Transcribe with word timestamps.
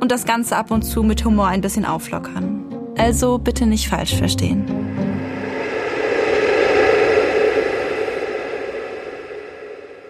und 0.00 0.10
das 0.10 0.24
Ganze 0.24 0.56
ab 0.56 0.70
und 0.70 0.82
zu 0.82 1.02
mit 1.02 1.24
Humor 1.24 1.46
ein 1.46 1.60
bisschen 1.60 1.84
auflockern. 1.84 2.64
Also 2.96 3.38
bitte 3.38 3.66
nicht 3.66 3.88
falsch 3.88 4.14
verstehen. 4.14 4.64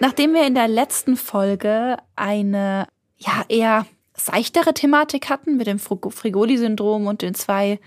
Nachdem 0.01 0.33
wir 0.33 0.47
in 0.47 0.55
der 0.55 0.69
letzten 0.69 1.17
Folge 1.17 1.98
eine 2.17 2.87
ja 3.19 3.45
eher 3.48 3.87
seichtere 4.14 4.73
Thematik 4.73 5.29
hatten 5.29 5.56
mit 5.56 5.67
dem 5.67 5.79
Frigoli-Syndrom 5.79 7.07
und 7.07 7.23
den 7.23 7.34
zwei 7.34 7.79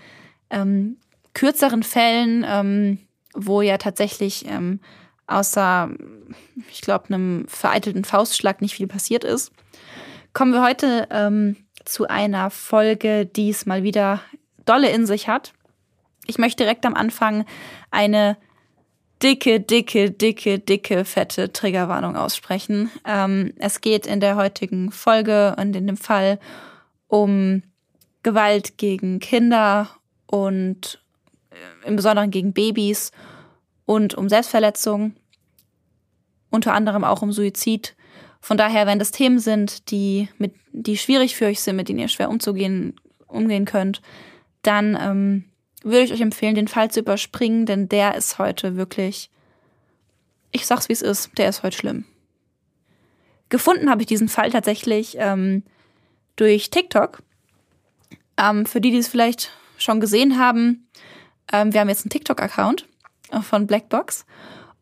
ähm, 0.50 0.98
kürzeren 1.32 1.82
Fällen, 1.82 2.44
ähm, 2.48 2.98
wo 3.34 3.62
ja 3.62 3.78
tatsächlich 3.78 4.46
ähm, 4.48 4.80
außer, 5.26 5.90
ich 6.70 6.82
glaube, 6.82 7.06
einem 7.08 7.46
vereitelten 7.48 8.04
Faustschlag 8.04 8.62
nicht 8.62 8.74
viel 8.74 8.86
passiert 8.86 9.24
ist, 9.24 9.52
kommen 10.32 10.52
wir 10.52 10.62
heute 10.62 11.08
ähm, 11.10 11.56
zu 11.84 12.08
einer 12.08 12.50
Folge, 12.50 13.26
die 13.26 13.50
es 13.50 13.66
mal 13.66 13.82
wieder 13.82 14.20
dolle 14.64 14.90
in 14.90 15.06
sich 15.06 15.28
hat. 15.28 15.52
Ich 16.26 16.38
möchte 16.38 16.64
direkt 16.64 16.86
am 16.86 16.94
Anfang 16.94 17.44
eine 17.90 18.36
dicke, 19.22 19.60
dicke, 19.60 20.10
dicke, 20.10 20.58
dicke, 20.58 21.04
fette 21.04 21.52
Triggerwarnung 21.52 22.16
aussprechen. 22.16 22.90
Ähm, 23.06 23.52
es 23.58 23.80
geht 23.80 24.06
in 24.06 24.20
der 24.20 24.36
heutigen 24.36 24.90
Folge 24.90 25.54
und 25.58 25.74
in 25.76 25.86
dem 25.86 25.96
Fall 25.96 26.38
um 27.08 27.62
Gewalt 28.22 28.78
gegen 28.78 29.20
Kinder 29.20 29.88
und 30.26 31.00
äh, 31.50 31.88
im 31.88 31.96
Besonderen 31.96 32.30
gegen 32.30 32.52
Babys 32.52 33.12
und 33.84 34.14
um 34.14 34.28
Selbstverletzung, 34.28 35.14
unter 36.50 36.72
anderem 36.72 37.04
auch 37.04 37.22
um 37.22 37.32
Suizid 37.32 37.94
von 38.44 38.58
daher, 38.58 38.86
wenn 38.86 38.98
das 38.98 39.10
Themen 39.10 39.38
sind, 39.38 39.90
die, 39.90 40.28
mit, 40.36 40.52
die 40.70 40.98
schwierig 40.98 41.34
für 41.34 41.46
euch 41.46 41.62
sind, 41.62 41.76
mit 41.76 41.88
denen 41.88 42.00
ihr 42.00 42.08
schwer 42.08 42.28
umzugehen, 42.28 42.94
umgehen 43.26 43.64
könnt, 43.64 44.02
dann 44.60 44.98
ähm, 45.00 45.44
würde 45.82 46.02
ich 46.02 46.12
euch 46.12 46.20
empfehlen, 46.20 46.54
den 46.54 46.68
Fall 46.68 46.90
zu 46.90 47.00
überspringen, 47.00 47.64
denn 47.64 47.88
der 47.88 48.16
ist 48.16 48.38
heute 48.38 48.76
wirklich, 48.76 49.30
ich 50.52 50.66
sag's 50.66 50.90
wie 50.90 50.92
es 50.92 51.00
ist, 51.00 51.30
der 51.38 51.48
ist 51.48 51.62
heute 51.62 51.78
schlimm. 51.78 52.04
Gefunden 53.48 53.88
habe 53.88 54.02
ich 54.02 54.08
diesen 54.08 54.28
Fall 54.28 54.50
tatsächlich 54.50 55.16
ähm, 55.18 55.62
durch 56.36 56.68
TikTok. 56.68 57.22
Ähm, 58.36 58.66
für 58.66 58.82
die, 58.82 58.90
die 58.90 58.98
es 58.98 59.08
vielleicht 59.08 59.52
schon 59.78 60.00
gesehen 60.00 60.38
haben, 60.38 60.86
ähm, 61.50 61.72
wir 61.72 61.80
haben 61.80 61.88
jetzt 61.88 62.04
einen 62.04 62.10
TikTok-Account 62.10 62.86
von 63.40 63.66
Blackbox. 63.66 64.26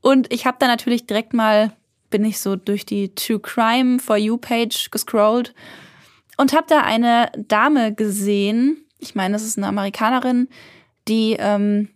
Und 0.01 0.33
ich 0.33 0.47
habe 0.47 0.57
da 0.59 0.67
natürlich 0.67 1.07
direkt 1.07 1.33
mal 1.33 1.77
bin 2.13 2.25
ich 2.25 2.39
so 2.39 2.55
durch 2.55 2.87
die 2.87 3.13
True 3.17 3.41
Crime 3.41 3.99
For 3.99 4.17
You 4.17 4.37
Page 4.37 4.91
gescrollt 4.93 5.53
und 6.37 6.53
habe 6.53 6.67
da 6.69 6.83
eine 6.83 7.33
Dame 7.37 7.93
gesehen. 7.93 8.85
Ich 8.99 9.17
meine, 9.17 9.33
das 9.33 9.43
ist 9.43 9.59
eine 9.59 9.67
Amerikanerin, 9.67 10.49
die 11.09 11.37
ähm, 11.41 11.89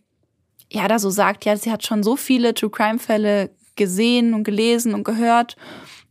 ja 0.72 0.88
da 0.88 0.98
so 0.98 1.10
sagt, 1.10 1.44
ja, 1.44 1.56
sie 1.56 1.70
hat 1.70 1.86
schon 1.86 2.02
so 2.02 2.16
viele 2.16 2.54
True 2.54 2.70
Crime 2.70 2.98
Fälle 2.98 3.50
gesehen 3.76 4.34
und 4.34 4.42
gelesen 4.42 4.94
und 4.94 5.04
gehört 5.04 5.56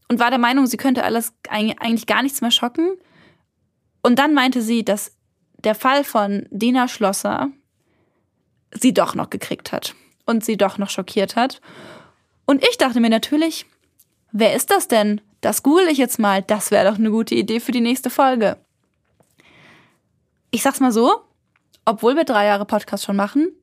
und 0.08 0.20
war 0.20 0.30
der 0.30 0.40
Meinung, 0.40 0.68
sie 0.68 0.78
könnte 0.78 1.04
alles 1.04 1.34
eigentlich 1.50 2.06
gar 2.06 2.24
nichts 2.24 2.40
mehr 2.42 2.52
schocken. 2.52 2.96
Und 4.02 4.20
dann 4.20 4.34
meinte 4.34 4.62
sie, 4.62 4.86
dass 4.86 5.18
der 5.58 5.76
Fall 5.76 6.04
von 6.04 6.48
Dina 6.52 6.88
Schlosser 6.88 7.50
sie 8.72 8.94
doch 8.94 9.16
noch 9.16 9.32
gekriegt 9.32 9.72
hat 9.72 9.96
und 10.26 10.46
sie 10.46 10.58
doch 10.58 10.78
noch 10.78 10.90
schockiert 10.90 11.36
hat. 11.36 11.60
Und 12.46 12.64
ich 12.64 12.78
dachte 12.78 13.00
mir 13.00 13.10
natürlich, 13.10 13.66
Wer 14.38 14.54
ist 14.54 14.70
das 14.70 14.90
denn? 14.90 15.22
Das 15.40 15.64
google 15.64 15.88
ich 15.88 15.98
jetzt 15.98 16.20
mal. 16.20 16.42
Das 16.42 16.70
wäre 16.70 16.92
doch 16.92 17.00
eine 17.00 17.10
gute 17.10 17.34
Idee 17.36 17.62
für 17.62 17.72
die 17.72 17.80
nächste 17.80 18.10
Folge. 18.10 18.58
Ich 20.52 20.62
sag's 20.62 20.82
mal 20.82 20.92
so, 20.92 21.22
obwohl 21.86 22.18
wir 22.18 22.26
drei 22.26 22.46
Jahre 22.48 22.66
Podcast 22.66 23.06
schon 23.06 23.16
machen, 23.16 23.54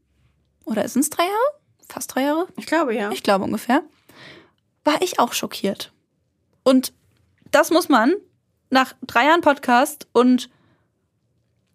oder 0.65 0.89
sind 0.89 1.03
es 1.03 1.11
drei 1.11 1.25
Jahre? 1.25 1.61
Fast 1.87 2.15
drei 2.15 2.23
Jahre? 2.23 2.49
Ich 2.57 2.65
glaube 2.65 2.95
ja. 2.95 3.11
Ich 3.11 3.23
glaube 3.23 3.45
ungefähr. 3.45 3.83
War 4.83 5.03
ich 5.03 5.19
auch 5.19 5.35
schockiert. 5.35 5.93
Und 6.63 6.95
das 7.51 7.69
muss 7.69 7.91
man 7.91 8.15
nach 8.71 8.95
drei 9.03 9.27
Jahren 9.27 9.43
Podcast 9.43 10.09
und 10.13 10.49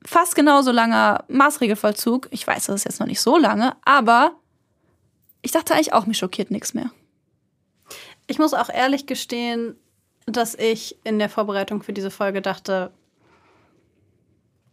fast 0.03 0.33
genauso 0.33 0.71
langer 0.71 1.23
Maßregelvollzug, 1.27 2.29
ich 2.31 2.47
weiß, 2.47 2.65
das 2.65 2.77
ist 2.77 2.85
jetzt 2.85 2.99
noch 2.99 3.05
nicht 3.05 3.21
so 3.21 3.37
lange, 3.37 3.75
aber 3.85 4.31
ich 5.43 5.51
dachte 5.51 5.75
eigentlich 5.75 5.93
auch, 5.93 6.07
mich 6.07 6.17
schockiert 6.17 6.49
nichts 6.49 6.73
mehr. 6.73 6.89
Ich 8.27 8.39
muss 8.39 8.53
auch 8.53 8.69
ehrlich 8.69 9.05
gestehen, 9.05 9.75
dass 10.25 10.55
ich 10.55 10.97
in 11.03 11.19
der 11.19 11.29
Vorbereitung 11.29 11.81
für 11.81 11.93
diese 11.93 12.11
Folge 12.11 12.41
dachte, 12.41 12.91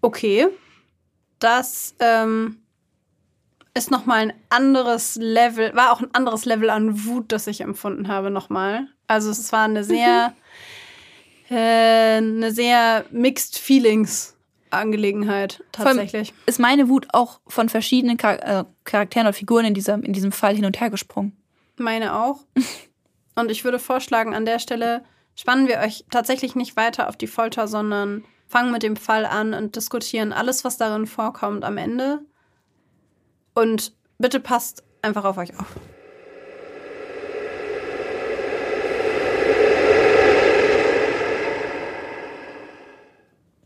okay, 0.02 0.48
das 1.38 1.94
ähm, 2.00 2.58
ist 3.74 3.90
nochmal 3.90 4.22
ein 4.22 4.32
anderes 4.50 5.16
Level, 5.16 5.74
war 5.74 5.92
auch 5.92 6.00
ein 6.00 6.12
anderes 6.12 6.44
Level 6.44 6.70
an 6.70 7.04
Wut, 7.04 7.32
das 7.32 7.46
ich 7.46 7.60
empfunden 7.60 8.08
habe 8.08 8.30
nochmal. 8.30 8.88
Also 9.06 9.30
es 9.30 9.52
war 9.52 9.64
eine 9.64 9.84
sehr, 9.84 10.34
mhm. 11.48 11.56
äh, 11.56 12.16
eine 12.16 12.50
sehr 12.52 13.04
mixed 13.10 13.58
Feelings 13.58 14.36
Angelegenheit 14.70 15.62
tatsächlich. 15.72 16.34
Ist 16.46 16.58
meine 16.58 16.88
Wut 16.88 17.06
auch 17.12 17.40
von 17.46 17.68
verschiedenen 17.68 18.18
äh, 18.18 18.64
Charakteren 18.84 19.26
oder 19.26 19.32
Figuren 19.32 19.66
in, 19.66 19.74
dieser, 19.74 19.94
in 19.94 20.12
diesem 20.12 20.32
Fall 20.32 20.56
hin 20.56 20.64
und 20.64 20.80
her 20.80 20.90
gesprungen? 20.90 21.36
Meine 21.76 22.16
auch. 22.16 22.40
Und 23.34 23.50
ich 23.50 23.64
würde 23.64 23.78
vorschlagen, 23.78 24.34
an 24.34 24.44
der 24.44 24.58
Stelle 24.58 25.04
spannen 25.34 25.68
wir 25.68 25.78
euch 25.78 26.04
tatsächlich 26.10 26.54
nicht 26.54 26.76
weiter 26.76 27.08
auf 27.08 27.16
die 27.16 27.26
Folter, 27.26 27.66
sondern 27.66 28.24
fangen 28.46 28.72
mit 28.72 28.82
dem 28.82 28.96
Fall 28.96 29.26
an 29.26 29.54
und 29.54 29.76
diskutieren 29.76 30.32
alles, 30.32 30.64
was 30.64 30.76
darin 30.76 31.06
vorkommt, 31.06 31.64
am 31.64 31.76
Ende. 31.76 32.20
Und 33.54 33.92
bitte 34.18 34.40
passt 34.40 34.84
einfach 35.02 35.24
auf 35.24 35.38
euch 35.38 35.58
auf. 35.58 35.66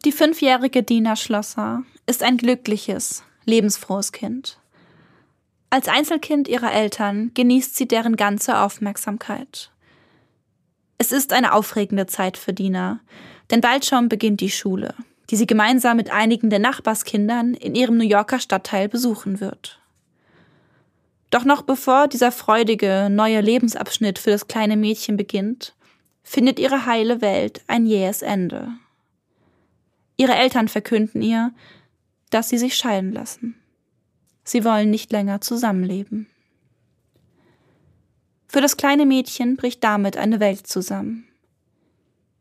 Die 0.04 0.12
fünfjährige 0.12 0.82
Dina 0.82 1.16
Schlosser 1.16 1.82
ist 2.06 2.22
ein 2.22 2.38
glückliches, 2.38 3.24
lebensfrohes 3.44 4.12
Kind. 4.12 4.58
Als 5.70 5.86
Einzelkind 5.86 6.48
ihrer 6.48 6.72
Eltern 6.72 7.32
genießt 7.34 7.76
sie 7.76 7.86
deren 7.86 8.16
ganze 8.16 8.58
Aufmerksamkeit. 8.58 9.70
Es 10.96 11.12
ist 11.12 11.32
eine 11.32 11.52
aufregende 11.52 12.06
Zeit 12.06 12.38
für 12.38 12.54
Dina, 12.54 13.00
denn 13.50 13.60
bald 13.60 13.84
schon 13.84 14.08
beginnt 14.08 14.40
die 14.40 14.50
Schule, 14.50 14.94
die 15.30 15.36
sie 15.36 15.46
gemeinsam 15.46 15.98
mit 15.98 16.10
einigen 16.10 16.48
der 16.48 16.58
Nachbarskindern 16.58 17.52
in 17.54 17.74
ihrem 17.74 17.98
New 17.98 18.08
Yorker 18.08 18.40
Stadtteil 18.40 18.88
besuchen 18.88 19.40
wird. 19.40 19.78
Doch 21.30 21.44
noch 21.44 21.60
bevor 21.60 22.08
dieser 22.08 22.32
freudige 22.32 23.08
neue 23.10 23.42
Lebensabschnitt 23.42 24.18
für 24.18 24.30
das 24.30 24.48
kleine 24.48 24.76
Mädchen 24.76 25.18
beginnt, 25.18 25.74
findet 26.22 26.58
ihre 26.58 26.86
heile 26.86 27.20
Welt 27.20 27.62
ein 27.66 27.84
jähes 27.84 28.22
Ende. 28.22 28.72
Ihre 30.16 30.34
Eltern 30.34 30.68
verkünden 30.68 31.20
ihr, 31.20 31.52
dass 32.30 32.48
sie 32.48 32.58
sich 32.58 32.74
scheiden 32.74 33.12
lassen. 33.12 33.54
Sie 34.48 34.64
wollen 34.64 34.88
nicht 34.88 35.12
länger 35.12 35.42
zusammenleben. 35.42 36.26
Für 38.46 38.62
das 38.62 38.78
kleine 38.78 39.04
Mädchen 39.04 39.56
bricht 39.56 39.84
damit 39.84 40.16
eine 40.16 40.40
Welt 40.40 40.66
zusammen. 40.66 41.28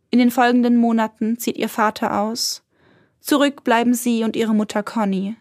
In 0.10 0.20
den 0.20 0.32
folgenden 0.32 0.78
Monaten 0.78 1.38
zieht 1.38 1.58
ihr 1.58 1.68
Vater 1.68 2.22
aus. 2.22 2.64
Zurück 3.20 3.66
bleiben 3.66 3.94
sie 3.94 4.24
und 4.24 4.38
ihre 4.38 4.56
Mutter 4.56 4.84
Conny, 4.84 5.36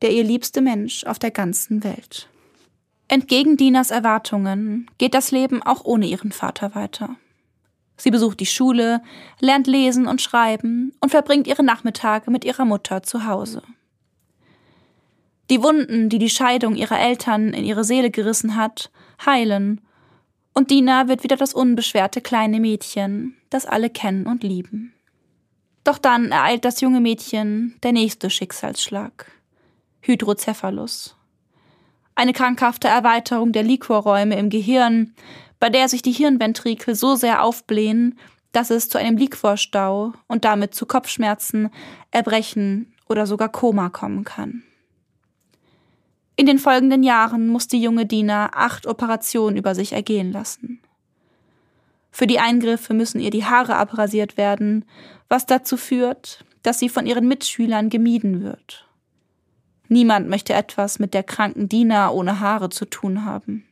der 0.00 0.12
ihr 0.12 0.24
liebste 0.24 0.62
Mensch 0.62 1.04
auf 1.04 1.18
der 1.18 1.30
ganzen 1.30 1.84
Welt. 1.84 2.30
Entgegen 3.08 3.58
Dinas 3.58 3.90
Erwartungen 3.90 4.90
geht 4.96 5.12
das 5.12 5.30
Leben 5.30 5.62
auch 5.62 5.84
ohne 5.84 6.06
ihren 6.06 6.32
Vater 6.32 6.74
weiter. 6.74 7.16
Sie 7.98 8.10
besucht 8.10 8.40
die 8.40 8.46
Schule, 8.46 9.02
lernt 9.40 9.66
lesen 9.66 10.06
und 10.06 10.22
schreiben 10.22 10.94
und 11.00 11.10
verbringt 11.10 11.46
ihre 11.46 11.62
Nachmittage 11.62 12.30
mit 12.30 12.46
ihrer 12.46 12.64
Mutter 12.64 13.02
zu 13.02 13.26
Hause. 13.26 13.62
Die 15.52 15.62
Wunden, 15.62 16.08
die 16.08 16.18
die 16.18 16.30
Scheidung 16.30 16.76
ihrer 16.76 16.98
Eltern 16.98 17.52
in 17.52 17.66
ihre 17.66 17.84
Seele 17.84 18.10
gerissen 18.10 18.56
hat, 18.56 18.90
heilen, 19.26 19.82
und 20.54 20.70
Dina 20.70 21.08
wird 21.08 21.24
wieder 21.24 21.36
das 21.36 21.52
unbeschwerte 21.52 22.22
kleine 22.22 22.58
Mädchen, 22.58 23.36
das 23.50 23.66
alle 23.66 23.90
kennen 23.90 24.26
und 24.26 24.44
lieben. 24.44 24.94
Doch 25.84 25.98
dann 25.98 26.32
ereilt 26.32 26.64
das 26.64 26.80
junge 26.80 27.00
Mädchen 27.00 27.76
der 27.82 27.92
nächste 27.92 28.30
Schicksalsschlag. 28.30 29.30
Hydrocephalus. 30.00 31.18
Eine 32.14 32.32
krankhafte 32.32 32.88
Erweiterung 32.88 33.52
der 33.52 33.62
Liquorräume 33.62 34.38
im 34.38 34.48
Gehirn, 34.48 35.14
bei 35.60 35.68
der 35.68 35.90
sich 35.90 36.00
die 36.00 36.12
Hirnventrikel 36.12 36.94
so 36.94 37.14
sehr 37.14 37.44
aufblähen, 37.44 38.18
dass 38.52 38.70
es 38.70 38.88
zu 38.88 38.96
einem 38.96 39.18
Liquorstau 39.18 40.14
und 40.28 40.46
damit 40.46 40.74
zu 40.74 40.86
Kopfschmerzen, 40.86 41.68
Erbrechen 42.10 42.94
oder 43.06 43.26
sogar 43.26 43.50
Koma 43.50 43.90
kommen 43.90 44.24
kann. 44.24 44.62
In 46.36 46.46
den 46.46 46.58
folgenden 46.58 47.02
Jahren 47.02 47.48
muss 47.48 47.68
die 47.68 47.82
junge 47.82 48.06
Dina 48.06 48.50
acht 48.54 48.86
Operationen 48.86 49.56
über 49.56 49.74
sich 49.74 49.92
ergehen 49.92 50.32
lassen. 50.32 50.80
Für 52.10 52.26
die 52.26 52.38
Eingriffe 52.38 52.94
müssen 52.94 53.20
ihr 53.20 53.30
die 53.30 53.44
Haare 53.44 53.76
abrasiert 53.76 54.36
werden, 54.36 54.84
was 55.28 55.46
dazu 55.46 55.76
führt, 55.76 56.44
dass 56.62 56.78
sie 56.78 56.88
von 56.88 57.06
ihren 57.06 57.26
Mitschülern 57.26 57.90
gemieden 57.90 58.42
wird. 58.42 58.86
Niemand 59.88 60.28
möchte 60.28 60.54
etwas 60.54 60.98
mit 60.98 61.14
der 61.14 61.22
kranken 61.22 61.68
Dina 61.68 62.10
ohne 62.10 62.40
Haare 62.40 62.70
zu 62.70 62.86
tun 62.86 63.24
haben. 63.24 63.66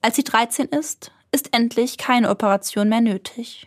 Als 0.00 0.16
sie 0.16 0.24
13 0.24 0.66
ist, 0.66 1.12
ist 1.32 1.54
endlich 1.54 1.98
keine 1.98 2.30
Operation 2.30 2.88
mehr 2.88 3.00
nötig. 3.00 3.66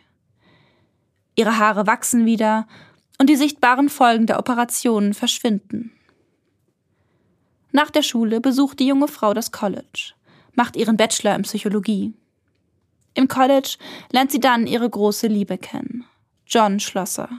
Ihre 1.35 1.57
Haare 1.57 1.85
wachsen 1.85 2.25
wieder 2.25 2.67
und 3.19 3.29
die 3.29 3.35
sichtbaren 3.35 3.89
Folgen 3.89 4.25
der 4.25 4.39
Operationen 4.39 5.13
verschwinden. 5.13 5.96
Nach 7.77 7.91
der 7.91 8.01
Schule 8.01 8.41
besucht 8.41 8.79
die 8.79 8.87
junge 8.87 9.07
Frau 9.07 9.35
das 9.35 9.51
College, 9.51 10.13
macht 10.55 10.75
ihren 10.75 10.97
Bachelor 10.97 11.35
in 11.35 11.43
Psychologie. 11.43 12.15
Im 13.13 13.27
College 13.27 13.77
lernt 14.11 14.31
sie 14.31 14.39
dann 14.39 14.65
ihre 14.65 14.89
große 14.89 15.27
Liebe 15.27 15.59
kennen, 15.59 16.03
John 16.47 16.79
Schlosser. 16.79 17.29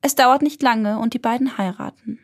Es 0.00 0.14
dauert 0.14 0.40
nicht 0.40 0.62
lange 0.62 0.98
und 0.98 1.12
die 1.12 1.18
beiden 1.18 1.58
heiraten. 1.58 2.20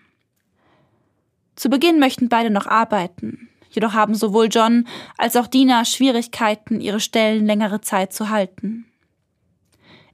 Zu 1.56 1.68
Beginn 1.68 1.98
möchten 1.98 2.30
beide 2.30 2.48
noch 2.48 2.66
arbeiten, 2.66 3.50
jedoch 3.68 3.92
haben 3.92 4.14
sowohl 4.14 4.48
John 4.50 4.88
als 5.18 5.36
auch 5.36 5.48
Dina 5.48 5.84
Schwierigkeiten, 5.84 6.80
ihre 6.80 7.00
Stellen 7.00 7.44
längere 7.44 7.82
Zeit 7.82 8.14
zu 8.14 8.30
halten. 8.30 8.86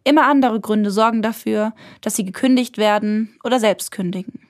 Immer 0.02 0.26
andere 0.26 0.58
Gründe 0.58 0.90
sorgen 0.90 1.22
dafür, 1.22 1.72
dass 2.00 2.16
sie 2.16 2.24
gekündigt 2.24 2.78
werden 2.78 3.38
oder 3.44 3.60
selbst 3.60 3.92
kündigen. 3.92 4.40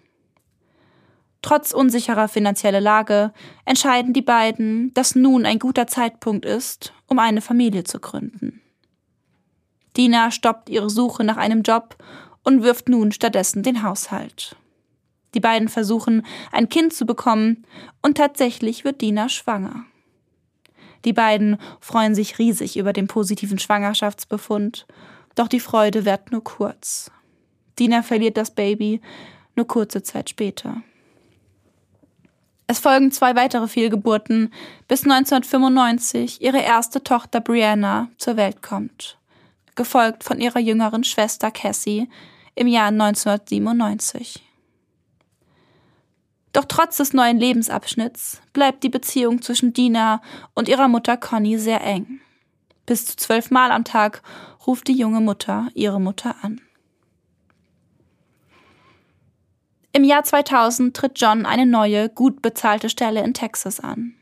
Trotz 1.42 1.72
unsicherer 1.72 2.28
finanzieller 2.28 2.80
Lage 2.80 3.32
entscheiden 3.64 4.12
die 4.12 4.22
beiden, 4.22 4.94
dass 4.94 5.16
nun 5.16 5.44
ein 5.44 5.58
guter 5.58 5.88
Zeitpunkt 5.88 6.44
ist, 6.44 6.92
um 7.08 7.18
eine 7.18 7.40
Familie 7.40 7.82
zu 7.82 7.98
gründen. 7.98 8.60
Dina 9.96 10.30
stoppt 10.30 10.70
ihre 10.70 10.88
Suche 10.88 11.24
nach 11.24 11.36
einem 11.36 11.62
Job 11.62 11.96
und 12.44 12.62
wirft 12.62 12.88
nun 12.88 13.12
stattdessen 13.12 13.62
den 13.62 13.82
Haushalt. 13.82 14.56
Die 15.34 15.40
beiden 15.40 15.68
versuchen, 15.68 16.24
ein 16.52 16.68
Kind 16.68 16.92
zu 16.92 17.06
bekommen, 17.06 17.66
und 18.02 18.16
tatsächlich 18.16 18.84
wird 18.84 19.00
Dina 19.00 19.28
schwanger. 19.28 19.84
Die 21.04 21.12
beiden 21.12 21.58
freuen 21.80 22.14
sich 22.14 22.38
riesig 22.38 22.76
über 22.76 22.92
den 22.92 23.08
positiven 23.08 23.58
Schwangerschaftsbefund, 23.58 24.86
doch 25.34 25.48
die 25.48 25.60
Freude 25.60 26.04
währt 26.04 26.30
nur 26.30 26.44
kurz. 26.44 27.10
Dina 27.78 28.02
verliert 28.02 28.36
das 28.36 28.54
Baby 28.54 29.00
nur 29.56 29.66
kurze 29.66 30.02
Zeit 30.02 30.30
später. 30.30 30.82
Es 32.72 32.78
folgen 32.78 33.12
zwei 33.12 33.36
weitere 33.36 33.68
Fehlgeburten, 33.68 34.50
bis 34.88 35.02
1995 35.02 36.40
ihre 36.40 36.62
erste 36.62 37.04
Tochter 37.04 37.42
Brianna 37.42 38.08
zur 38.16 38.38
Welt 38.38 38.62
kommt, 38.62 39.18
gefolgt 39.74 40.24
von 40.24 40.40
ihrer 40.40 40.58
jüngeren 40.58 41.04
Schwester 41.04 41.50
Cassie 41.50 42.08
im 42.54 42.66
Jahr 42.66 42.86
1997. 42.86 44.42
Doch 46.54 46.64
trotz 46.64 46.96
des 46.96 47.12
neuen 47.12 47.36
Lebensabschnitts 47.36 48.40
bleibt 48.54 48.82
die 48.84 48.88
Beziehung 48.88 49.42
zwischen 49.42 49.74
Dina 49.74 50.22
und 50.54 50.66
ihrer 50.66 50.88
Mutter 50.88 51.18
Conny 51.18 51.58
sehr 51.58 51.82
eng. 51.84 52.22
Bis 52.86 53.04
zu 53.04 53.16
zwölf 53.18 53.50
Mal 53.50 53.70
am 53.70 53.84
Tag 53.84 54.22
ruft 54.66 54.88
die 54.88 54.96
junge 54.96 55.20
Mutter 55.20 55.68
ihre 55.74 56.00
Mutter 56.00 56.36
an. 56.40 56.62
Im 59.94 60.04
Jahr 60.04 60.24
2000 60.24 60.96
tritt 60.96 61.20
John 61.20 61.44
eine 61.44 61.66
neue, 61.66 62.08
gut 62.08 62.40
bezahlte 62.40 62.88
Stelle 62.88 63.22
in 63.22 63.34
Texas 63.34 63.78
an. 63.78 64.14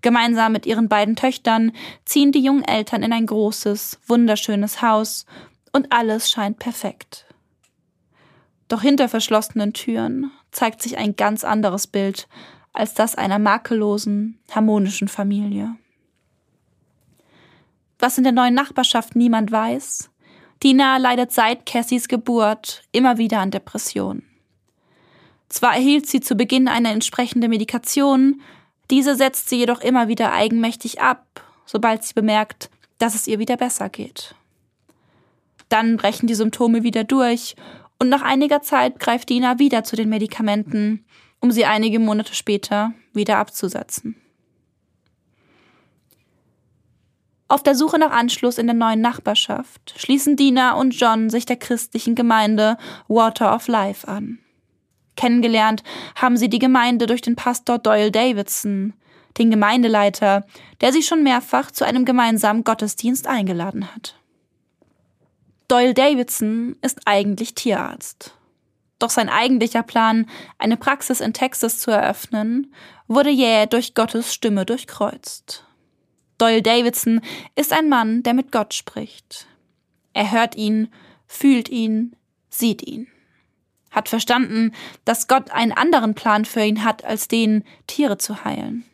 Gemeinsam 0.00 0.52
mit 0.52 0.64
ihren 0.64 0.88
beiden 0.88 1.16
Töchtern 1.16 1.72
ziehen 2.06 2.32
die 2.32 2.42
jungen 2.42 2.64
Eltern 2.64 3.02
in 3.02 3.12
ein 3.12 3.26
großes, 3.26 4.00
wunderschönes 4.06 4.80
Haus 4.80 5.26
und 5.72 5.92
alles 5.92 6.30
scheint 6.30 6.58
perfekt. 6.58 7.26
Doch 8.68 8.80
hinter 8.80 9.10
verschlossenen 9.10 9.74
Türen 9.74 10.30
zeigt 10.50 10.80
sich 10.80 10.96
ein 10.96 11.14
ganz 11.14 11.44
anderes 11.44 11.86
Bild 11.86 12.28
als 12.72 12.94
das 12.94 13.16
einer 13.16 13.38
makellosen, 13.38 14.38
harmonischen 14.50 15.08
Familie. 15.08 15.76
Was 17.98 18.16
in 18.16 18.24
der 18.24 18.32
neuen 18.32 18.54
Nachbarschaft 18.54 19.14
niemand 19.16 19.52
weiß, 19.52 20.10
Dina 20.62 20.96
leidet 20.96 21.32
seit 21.32 21.66
Cassies 21.66 22.08
Geburt 22.08 22.82
immer 22.92 23.18
wieder 23.18 23.40
an 23.40 23.50
Depressionen. 23.50 24.29
Zwar 25.50 25.74
erhielt 25.74 26.06
sie 26.06 26.20
zu 26.20 26.36
Beginn 26.36 26.68
eine 26.68 26.90
entsprechende 26.90 27.48
Medikation, 27.48 28.40
diese 28.90 29.16
setzt 29.16 29.48
sie 29.48 29.56
jedoch 29.56 29.80
immer 29.80 30.08
wieder 30.08 30.32
eigenmächtig 30.32 31.00
ab, 31.00 31.44
sobald 31.66 32.04
sie 32.04 32.14
bemerkt, 32.14 32.70
dass 32.98 33.14
es 33.14 33.26
ihr 33.26 33.38
wieder 33.38 33.56
besser 33.56 33.88
geht. 33.88 34.34
Dann 35.68 35.96
brechen 35.96 36.28
die 36.28 36.34
Symptome 36.34 36.82
wieder 36.84 37.04
durch 37.04 37.56
und 37.98 38.08
nach 38.08 38.22
einiger 38.22 38.62
Zeit 38.62 38.98
greift 39.00 39.28
Dina 39.28 39.58
wieder 39.58 39.84
zu 39.84 39.96
den 39.96 40.08
Medikamenten, 40.08 41.04
um 41.40 41.50
sie 41.50 41.64
einige 41.64 41.98
Monate 41.98 42.34
später 42.34 42.92
wieder 43.12 43.38
abzusetzen. 43.38 44.16
Auf 47.48 47.64
der 47.64 47.74
Suche 47.74 47.98
nach 47.98 48.12
Anschluss 48.12 48.58
in 48.58 48.66
der 48.66 48.76
neuen 48.76 49.00
Nachbarschaft 49.00 49.94
schließen 49.96 50.36
Dina 50.36 50.74
und 50.74 50.92
John 50.92 51.28
sich 51.28 51.44
der 51.44 51.56
christlichen 51.56 52.14
Gemeinde 52.14 52.76
Water 53.08 53.52
of 53.54 53.66
Life 53.66 54.06
an. 54.06 54.38
Kennengelernt 55.16 55.82
haben 56.14 56.36
sie 56.36 56.48
die 56.48 56.58
Gemeinde 56.58 57.06
durch 57.06 57.20
den 57.20 57.36
Pastor 57.36 57.78
Doyle 57.78 58.10
Davidson, 58.10 58.94
den 59.38 59.50
Gemeindeleiter, 59.50 60.46
der 60.80 60.92
sie 60.92 61.02
schon 61.02 61.22
mehrfach 61.22 61.70
zu 61.70 61.84
einem 61.84 62.04
gemeinsamen 62.04 62.64
Gottesdienst 62.64 63.26
eingeladen 63.26 63.94
hat. 63.94 64.16
Doyle 65.68 65.94
Davidson 65.94 66.76
ist 66.82 67.00
eigentlich 67.04 67.54
Tierarzt. 67.54 68.34
Doch 68.98 69.10
sein 69.10 69.28
eigentlicher 69.28 69.82
Plan, 69.82 70.26
eine 70.58 70.76
Praxis 70.76 71.20
in 71.20 71.32
Texas 71.32 71.78
zu 71.78 71.90
eröffnen, 71.90 72.74
wurde 73.06 73.30
jäh 73.30 73.66
durch 73.66 73.94
Gottes 73.94 74.34
Stimme 74.34 74.66
durchkreuzt. 74.66 75.64
Doyle 76.38 76.62
Davidson 76.62 77.20
ist 77.54 77.72
ein 77.72 77.88
Mann, 77.88 78.22
der 78.22 78.34
mit 78.34 78.52
Gott 78.52 78.74
spricht. 78.74 79.46
Er 80.12 80.32
hört 80.32 80.56
ihn, 80.56 80.88
fühlt 81.26 81.68
ihn, 81.68 82.16
sieht 82.48 82.86
ihn 82.86 83.06
hat 83.90 84.08
verstanden, 84.08 84.72
dass 85.04 85.28
Gott 85.28 85.50
einen 85.50 85.72
anderen 85.72 86.14
Plan 86.14 86.44
für 86.44 86.62
ihn 86.62 86.84
hat, 86.84 87.04
als 87.04 87.28
den, 87.28 87.64
Tiere 87.86 88.18
zu 88.18 88.44
heilen. 88.44 88.84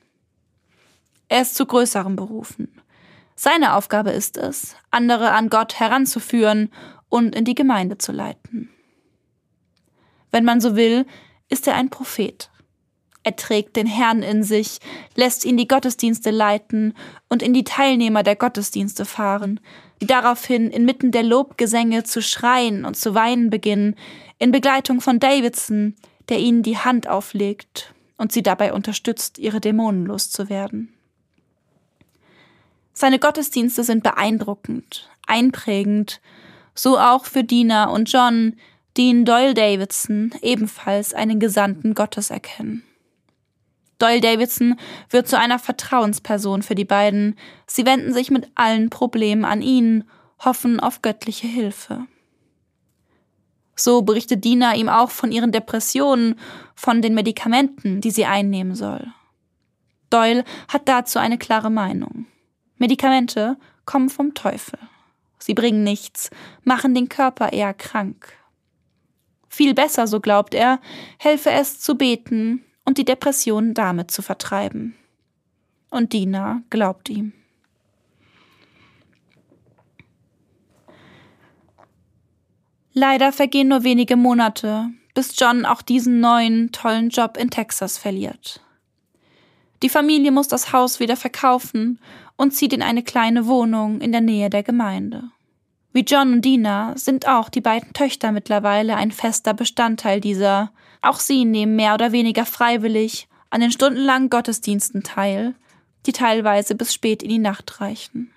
Er 1.29 1.43
ist 1.43 1.55
zu 1.55 1.67
größerem 1.67 2.17
berufen. 2.17 2.69
Seine 3.35 3.75
Aufgabe 3.75 4.11
ist 4.11 4.38
es, 4.38 4.76
andere 4.91 5.33
an 5.33 5.50
Gott 5.50 5.79
heranzuführen 5.79 6.71
und 7.09 7.35
in 7.35 7.45
die 7.45 7.55
Gemeinde 7.55 7.99
zu 7.99 8.12
leiten. 8.12 8.71
Wenn 10.31 10.45
man 10.45 10.61
so 10.61 10.76
will, 10.76 11.07
ist 11.49 11.67
er 11.67 11.75
ein 11.75 11.91
Prophet. 11.91 12.50
Er 13.23 13.37
trägt 13.37 13.75
den 13.76 13.87
Herrn 13.87 14.23
in 14.23 14.45
sich, 14.45 14.79
lässt 15.17 15.45
ihn 15.45 15.57
die 15.57 15.67
Gottesdienste 15.67 16.31
leiten 16.31 16.95
und 17.29 17.43
in 17.43 17.53
die 17.53 17.65
Teilnehmer 17.65 18.23
der 18.23 18.37
Gottesdienste 18.37 19.05
fahren, 19.05 19.59
die 20.00 20.07
daraufhin 20.07 20.71
inmitten 20.71 21.11
der 21.11 21.25
Lobgesänge 21.25 22.05
zu 22.05 22.23
schreien 22.23 22.85
und 22.85 22.97
zu 22.97 23.15
weinen 23.15 23.50
beginnen, 23.50 23.97
in 24.38 24.52
Begleitung 24.52 25.00
von 25.00 25.19
Davidson, 25.19 25.95
der 26.28 26.38
ihnen 26.38 26.62
die 26.62 26.78
Hand 26.78 27.09
auflegt 27.09 27.95
und 28.16 28.33
sie 28.33 28.43
dabei 28.43 28.73
unterstützt, 28.73 29.38
ihre 29.38 29.61
Dämonen 29.61 30.07
loszuwerden. 30.07 30.93
Seine 32.93 33.19
Gottesdienste 33.19 33.85
sind 33.85 34.02
beeindruckend, 34.02 35.11
einprägend, 35.26 36.21
so 36.75 36.99
auch 36.99 37.26
für 37.26 37.45
Dina 37.45 37.90
und 37.90 38.11
John, 38.11 38.57
die 38.97 39.11
in 39.11 39.25
Doyle 39.25 39.55
Davidson 39.55 40.33
ebenfalls 40.40 41.12
einen 41.12 41.38
Gesandten 41.38 41.95
Gottes 41.95 42.31
erkennen. 42.31 42.83
Doyle 43.99 44.21
Davidson 44.21 44.78
wird 45.11 45.28
zu 45.28 45.38
einer 45.38 45.59
Vertrauensperson 45.59 46.62
für 46.62 46.75
die 46.75 46.85
beiden. 46.85 47.37
Sie 47.66 47.87
wenden 47.87 48.12
sich 48.12 48.31
mit 48.31 48.49
allen 48.55 48.90
Problemen 48.90 49.45
an 49.45 49.62
ihn, 49.62 50.05
hoffen 50.38 50.81
auf 50.81 51.02
göttliche 51.02 51.47
Hilfe. 51.47 52.07
So 53.76 54.02
berichtet 54.02 54.45
Dina 54.45 54.75
ihm 54.75 54.88
auch 54.88 55.11
von 55.11 55.30
ihren 55.30 55.52
Depressionen, 55.52 56.37
von 56.75 57.02
den 57.02 57.14
Medikamenten, 57.14 58.00
die 58.00 58.11
sie 58.11 58.25
einnehmen 58.25 58.75
soll. 58.75 59.06
Doyle 60.11 60.45
hat 60.68 60.88
dazu 60.88 61.18
eine 61.18 61.38
klare 61.38 61.71
Meinung. 61.71 62.26
Medikamente 62.78 63.56
kommen 63.85 64.09
vom 64.09 64.35
Teufel. 64.35 64.78
Sie 65.38 65.54
bringen 65.54 65.85
nichts, 65.85 66.30
machen 66.64 66.95
den 66.95 67.09
Körper 67.09 67.52
eher 67.52 67.75
krank. 67.75 68.33
Viel 69.49 69.75
besser, 69.75 70.06
so 70.06 70.21
glaubt 70.21 70.54
er, 70.54 70.80
helfe 71.18 71.50
es 71.50 71.80
zu 71.80 71.97
beten 71.97 72.64
und 72.85 72.99
die 72.99 73.04
Depressionen 73.04 73.75
damit 73.75 74.11
zu 74.11 74.23
vertreiben. 74.23 74.97
Und 75.90 76.12
Dina 76.12 76.62
glaubt 76.71 77.09
ihm. 77.09 77.33
Leider 82.99 83.31
vergehen 83.31 83.69
nur 83.69 83.85
wenige 83.85 84.17
Monate, 84.17 84.88
bis 85.12 85.38
John 85.38 85.67
auch 85.67 85.83
diesen 85.83 86.21
neuen, 86.21 86.73
tollen 86.73 87.11
Job 87.11 87.37
in 87.37 87.50
Texas 87.50 87.99
verliert. 87.99 88.62
Die 89.83 89.91
Familie 89.91 90.31
muss 90.33 90.49
das 90.49 90.73
Haus 90.73 90.99
wieder 90.99 91.19
verkaufen 91.19 92.00
und 92.37 92.53
zieht 92.55 92.73
in 92.73 92.81
eine 92.81 93.03
kleine 93.03 93.47
Wohnung 93.47 94.00
in 94.00 94.12
der 94.12 94.23
Nähe 94.23 94.49
der 94.49 94.62
Gemeinde. 94.62 95.25
Wie 95.93 96.07
John 96.09 96.33
und 96.33 96.43
Dina 96.47 96.95
sind 96.97 97.29
auch 97.29 97.50
die 97.50 97.61
beiden 97.61 97.93
Töchter 97.93 98.33
mittlerweile 98.33 98.97
ein 98.97 99.11
fester 99.11 99.53
Bestandteil 99.53 100.23
dieser. 100.23 100.73
Auch 101.03 101.21
sie 101.21 101.45
nehmen 101.45 101.76
mehr 101.76 101.93
oder 101.93 102.12
weniger 102.12 102.47
freiwillig 102.47 103.29
an 103.50 103.61
den 103.61 103.73
stundenlangen 103.73 104.31
Gottesdiensten 104.31 105.03
teil, 105.03 105.55
die 106.07 106.12
teilweise 106.12 106.75
bis 106.75 106.95
spät 106.95 107.23
in 107.23 107.29
die 107.29 107.38
Nacht 107.38 107.79
reichen. 107.79 108.33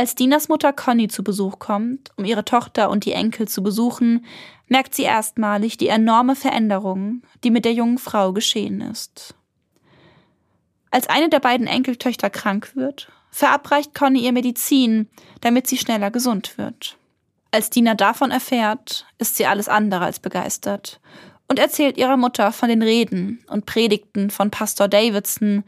Als 0.00 0.14
Dinas 0.14 0.48
Mutter 0.48 0.72
Conny 0.72 1.08
zu 1.08 1.22
Besuch 1.22 1.58
kommt, 1.58 2.10
um 2.16 2.24
ihre 2.24 2.42
Tochter 2.42 2.88
und 2.88 3.04
die 3.04 3.12
Enkel 3.12 3.46
zu 3.46 3.62
besuchen, 3.62 4.24
merkt 4.66 4.94
sie 4.94 5.02
erstmalig 5.02 5.76
die 5.76 5.88
enorme 5.88 6.36
Veränderung, 6.36 7.20
die 7.44 7.50
mit 7.50 7.66
der 7.66 7.74
jungen 7.74 7.98
Frau 7.98 8.32
geschehen 8.32 8.80
ist. 8.80 9.34
Als 10.90 11.06
eine 11.10 11.28
der 11.28 11.40
beiden 11.40 11.66
Enkeltöchter 11.66 12.30
krank 12.30 12.74
wird, 12.74 13.12
verabreicht 13.30 13.94
Conny 13.94 14.20
ihr 14.20 14.32
Medizin, 14.32 15.06
damit 15.42 15.66
sie 15.66 15.76
schneller 15.76 16.10
gesund 16.10 16.56
wird. 16.56 16.96
Als 17.50 17.68
Dina 17.68 17.94
davon 17.94 18.30
erfährt, 18.30 19.04
ist 19.18 19.36
sie 19.36 19.44
alles 19.44 19.68
andere 19.68 20.06
als 20.06 20.18
begeistert 20.18 20.98
und 21.46 21.58
erzählt 21.58 21.98
ihrer 21.98 22.16
Mutter 22.16 22.52
von 22.52 22.70
den 22.70 22.80
Reden 22.80 23.44
und 23.48 23.66
Predigten 23.66 24.30
von 24.30 24.50
Pastor 24.50 24.88
Davidson 24.88 25.62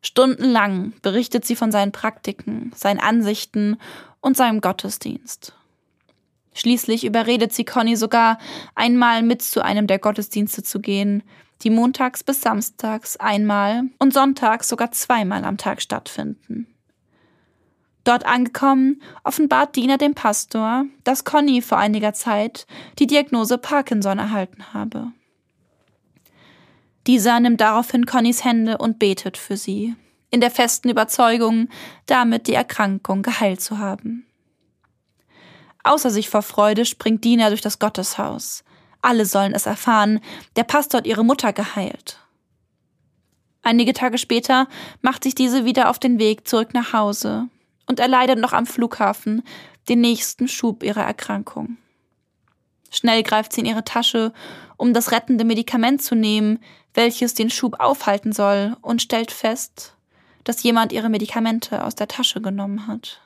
Stundenlang 0.00 0.92
berichtet 1.02 1.44
sie 1.44 1.56
von 1.56 1.72
seinen 1.72 1.92
Praktiken, 1.92 2.72
seinen 2.74 3.00
Ansichten 3.00 3.78
und 4.20 4.36
seinem 4.36 4.60
Gottesdienst. 4.60 5.54
Schließlich 6.54 7.04
überredet 7.04 7.52
sie 7.52 7.64
Conny 7.64 7.96
sogar, 7.96 8.38
einmal 8.74 9.22
mit 9.22 9.42
zu 9.42 9.62
einem 9.62 9.86
der 9.86 9.98
Gottesdienste 9.98 10.62
zu 10.62 10.80
gehen, 10.80 11.22
die 11.62 11.70
montags 11.70 12.24
bis 12.24 12.40
samstags 12.40 13.16
einmal 13.16 13.84
und 13.98 14.12
sonntags 14.12 14.68
sogar 14.68 14.92
zweimal 14.92 15.44
am 15.44 15.56
Tag 15.56 15.82
stattfinden. 15.82 16.66
Dort 18.04 18.24
angekommen, 18.24 19.02
offenbart 19.22 19.76
Dina 19.76 19.98
dem 19.98 20.14
Pastor, 20.14 20.86
dass 21.04 21.24
Conny 21.24 21.60
vor 21.60 21.78
einiger 21.78 22.14
Zeit 22.14 22.66
die 22.98 23.06
Diagnose 23.06 23.58
Parkinson 23.58 24.18
erhalten 24.18 24.72
habe. 24.72 25.12
Dieser 27.08 27.40
nimmt 27.40 27.62
daraufhin 27.62 28.04
Connys 28.04 28.44
Hände 28.44 28.76
und 28.76 28.98
betet 28.98 29.38
für 29.38 29.56
sie, 29.56 29.96
in 30.30 30.42
der 30.42 30.50
festen 30.50 30.90
Überzeugung, 30.90 31.70
damit 32.04 32.46
die 32.46 32.52
Erkrankung 32.52 33.22
geheilt 33.22 33.62
zu 33.62 33.78
haben. 33.78 34.26
Außer 35.84 36.10
sich 36.10 36.28
vor 36.28 36.42
Freude 36.42 36.84
springt 36.84 37.24
Dina 37.24 37.48
durch 37.48 37.62
das 37.62 37.78
Gotteshaus. 37.78 38.62
Alle 39.00 39.24
sollen 39.24 39.54
es 39.54 39.64
erfahren, 39.64 40.20
der 40.56 40.64
Pastor 40.64 40.98
hat 40.98 41.06
ihre 41.06 41.24
Mutter 41.24 41.54
geheilt. 41.54 42.18
Einige 43.62 43.94
Tage 43.94 44.18
später 44.18 44.68
macht 45.00 45.24
sich 45.24 45.34
diese 45.34 45.64
wieder 45.64 45.88
auf 45.88 45.98
den 45.98 46.18
Weg 46.18 46.46
zurück 46.46 46.74
nach 46.74 46.92
Hause 46.92 47.48
und 47.86 48.00
erleidet 48.00 48.38
noch 48.38 48.52
am 48.52 48.66
Flughafen 48.66 49.42
den 49.88 50.02
nächsten 50.02 50.46
Schub 50.46 50.82
ihrer 50.82 51.04
Erkrankung. 51.04 51.78
Schnell 52.90 53.22
greift 53.22 53.54
sie 53.54 53.60
in 53.60 53.66
ihre 53.66 53.84
Tasche, 53.84 54.34
um 54.76 54.92
das 54.92 55.10
rettende 55.10 55.44
Medikament 55.44 56.02
zu 56.02 56.14
nehmen, 56.14 56.58
welches 56.98 57.32
den 57.32 57.48
Schub 57.48 57.78
aufhalten 57.78 58.32
soll, 58.32 58.76
und 58.82 59.00
stellt 59.00 59.30
fest, 59.30 59.94
dass 60.42 60.64
jemand 60.64 60.92
ihre 60.92 61.08
Medikamente 61.08 61.84
aus 61.84 61.94
der 61.94 62.08
Tasche 62.08 62.40
genommen 62.40 62.88
hat. 62.88 63.20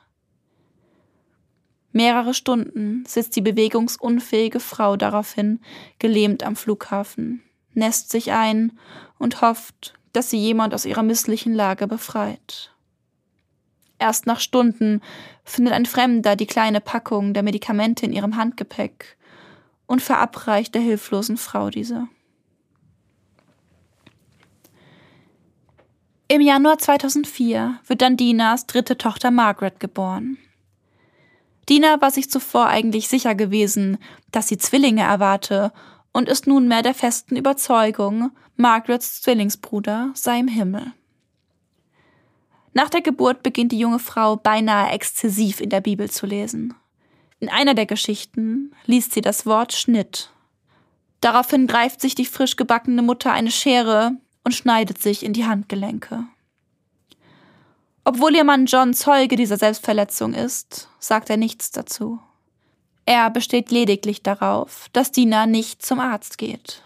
Mehrere 1.91 2.35
Stunden 2.35 3.03
sitzt 3.07 3.35
die 3.35 3.41
bewegungsunfähige 3.41 4.59
Frau 4.59 4.95
daraufhin 4.95 5.59
gelähmt 5.97 6.43
am 6.43 6.55
Flughafen, 6.55 7.41
nässt 7.73 8.11
sich 8.11 8.31
ein 8.31 8.77
und 9.17 9.41
hofft, 9.41 9.95
dass 10.11 10.29
sie 10.29 10.37
jemand 10.37 10.75
aus 10.75 10.85
ihrer 10.85 11.01
misslichen 11.01 11.55
Lage 11.55 11.87
befreit. 11.87 12.75
Erst 13.97 14.27
nach 14.27 14.39
Stunden 14.39 15.01
findet 15.43 15.73
ein 15.73 15.87
Fremder 15.87 16.35
die 16.35 16.45
kleine 16.45 16.79
Packung 16.79 17.33
der 17.33 17.41
Medikamente 17.41 18.05
in 18.05 18.13
ihrem 18.13 18.37
Handgepäck 18.37 19.17
und 19.87 20.03
verabreicht 20.03 20.75
der 20.75 20.81
hilflosen 20.83 21.37
Frau 21.37 21.71
diese. 21.71 22.07
Im 26.33 26.41
Januar 26.41 26.79
2004 26.79 27.77
wird 27.85 28.01
dann 28.01 28.17
Dinas 28.17 28.65
dritte 28.65 28.97
Tochter 28.97 29.29
Margaret 29.29 29.79
geboren. 29.79 30.39
Dina 31.69 32.01
war 32.01 32.09
sich 32.09 32.27
zuvor 32.31 32.65
eigentlich 32.65 33.07
sicher 33.07 33.35
gewesen, 33.35 33.99
dass 34.31 34.47
sie 34.47 34.57
Zwillinge 34.57 35.03
erwarte 35.03 35.71
und 36.11 36.27
ist 36.27 36.47
nunmehr 36.47 36.81
der 36.81 36.95
festen 36.95 37.35
Überzeugung, 37.35 38.31
Margarets 38.55 39.21
Zwillingsbruder 39.21 40.09
sei 40.15 40.39
im 40.39 40.47
Himmel. 40.47 40.93
Nach 42.73 42.89
der 42.89 43.01
Geburt 43.01 43.43
beginnt 43.43 43.71
die 43.71 43.77
junge 43.77 43.99
Frau 43.99 44.35
beinahe 44.35 44.91
exzessiv 44.91 45.61
in 45.61 45.69
der 45.69 45.81
Bibel 45.81 46.09
zu 46.09 46.25
lesen. 46.25 46.73
In 47.41 47.49
einer 47.49 47.75
der 47.75 47.85
Geschichten 47.85 48.73
liest 48.87 49.11
sie 49.11 49.21
das 49.21 49.45
Wort 49.45 49.71
Schnitt. 49.73 50.31
Daraufhin 51.21 51.67
greift 51.67 52.01
sich 52.01 52.15
die 52.15 52.25
frisch 52.25 52.55
gebackene 52.55 53.03
Mutter 53.03 53.31
eine 53.31 53.51
Schere 53.51 54.17
und 54.43 54.53
schneidet 54.53 55.01
sich 55.01 55.23
in 55.23 55.33
die 55.33 55.45
Handgelenke. 55.45 56.25
Obwohl 58.05 58.35
ihr 58.35 58.43
Mann 58.43 58.65
John 58.65 58.93
Zeuge 58.93 59.35
dieser 59.35 59.57
Selbstverletzung 59.57 60.33
ist, 60.33 60.89
sagt 60.99 61.29
er 61.29 61.37
nichts 61.37 61.71
dazu. 61.71 62.19
Er 63.05 63.29
besteht 63.29 63.71
lediglich 63.71 64.23
darauf, 64.23 64.87
dass 64.93 65.11
Dina 65.11 65.45
nicht 65.45 65.85
zum 65.85 65.99
Arzt 65.99 66.37
geht. 66.37 66.83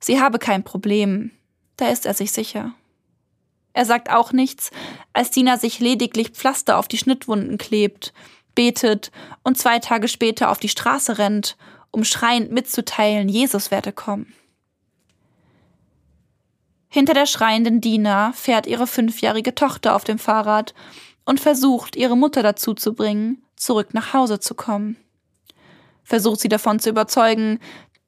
Sie 0.00 0.20
habe 0.20 0.38
kein 0.38 0.64
Problem, 0.64 1.30
da 1.76 1.88
ist 1.88 2.06
er 2.06 2.14
sich 2.14 2.32
sicher. 2.32 2.72
Er 3.72 3.84
sagt 3.84 4.10
auch 4.10 4.32
nichts, 4.32 4.70
als 5.12 5.30
Dina 5.30 5.58
sich 5.58 5.80
lediglich 5.80 6.30
Pflaster 6.30 6.78
auf 6.78 6.88
die 6.88 6.98
Schnittwunden 6.98 7.58
klebt 7.58 8.14
betet 8.56 9.12
und 9.44 9.56
zwei 9.56 9.78
Tage 9.78 10.08
später 10.08 10.50
auf 10.50 10.58
die 10.58 10.68
Straße 10.68 11.18
rennt, 11.18 11.56
um 11.92 12.02
schreiend 12.02 12.50
mitzuteilen, 12.50 13.28
Jesus 13.28 13.70
werde 13.70 13.92
kommen. 13.92 14.32
Hinter 16.88 17.14
der 17.14 17.26
schreienden 17.26 17.80
Dina 17.80 18.32
fährt 18.32 18.66
ihre 18.66 18.86
fünfjährige 18.86 19.54
Tochter 19.54 19.94
auf 19.94 20.04
dem 20.04 20.18
Fahrrad 20.18 20.74
und 21.24 21.40
versucht, 21.40 21.96
ihre 21.96 22.16
Mutter 22.16 22.42
dazu 22.42 22.74
zu 22.74 22.94
bringen, 22.94 23.42
zurück 23.56 23.92
nach 23.92 24.12
Hause 24.12 24.40
zu 24.40 24.54
kommen. 24.54 24.96
Versucht 26.04 26.40
sie 26.40 26.48
davon 26.48 26.78
zu 26.78 26.88
überzeugen, 26.90 27.58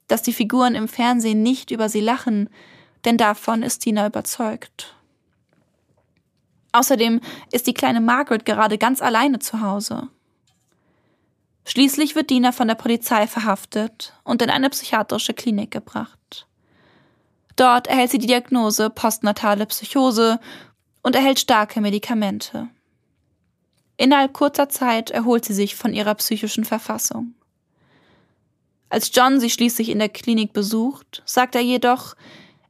dass 0.06 0.22
die 0.22 0.32
Figuren 0.32 0.74
im 0.74 0.88
Fernsehen 0.88 1.42
nicht 1.42 1.70
über 1.70 1.88
sie 1.88 2.00
lachen, 2.00 2.48
denn 3.04 3.16
davon 3.16 3.62
ist 3.62 3.84
Dina 3.84 4.06
überzeugt. 4.06 4.94
Außerdem 6.72 7.20
ist 7.52 7.66
die 7.66 7.74
kleine 7.74 8.00
Margaret 8.00 8.44
gerade 8.44 8.78
ganz 8.78 9.02
alleine 9.02 9.38
zu 9.38 9.60
Hause. 9.60 10.08
Schließlich 11.66 12.14
wird 12.14 12.30
Dina 12.30 12.52
von 12.52 12.68
der 12.68 12.76
Polizei 12.76 13.26
verhaftet 13.26 14.14
und 14.24 14.40
in 14.40 14.50
eine 14.50 14.70
psychiatrische 14.70 15.34
Klinik 15.34 15.70
gebracht. 15.70 16.47
Dort 17.58 17.88
erhält 17.88 18.12
sie 18.12 18.18
die 18.18 18.28
Diagnose 18.28 18.88
postnatale 18.88 19.66
Psychose 19.66 20.38
und 21.02 21.16
erhält 21.16 21.40
starke 21.40 21.80
Medikamente. 21.80 22.68
Innerhalb 23.96 24.32
kurzer 24.32 24.68
Zeit 24.68 25.10
erholt 25.10 25.44
sie 25.44 25.54
sich 25.54 25.74
von 25.74 25.92
ihrer 25.92 26.14
psychischen 26.14 26.64
Verfassung. 26.64 27.34
Als 28.90 29.10
John 29.12 29.40
sie 29.40 29.50
schließlich 29.50 29.88
in 29.88 29.98
der 29.98 30.08
Klinik 30.08 30.52
besucht, 30.52 31.24
sagt 31.26 31.56
er 31.56 31.60
jedoch, 31.60 32.14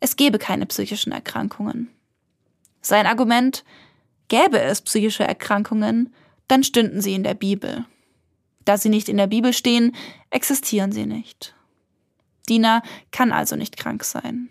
es 0.00 0.16
gebe 0.16 0.38
keine 0.38 0.64
psychischen 0.64 1.12
Erkrankungen. 1.12 1.90
Sein 2.80 3.04
Argument, 3.04 3.64
gäbe 4.28 4.58
es 4.58 4.80
psychische 4.80 5.24
Erkrankungen, 5.24 6.14
dann 6.48 6.64
stünden 6.64 7.02
sie 7.02 7.12
in 7.12 7.24
der 7.24 7.34
Bibel. 7.34 7.84
Da 8.64 8.78
sie 8.78 8.88
nicht 8.88 9.10
in 9.10 9.18
der 9.18 9.26
Bibel 9.26 9.52
stehen, 9.52 9.94
existieren 10.30 10.92
sie 10.92 11.04
nicht. 11.04 11.54
Dina 12.48 12.82
kann 13.10 13.32
also 13.32 13.54
nicht 13.54 13.76
krank 13.76 14.02
sein. 14.02 14.48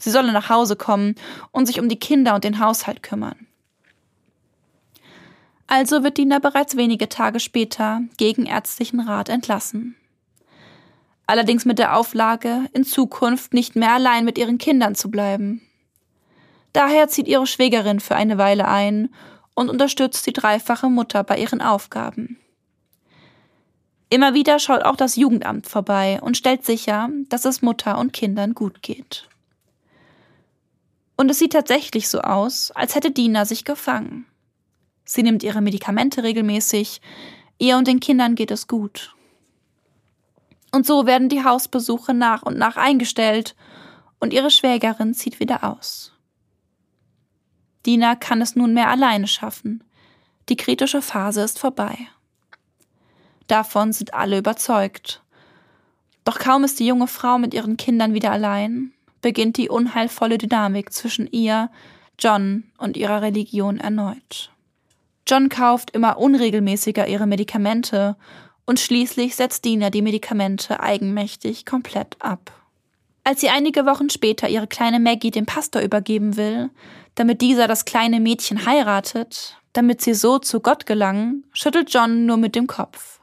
Sie 0.00 0.10
solle 0.10 0.32
nach 0.32 0.48
Hause 0.48 0.76
kommen 0.76 1.16
und 1.50 1.66
sich 1.66 1.80
um 1.80 1.88
die 1.88 1.98
Kinder 1.98 2.34
und 2.34 2.44
den 2.44 2.60
Haushalt 2.60 3.02
kümmern. 3.02 3.46
Also 5.66 6.02
wird 6.02 6.16
Dina 6.16 6.38
bereits 6.38 6.76
wenige 6.76 7.08
Tage 7.08 7.40
später 7.40 8.00
gegen 8.16 8.46
ärztlichen 8.46 9.00
Rat 9.00 9.28
entlassen. 9.28 9.96
Allerdings 11.26 11.66
mit 11.66 11.78
der 11.78 11.94
Auflage, 11.94 12.64
in 12.72 12.84
Zukunft 12.84 13.52
nicht 13.52 13.76
mehr 13.76 13.92
allein 13.92 14.24
mit 14.24 14.38
ihren 14.38 14.56
Kindern 14.56 14.94
zu 14.94 15.10
bleiben. 15.10 15.60
Daher 16.72 17.08
zieht 17.08 17.28
ihre 17.28 17.46
Schwägerin 17.46 18.00
für 18.00 18.16
eine 18.16 18.38
Weile 18.38 18.66
ein 18.66 19.10
und 19.54 19.68
unterstützt 19.68 20.26
die 20.26 20.32
dreifache 20.32 20.88
Mutter 20.88 21.22
bei 21.22 21.36
ihren 21.36 21.60
Aufgaben. 21.60 22.38
Immer 24.08 24.32
wieder 24.32 24.58
schaut 24.58 24.84
auch 24.84 24.96
das 24.96 25.16
Jugendamt 25.16 25.66
vorbei 25.66 26.18
und 26.22 26.38
stellt 26.38 26.64
sicher, 26.64 27.10
dass 27.28 27.44
es 27.44 27.60
Mutter 27.60 27.98
und 27.98 28.14
Kindern 28.14 28.54
gut 28.54 28.80
geht. 28.80 29.28
Und 31.20 31.32
es 31.32 31.40
sieht 31.40 31.52
tatsächlich 31.52 32.08
so 32.08 32.20
aus, 32.20 32.70
als 32.70 32.94
hätte 32.94 33.10
Dina 33.10 33.44
sich 33.44 33.64
gefangen. 33.64 34.24
Sie 35.04 35.24
nimmt 35.24 35.42
ihre 35.42 35.60
Medikamente 35.60 36.22
regelmäßig, 36.22 37.00
ihr 37.58 37.76
und 37.76 37.88
den 37.88 37.98
Kindern 37.98 38.36
geht 38.36 38.52
es 38.52 38.68
gut. 38.68 39.16
Und 40.70 40.86
so 40.86 41.06
werden 41.06 41.28
die 41.28 41.42
Hausbesuche 41.42 42.14
nach 42.14 42.42
und 42.42 42.56
nach 42.56 42.76
eingestellt 42.76 43.56
und 44.20 44.32
ihre 44.32 44.50
Schwägerin 44.50 45.12
zieht 45.12 45.40
wieder 45.40 45.64
aus. 45.64 46.12
Dina 47.84 48.14
kann 48.14 48.40
es 48.40 48.54
nunmehr 48.54 48.88
alleine 48.88 49.26
schaffen. 49.26 49.82
Die 50.48 50.56
kritische 50.56 51.02
Phase 51.02 51.42
ist 51.42 51.58
vorbei. 51.58 51.98
Davon 53.48 53.92
sind 53.92 54.14
alle 54.14 54.38
überzeugt. 54.38 55.20
Doch 56.22 56.38
kaum 56.38 56.62
ist 56.62 56.78
die 56.78 56.86
junge 56.86 57.08
Frau 57.08 57.38
mit 57.38 57.54
ihren 57.54 57.76
Kindern 57.76 58.14
wieder 58.14 58.30
allein, 58.30 58.92
beginnt 59.20 59.56
die 59.56 59.68
unheilvolle 59.68 60.38
Dynamik 60.38 60.92
zwischen 60.92 61.26
ihr, 61.30 61.70
John 62.18 62.64
und 62.78 62.96
ihrer 62.96 63.22
Religion 63.22 63.78
erneut. 63.78 64.50
John 65.26 65.48
kauft 65.48 65.90
immer 65.90 66.18
unregelmäßiger 66.18 67.06
ihre 67.06 67.26
Medikamente 67.26 68.16
und 68.64 68.80
schließlich 68.80 69.36
setzt 69.36 69.64
Dina 69.64 69.90
die 69.90 70.02
Medikamente 70.02 70.80
eigenmächtig 70.80 71.64
komplett 71.66 72.16
ab. 72.20 72.52
Als 73.24 73.40
sie 73.40 73.50
einige 73.50 73.86
Wochen 73.86 74.10
später 74.10 74.48
ihre 74.48 74.66
kleine 74.66 75.00
Maggie 75.00 75.30
dem 75.30 75.46
Pastor 75.46 75.82
übergeben 75.82 76.36
will, 76.36 76.70
damit 77.14 77.42
dieser 77.42 77.68
das 77.68 77.84
kleine 77.84 78.20
Mädchen 78.20 78.64
heiratet, 78.64 79.56
damit 79.74 80.00
sie 80.00 80.14
so 80.14 80.38
zu 80.38 80.60
Gott 80.60 80.86
gelangen, 80.86 81.44
schüttelt 81.52 81.92
John 81.92 82.26
nur 82.26 82.36
mit 82.36 82.54
dem 82.54 82.66
Kopf. 82.66 83.20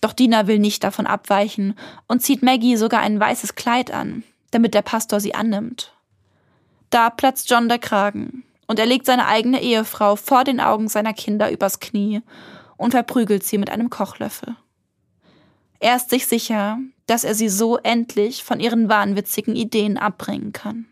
Doch 0.00 0.12
Dina 0.12 0.46
will 0.46 0.58
nicht 0.58 0.84
davon 0.84 1.06
abweichen 1.06 1.74
und 2.06 2.22
zieht 2.22 2.42
Maggie 2.42 2.76
sogar 2.76 3.00
ein 3.00 3.20
weißes 3.20 3.54
Kleid 3.54 3.90
an, 3.90 4.24
damit 4.50 4.74
der 4.74 4.82
Pastor 4.82 5.20
sie 5.20 5.34
annimmt. 5.34 5.92
Da 6.90 7.10
platzt 7.10 7.50
John 7.50 7.68
der 7.68 7.78
Kragen 7.78 8.44
und 8.66 8.78
er 8.78 8.86
legt 8.86 9.06
seine 9.06 9.26
eigene 9.26 9.62
Ehefrau 9.62 10.16
vor 10.16 10.44
den 10.44 10.60
Augen 10.60 10.88
seiner 10.88 11.12
Kinder 11.12 11.50
übers 11.50 11.80
Knie 11.80 12.22
und 12.76 12.92
verprügelt 12.92 13.44
sie 13.44 13.58
mit 13.58 13.70
einem 13.70 13.90
Kochlöffel. 13.90 14.56
Er 15.80 15.96
ist 15.96 16.10
sich 16.10 16.26
sicher, 16.26 16.78
dass 17.06 17.24
er 17.24 17.34
sie 17.34 17.48
so 17.48 17.78
endlich 17.78 18.42
von 18.44 18.60
ihren 18.60 18.88
wahnwitzigen 18.88 19.54
Ideen 19.54 19.96
abbringen 19.96 20.52
kann. 20.52 20.86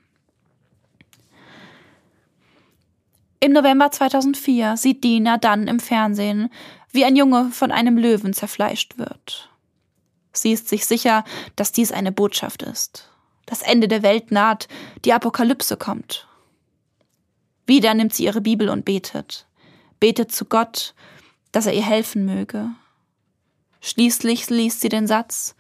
Im 3.41 3.53
November 3.53 3.91
2004 3.91 4.77
sieht 4.77 5.05
Dina 5.05 5.39
dann 5.39 5.69
im 5.69 5.79
Fernsehen, 5.79 6.51
wie 6.91 7.05
ein 7.05 7.17
Junge 7.17 7.51
von 7.51 7.71
einem 7.71 7.99
Löwen 7.99 8.33
zerfleischt 8.33 8.97
wird. 8.97 9.51
Sie 10.33 10.53
ist 10.53 10.69
sich 10.69 10.87
sicher, 10.87 11.25
dass 11.55 11.73
dies 11.73 11.93
eine 11.93 12.13
Botschaft 12.13 12.63
ist. 12.63 13.11
Das 13.46 13.62
Ende 13.62 13.88
der 13.88 14.02
Welt 14.02 14.30
naht, 14.32 14.68
die 15.04 15.12
Apokalypse 15.12 15.76
kommt. 15.76 16.26
Wieder 17.66 17.94
nimmt 17.94 18.14
sie 18.14 18.24
ihre 18.24 18.40
Bibel 18.40 18.68
und 18.68 18.85
betet. 18.85 19.46
Betet 19.98 20.32
zu 20.32 20.44
Gott, 20.44 20.94
dass 21.52 21.66
er 21.66 21.72
ihr 21.72 21.85
helfen 21.85 22.24
möge. 22.24 22.70
Schließlich 23.80 24.50
liest 24.50 24.80
sie 24.80 24.88
den 24.88 25.06
Satz 25.06 25.54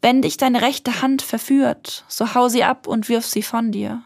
Wenn 0.00 0.22
dich 0.22 0.36
deine 0.36 0.62
rechte 0.62 1.02
Hand 1.02 1.22
verführt, 1.22 2.04
so 2.08 2.34
hau 2.34 2.48
sie 2.48 2.64
ab 2.64 2.86
und 2.86 3.08
wirf 3.08 3.26
sie 3.26 3.42
von 3.42 3.72
dir. 3.72 4.02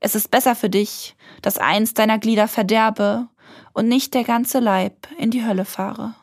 Es 0.00 0.16
ist 0.16 0.30
besser 0.30 0.56
für 0.56 0.68
dich, 0.68 1.14
dass 1.42 1.58
eins 1.58 1.94
deiner 1.94 2.18
Glieder 2.18 2.48
verderbe 2.48 3.28
und 3.72 3.88
nicht 3.88 4.14
der 4.14 4.24
ganze 4.24 4.58
Leib 4.58 5.06
in 5.16 5.30
die 5.30 5.46
Hölle 5.46 5.64
fahre. 5.64 6.14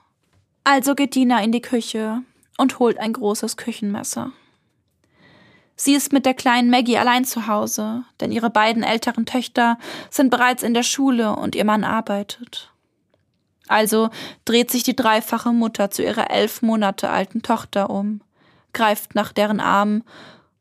Also 0.66 0.96
geht 0.96 1.16
Dina 1.16 1.42
in 1.42 1.52
die 1.54 1.62
Küche 1.62 2.22
und 2.58 2.80
holt 2.80 3.00
ein 3.00 3.14
großes 3.14 3.58
Küchenmesser. 3.58 4.32
Sie 5.82 5.94
ist 5.94 6.12
mit 6.12 6.26
der 6.26 6.34
kleinen 6.34 6.70
Maggie 6.70 6.98
allein 6.98 7.24
zu 7.24 7.48
Hause, 7.48 8.04
denn 8.20 8.34
ihre 8.34 8.50
beiden 8.50 8.84
älteren 8.84 9.26
Töchter 9.26 9.78
sind 10.10 10.30
bereits 10.30 10.62
in 10.62 10.74
der 10.74 10.84
Schule 10.84 11.38
und 11.38 11.56
ihr 11.56 11.64
Mann 11.64 11.86
arbeitet. 11.86 12.74
Also 13.70 14.10
dreht 14.44 14.72
sich 14.72 14.84
die 14.84 14.96
dreifache 14.96 15.54
Mutter 15.54 15.90
zu 15.90 16.04
ihrer 16.04 16.32
elf 16.32 16.62
Monate 16.62 17.08
alten 17.10 17.44
Tochter 17.44 17.90
um, 17.90 18.20
greift 18.74 19.16
nach 19.16 19.32
deren 19.32 19.62
Arm 19.62 20.04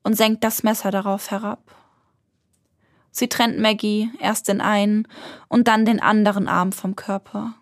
und 0.05 0.17
senkt 0.17 0.45
das 0.45 0.63
Messer 0.63 0.93
darauf 0.93 1.33
herab. 1.33 1.75
Sie 3.11 3.29
trennt 3.29 3.59
Maggie 3.59 4.13
erst 4.21 4.47
den 4.47 4.61
einen 4.61 5.09
und 5.49 5.67
dann 5.67 5.85
den 5.85 6.01
anderen 6.01 6.47
Arm 6.47 6.71
vom 6.71 6.95
Körper. 6.95 7.55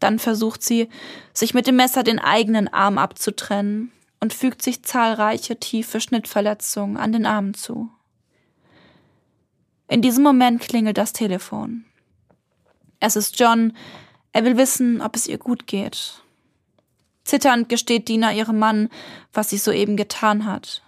Dann 0.00 0.18
versucht 0.18 0.62
sie, 0.62 0.90
sich 1.32 1.54
mit 1.54 1.66
dem 1.66 1.76
Messer 1.76 2.02
den 2.02 2.18
eigenen 2.18 2.68
Arm 2.68 2.98
abzutrennen 2.98 3.90
und 4.20 4.34
fügt 4.34 4.62
sich 4.62 4.82
zahlreiche 4.82 5.58
tiefe 5.58 6.00
Schnittverletzungen 6.00 6.96
an 6.96 7.12
den 7.12 7.26
Armen 7.26 7.54
zu. 7.54 7.90
In 9.88 10.02
diesem 10.02 10.22
Moment 10.22 10.60
klingelt 10.60 10.98
das 10.98 11.12
Telefon. 11.12 11.84
Es 13.00 13.16
ist 13.16 13.38
John. 13.38 13.72
Er 14.32 14.44
will 14.44 14.56
wissen, 14.56 15.00
ob 15.00 15.16
es 15.16 15.26
ihr 15.26 15.38
gut 15.38 15.66
geht. 15.66 16.22
Zitternd 17.24 17.68
gesteht 17.68 18.08
Dina 18.08 18.32
ihrem 18.32 18.58
Mann, 18.58 18.88
was 19.32 19.50
sie 19.50 19.58
soeben 19.58 19.96
getan 19.96 20.44
hat. 20.44 20.82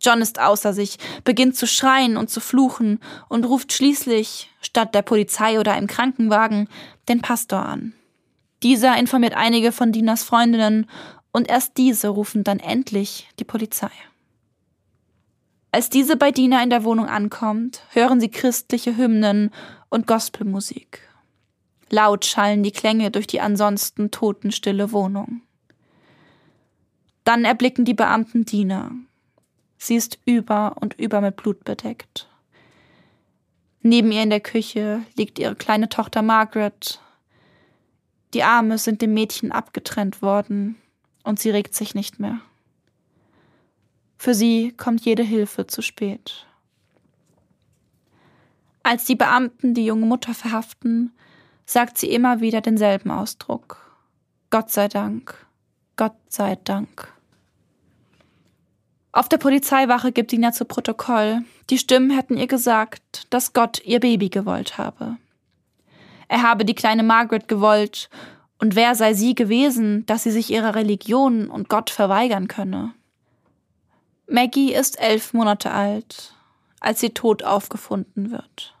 John 0.00 0.20
ist 0.20 0.38
außer 0.40 0.72
sich, 0.72 0.98
beginnt 1.24 1.56
zu 1.56 1.66
schreien 1.66 2.16
und 2.16 2.30
zu 2.30 2.40
fluchen 2.40 3.00
und 3.28 3.44
ruft 3.44 3.72
schließlich, 3.72 4.50
statt 4.60 4.94
der 4.94 5.02
Polizei 5.02 5.58
oder 5.58 5.72
einem 5.72 5.86
Krankenwagen, 5.86 6.68
den 7.08 7.22
Pastor 7.22 7.60
an. 7.60 7.94
Dieser 8.62 8.96
informiert 8.98 9.34
einige 9.34 9.72
von 9.72 9.92
Dinas 9.92 10.22
Freundinnen 10.22 10.88
und 11.36 11.50
erst 11.50 11.76
diese 11.76 12.08
rufen 12.08 12.44
dann 12.44 12.60
endlich 12.60 13.28
die 13.38 13.44
Polizei. 13.44 13.90
Als 15.70 15.90
diese 15.90 16.16
bei 16.16 16.30
Dina 16.30 16.62
in 16.62 16.70
der 16.70 16.82
Wohnung 16.82 17.08
ankommt, 17.08 17.82
hören 17.90 18.22
sie 18.22 18.30
christliche 18.30 18.96
Hymnen 18.96 19.50
und 19.90 20.06
Gospelmusik. 20.06 21.06
Laut 21.90 22.24
schallen 22.24 22.62
die 22.62 22.72
Klänge 22.72 23.10
durch 23.10 23.26
die 23.26 23.42
ansonsten 23.42 24.10
totenstille 24.10 24.92
Wohnung. 24.92 25.42
Dann 27.24 27.44
erblicken 27.44 27.84
die 27.84 27.92
Beamten 27.92 28.46
Dina, 28.46 28.92
Sie 29.76 29.96
ist 29.96 30.18
über 30.24 30.76
und 30.80 30.94
über 30.94 31.20
mit 31.20 31.36
Blut 31.36 31.64
bedeckt. 31.64 32.30
Neben 33.82 34.10
ihr 34.10 34.22
in 34.22 34.30
der 34.30 34.40
Küche 34.40 35.02
liegt 35.18 35.38
ihre 35.38 35.54
kleine 35.54 35.90
Tochter 35.90 36.22
Margaret. 36.22 36.98
Die 38.32 38.42
Arme 38.42 38.78
sind 38.78 39.02
dem 39.02 39.12
Mädchen 39.12 39.52
abgetrennt 39.52 40.22
worden 40.22 40.76
und 41.26 41.40
sie 41.40 41.50
regt 41.50 41.74
sich 41.74 41.94
nicht 41.94 42.20
mehr. 42.20 42.40
Für 44.16 44.32
sie 44.32 44.72
kommt 44.72 45.04
jede 45.04 45.24
Hilfe 45.24 45.66
zu 45.66 45.82
spät. 45.82 46.46
Als 48.84 49.04
die 49.04 49.16
Beamten 49.16 49.74
die 49.74 49.84
junge 49.84 50.06
Mutter 50.06 50.34
verhaften, 50.34 51.12
sagt 51.66 51.98
sie 51.98 52.10
immer 52.10 52.40
wieder 52.40 52.60
denselben 52.60 53.10
Ausdruck. 53.10 53.98
Gott 54.50 54.70
sei 54.70 54.86
Dank, 54.86 55.34
Gott 55.96 56.16
sei 56.28 56.56
Dank. 56.62 57.12
Auf 59.10 59.28
der 59.28 59.38
Polizeiwache 59.38 60.12
gibt 60.12 60.30
Dina 60.30 60.52
zu 60.52 60.64
Protokoll, 60.64 61.42
die 61.70 61.78
Stimmen 61.78 62.10
hätten 62.10 62.36
ihr 62.36 62.46
gesagt, 62.46 63.26
dass 63.30 63.52
Gott 63.52 63.82
ihr 63.84 63.98
Baby 63.98 64.28
gewollt 64.28 64.78
habe. 64.78 65.16
Er 66.28 66.42
habe 66.42 66.64
die 66.64 66.74
kleine 66.74 67.02
Margaret 67.02 67.48
gewollt, 67.48 68.10
und 68.58 68.74
wer 68.74 68.94
sei 68.94 69.14
sie 69.14 69.34
gewesen, 69.34 70.06
dass 70.06 70.22
sie 70.22 70.30
sich 70.30 70.50
ihrer 70.50 70.74
Religion 70.74 71.48
und 71.48 71.68
Gott 71.68 71.90
verweigern 71.90 72.48
könne? 72.48 72.94
Maggie 74.28 74.74
ist 74.74 74.98
elf 75.00 75.34
Monate 75.34 75.70
alt, 75.70 76.34
als 76.80 77.00
sie 77.00 77.10
tot 77.10 77.42
aufgefunden 77.42 78.30
wird. 78.30 78.74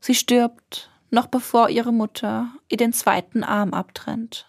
Sie 0.00 0.14
stirbt, 0.14 0.90
noch 1.10 1.26
bevor 1.26 1.70
ihre 1.70 1.92
Mutter 1.92 2.48
ihr 2.68 2.76
den 2.76 2.92
zweiten 2.92 3.42
Arm 3.42 3.72
abtrennt. 3.72 4.46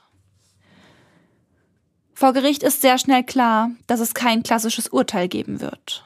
Vor 2.13 2.33
Gericht 2.33 2.63
ist 2.63 2.81
sehr 2.81 2.97
schnell 2.97 3.23
klar, 3.23 3.71
dass 3.87 3.99
es 3.99 4.13
kein 4.13 4.43
klassisches 4.43 4.87
Urteil 4.87 5.27
geben 5.27 5.61
wird. 5.61 6.03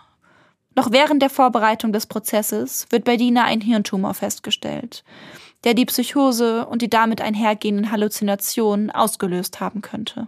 Noch 0.76 0.92
während 0.92 1.22
der 1.22 1.30
Vorbereitung 1.30 1.92
des 1.92 2.06
Prozesses 2.06 2.88
wird 2.90 3.04
bei 3.04 3.18
Dina 3.18 3.44
ein 3.44 3.62
Hirntumor 3.62 4.14
festgestellt. 4.14 5.04
Der 5.64 5.74
die 5.74 5.86
Psychose 5.86 6.66
und 6.66 6.82
die 6.82 6.90
damit 6.90 7.22
einhergehenden 7.22 7.92
Halluzinationen 7.92 8.92
ausgelöst 8.92 9.60
haben 9.60 9.82
könnte. 9.82 10.28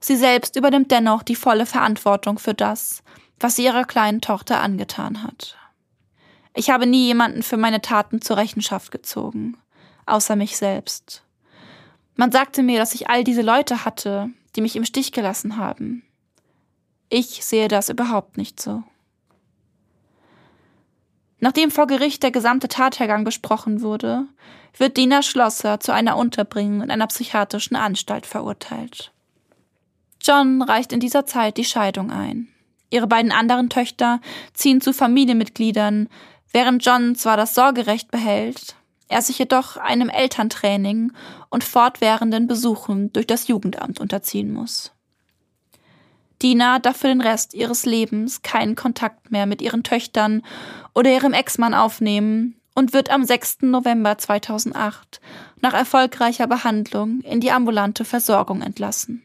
Sie 0.00 0.16
selbst 0.16 0.56
übernimmt 0.56 0.90
dennoch 0.90 1.22
die 1.22 1.36
volle 1.36 1.66
Verantwortung 1.66 2.38
für 2.38 2.54
das, 2.54 3.02
was 3.38 3.56
sie 3.56 3.64
ihrer 3.64 3.84
kleinen 3.84 4.20
Tochter 4.20 4.60
angetan 4.60 5.22
hat. 5.22 5.56
Ich 6.54 6.70
habe 6.70 6.86
nie 6.86 7.06
jemanden 7.06 7.42
für 7.42 7.56
meine 7.56 7.80
Taten 7.80 8.20
zur 8.20 8.36
Rechenschaft 8.36 8.90
gezogen, 8.90 9.56
außer 10.06 10.36
mich 10.36 10.56
selbst. 10.56 11.24
Man 12.16 12.32
sagte 12.32 12.62
mir, 12.62 12.78
dass 12.78 12.94
ich 12.94 13.08
all 13.08 13.24
diese 13.24 13.42
Leute 13.42 13.84
hatte, 13.84 14.30
die 14.56 14.60
mich 14.60 14.76
im 14.76 14.84
Stich 14.84 15.12
gelassen 15.12 15.56
haben. 15.56 16.02
Ich 17.08 17.44
sehe 17.44 17.68
das 17.68 17.88
überhaupt 17.88 18.36
nicht 18.36 18.60
so. 18.60 18.82
Nachdem 21.40 21.70
vor 21.70 21.86
Gericht 21.86 22.22
der 22.22 22.30
gesamte 22.30 22.68
Tathergang 22.68 23.24
besprochen 23.24 23.80
wurde, 23.80 24.26
wird 24.76 24.96
Dina 24.96 25.22
Schlosser 25.22 25.80
zu 25.80 25.92
einer 25.92 26.16
Unterbringung 26.16 26.82
in 26.82 26.90
einer 26.90 27.06
psychiatrischen 27.06 27.76
Anstalt 27.76 28.26
verurteilt. 28.26 29.10
John 30.22 30.60
reicht 30.60 30.92
in 30.92 31.00
dieser 31.00 31.24
Zeit 31.24 31.56
die 31.56 31.64
Scheidung 31.64 32.10
ein. 32.10 32.48
Ihre 32.90 33.06
beiden 33.06 33.32
anderen 33.32 33.70
Töchter 33.70 34.20
ziehen 34.52 34.80
zu 34.80 34.92
Familienmitgliedern, 34.92 36.08
während 36.52 36.84
John 36.84 37.14
zwar 37.14 37.36
das 37.36 37.54
Sorgerecht 37.54 38.10
behält, 38.10 38.76
er 39.08 39.22
sich 39.22 39.38
jedoch 39.38 39.76
einem 39.76 40.08
Elterntraining 40.08 41.12
und 41.48 41.64
fortwährenden 41.64 42.46
Besuchen 42.46 43.12
durch 43.12 43.26
das 43.26 43.48
Jugendamt 43.48 43.98
unterziehen 43.98 44.52
muss. 44.52 44.92
Dina 46.42 46.78
darf 46.78 46.98
für 46.98 47.08
den 47.08 47.20
Rest 47.20 47.54
ihres 47.54 47.84
Lebens 47.84 48.42
keinen 48.42 48.76
Kontakt 48.76 49.30
mehr 49.30 49.46
mit 49.46 49.60
ihren 49.62 49.82
Töchtern 49.82 50.42
oder 50.94 51.10
ihrem 51.12 51.32
Ex-Mann 51.32 51.74
aufnehmen 51.74 52.56
und 52.74 52.92
wird 52.92 53.10
am 53.10 53.24
6. 53.24 53.58
November 53.62 54.16
2008 54.16 55.20
nach 55.60 55.74
erfolgreicher 55.74 56.46
Behandlung 56.46 57.20
in 57.20 57.40
die 57.40 57.52
ambulante 57.52 58.04
Versorgung 58.04 58.62
entlassen. 58.62 59.22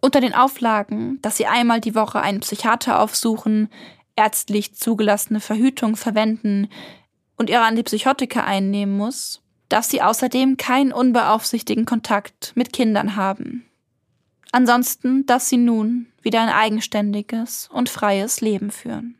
Unter 0.00 0.20
den 0.20 0.34
Auflagen, 0.34 1.18
dass 1.22 1.36
sie 1.36 1.46
einmal 1.46 1.80
die 1.80 1.94
Woche 1.94 2.20
einen 2.20 2.40
Psychiater 2.40 3.00
aufsuchen, 3.00 3.68
ärztlich 4.16 4.74
zugelassene 4.74 5.40
Verhütung 5.40 5.96
verwenden 5.96 6.68
und 7.36 7.50
ihre 7.50 7.62
Antipsychotika 7.62 8.44
einnehmen 8.44 8.96
muss, 8.96 9.42
darf 9.68 9.84
sie 9.84 10.02
außerdem 10.02 10.56
keinen 10.56 10.92
unbeaufsichtigten 10.92 11.86
Kontakt 11.86 12.52
mit 12.54 12.72
Kindern 12.72 13.16
haben. 13.16 13.64
Ansonsten 14.52 15.26
darf 15.26 15.42
sie 15.42 15.56
nun 15.56 16.06
wieder 16.24 16.42
ein 16.42 16.48
eigenständiges 16.48 17.68
und 17.72 17.88
freies 17.88 18.40
Leben 18.40 18.70
führen. 18.70 19.16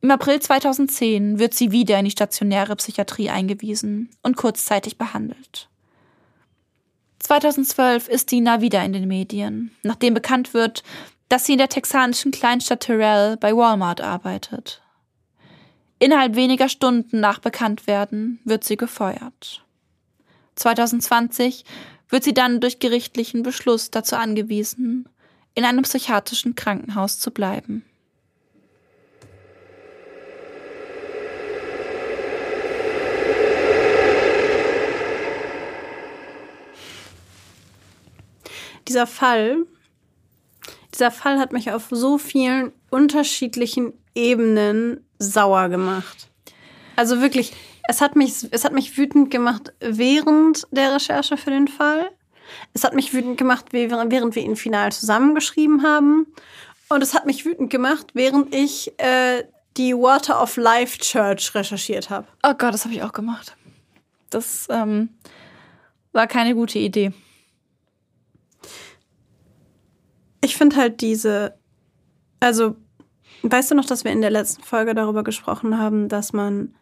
Im 0.00 0.10
April 0.10 0.40
2010 0.40 1.38
wird 1.38 1.54
sie 1.54 1.72
wieder 1.72 1.98
in 1.98 2.04
die 2.04 2.10
stationäre 2.10 2.76
Psychiatrie 2.76 3.30
eingewiesen 3.30 4.10
und 4.22 4.36
kurzzeitig 4.36 4.98
behandelt. 4.98 5.68
2012 7.20 8.08
ist 8.08 8.30
Dina 8.30 8.60
wieder 8.60 8.84
in 8.84 8.92
den 8.92 9.08
Medien, 9.08 9.72
nachdem 9.82 10.14
bekannt 10.14 10.54
wird, 10.54 10.84
dass 11.28 11.44
sie 11.44 11.52
in 11.52 11.58
der 11.58 11.68
texanischen 11.68 12.30
Kleinstadt 12.30 12.80
Terrell 12.80 13.36
bei 13.36 13.56
Walmart 13.56 14.00
arbeitet. 14.00 14.80
Innerhalb 15.98 16.36
weniger 16.36 16.68
Stunden 16.68 17.20
nach 17.20 17.40
Bekanntwerden 17.40 18.38
wird 18.44 18.64
sie 18.64 18.76
gefeuert. 18.76 19.64
2020 20.54 21.64
wird 22.08 22.22
sie 22.22 22.34
dann 22.34 22.60
durch 22.60 22.78
gerichtlichen 22.78 23.42
Beschluss 23.42 23.90
dazu 23.90 24.14
angewiesen, 24.16 25.08
in 25.56 25.64
einem 25.64 25.82
psychiatrischen 25.82 26.54
Krankenhaus 26.54 27.18
zu 27.18 27.32
bleiben. 27.32 27.82
Dieser 38.86 39.06
Fall, 39.06 39.66
dieser 40.94 41.10
Fall 41.10 41.40
hat 41.40 41.52
mich 41.52 41.72
auf 41.72 41.88
so 41.90 42.18
vielen 42.18 42.72
unterschiedlichen 42.90 43.94
Ebenen 44.14 45.04
sauer 45.18 45.68
gemacht. 45.70 46.28
Also 46.96 47.20
wirklich, 47.20 47.52
es 47.88 48.00
hat 48.00 48.14
mich, 48.14 48.46
es 48.50 48.64
hat 48.64 48.74
mich 48.74 48.96
wütend 48.96 49.30
gemacht 49.30 49.72
während 49.80 50.66
der 50.70 50.94
Recherche 50.94 51.36
für 51.36 51.50
den 51.50 51.66
Fall. 51.66 52.10
Es 52.72 52.84
hat 52.84 52.94
mich 52.94 53.12
wütend 53.12 53.38
gemacht, 53.38 53.66
während 53.72 54.34
wir 54.34 54.42
ihn 54.42 54.56
final 54.56 54.92
zusammengeschrieben 54.92 55.82
haben. 55.82 56.26
Und 56.88 57.02
es 57.02 57.14
hat 57.14 57.26
mich 57.26 57.44
wütend 57.44 57.70
gemacht, 57.70 58.08
während 58.14 58.54
ich 58.54 58.92
äh, 58.98 59.44
die 59.76 59.94
Water 59.94 60.42
of 60.42 60.56
Life 60.56 60.98
Church 60.98 61.54
recherchiert 61.54 62.10
habe. 62.10 62.26
Oh 62.42 62.54
Gott, 62.56 62.72
das 62.72 62.84
habe 62.84 62.94
ich 62.94 63.02
auch 63.02 63.12
gemacht. 63.12 63.56
Das 64.30 64.66
ähm, 64.70 65.10
war 66.12 66.26
keine 66.26 66.54
gute 66.54 66.78
Idee. 66.78 67.12
Ich 70.40 70.56
finde 70.56 70.76
halt 70.76 71.00
diese, 71.00 71.58
also 72.40 72.76
weißt 73.42 73.70
du 73.70 73.74
noch, 73.74 73.84
dass 73.84 74.04
wir 74.04 74.12
in 74.12 74.20
der 74.20 74.30
letzten 74.30 74.62
Folge 74.62 74.94
darüber 74.94 75.24
gesprochen 75.24 75.78
haben, 75.78 76.08
dass 76.08 76.32
man 76.32 76.74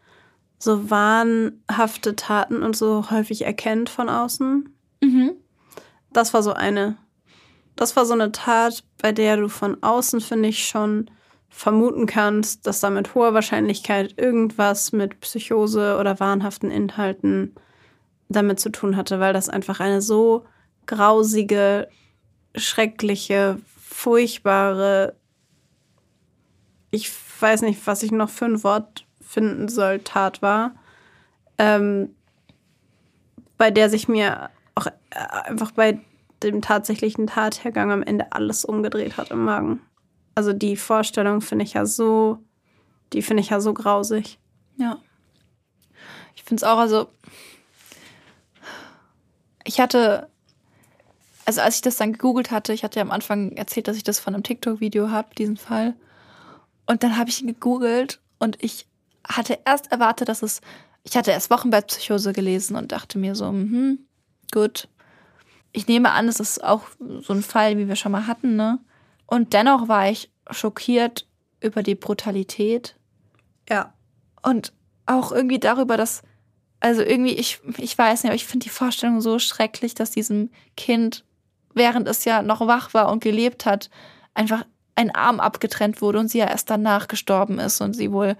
so 0.59 0.91
wahnhafte 0.91 2.17
Taten 2.17 2.63
und 2.63 2.77
so 2.77 3.11
häufig 3.11 3.45
erkennt 3.45 3.91
von 3.91 4.09
außen? 4.09 4.69
Mhm. 5.03 5.33
Das 6.15 6.33
war 6.33 6.43
so 6.43 6.55
eine. 6.55 6.97
Das 7.77 7.97
war 7.97 8.07
so 8.07 8.15
eine 8.15 8.31
Tat, 8.33 8.85
bei 9.03 9.11
der 9.13 9.37
du 9.37 9.49
von 9.49 9.83
außen, 9.83 10.21
finde 10.21 10.49
ich, 10.49 10.67
schon 10.67 11.11
vermuten 11.49 12.07
kannst, 12.07 12.67
dass 12.67 12.81
da 12.81 12.89
mit 12.89 13.15
hoher 13.15 13.35
Wahrscheinlichkeit 13.35 14.15
irgendwas 14.17 14.93
mit 14.93 15.21
Psychose 15.21 15.99
oder 15.99 16.19
wahnhaften 16.21 16.71
Inhalten 16.71 17.55
damit 18.29 18.61
zu 18.61 18.71
tun 18.71 18.97
hatte, 18.97 19.21
weil 19.21 19.33
das 19.33 19.49
einfach 19.49 19.81
eine 19.81 20.01
so 20.01 20.47
grausige, 20.87 21.89
schreckliche, 22.55 23.59
furchtbare, 23.67 25.17
ich 26.91 27.11
weiß 27.41 27.63
nicht, 27.63 27.85
was 27.87 28.03
ich 28.03 28.13
noch 28.13 28.31
für 28.31 28.45
ein 28.45 28.63
Wort 28.63 29.05
finden 29.21 29.69
soll, 29.69 29.99
Tat 29.99 30.43
war, 30.43 30.75
ähm, 31.59 32.15
bei 33.59 33.71
der 33.71 33.91
sich 33.91 34.09
mir 34.09 34.51
einfach 35.15 35.71
bei 35.73 36.01
dem 36.43 36.61
tatsächlichen 36.61 37.27
Tathergang 37.27 37.91
am 37.91 38.03
Ende 38.03 38.33
alles 38.33 38.65
umgedreht 38.65 39.17
hat 39.17 39.31
im 39.31 39.45
Magen. 39.45 39.81
Also 40.35 40.53
die 40.53 40.77
Vorstellung 40.77 41.41
finde 41.41 41.65
ich 41.65 41.75
ja 41.75 41.87
so, 41.87 42.39
die 43.13 43.23
finde 43.23 43.43
ich 43.43 43.51
ja 43.51 43.61
so 43.61 43.73
grausig. 43.73 44.39
Ja. 44.77 44.99
Ich 46.35 46.43
finde 46.43 46.61
es 46.61 46.65
auch, 46.65 46.79
also 46.79 47.09
ich 49.65 49.81
hatte, 49.81 50.29
also 51.47 51.61
als 51.61 51.77
ich 51.77 51.83
das 51.83 51.97
dann 51.97 52.13
gegoogelt 52.13 52.51
hatte, 52.51 52.73
ich 52.73 52.85
hatte 52.85 52.99
ja 52.99 53.05
am 53.05 53.11
Anfang 53.11 53.53
erzählt, 53.53 53.89
dass 53.89 53.97
ich 53.97 54.05
das 54.05 54.19
von 54.19 54.35
einem 54.35 54.43
TikTok-Video 54.43 55.11
habe, 55.11 55.35
diesen 55.37 55.57
Fall. 55.57 55.95
Und 56.87 57.03
dann 57.03 57.17
habe 57.17 57.31
ich 57.31 57.41
ihn 57.41 57.47
gegoogelt 57.47 58.21
und 58.39 58.63
ich 58.63 58.87
hatte 59.27 59.59
erst 59.65 59.91
erwartet, 59.91 60.29
dass 60.29 60.43
es, 60.43 60.61
ich 61.03 61.17
hatte 61.17 61.31
erst 61.31 61.51
Wochenbettpsychose 61.51 62.33
gelesen 62.33 62.77
und 62.77 62.93
dachte 62.93 63.19
mir 63.19 63.35
so, 63.35 63.49
hm, 63.49 64.01
gut. 64.53 64.89
Ich 65.77 65.87
nehme 65.89 66.13
an, 66.13 66.29
es 66.29 66.41
ist 66.41 66.65
auch 66.65 66.83
so 67.21 67.35
ein 67.35 67.43
Fall, 67.43 67.77
wie 67.77 67.89
wir 67.89 67.97
schon 67.97 68.13
mal 68.13 68.27
hatten, 68.27 68.57
ne? 68.57 68.79
Und 69.27 69.53
dennoch 69.53 69.89
war 69.89 70.09
ich 70.09 70.31
schockiert 70.51 71.27
über 71.61 71.83
die 71.83 71.95
Brutalität. 71.95 72.97
Ja. 73.69 73.93
Und 74.43 74.73
auch 75.07 75.33
irgendwie 75.33 75.59
darüber, 75.59 75.97
dass, 75.97 76.23
also 76.81 77.03
irgendwie, 77.03 77.35
ich, 77.35 77.61
ich 77.79 77.97
weiß 77.97 78.23
nicht, 78.23 78.31
aber 78.31 78.37
ich 78.37 78.47
finde 78.47 78.65
die 78.65 78.71
Vorstellung 78.71 79.21
so 79.21 79.39
schrecklich, 79.39 79.95
dass 79.95 80.11
diesem 80.11 80.51
Kind, 80.77 81.25
während 81.75 82.09
es 82.09 82.25
ja 82.25 82.43
noch 82.43 82.67
wach 82.67 82.95
war 82.95 83.11
und 83.11 83.23
gelebt 83.23 83.67
hat, 83.67 83.91
einfach 84.35 84.65
ein 84.95 85.15
Arm 85.15 85.41
abgetrennt 85.41 86.01
wurde 86.01 86.21
und 86.21 86.29
sie 86.29 86.39
ja 86.39 86.47
erst 86.47 86.71
danach 86.71 87.09
gestorben 87.09 87.59
ist 87.59 87.81
und 87.81 87.95
sie 87.95 88.13
wohl 88.13 88.37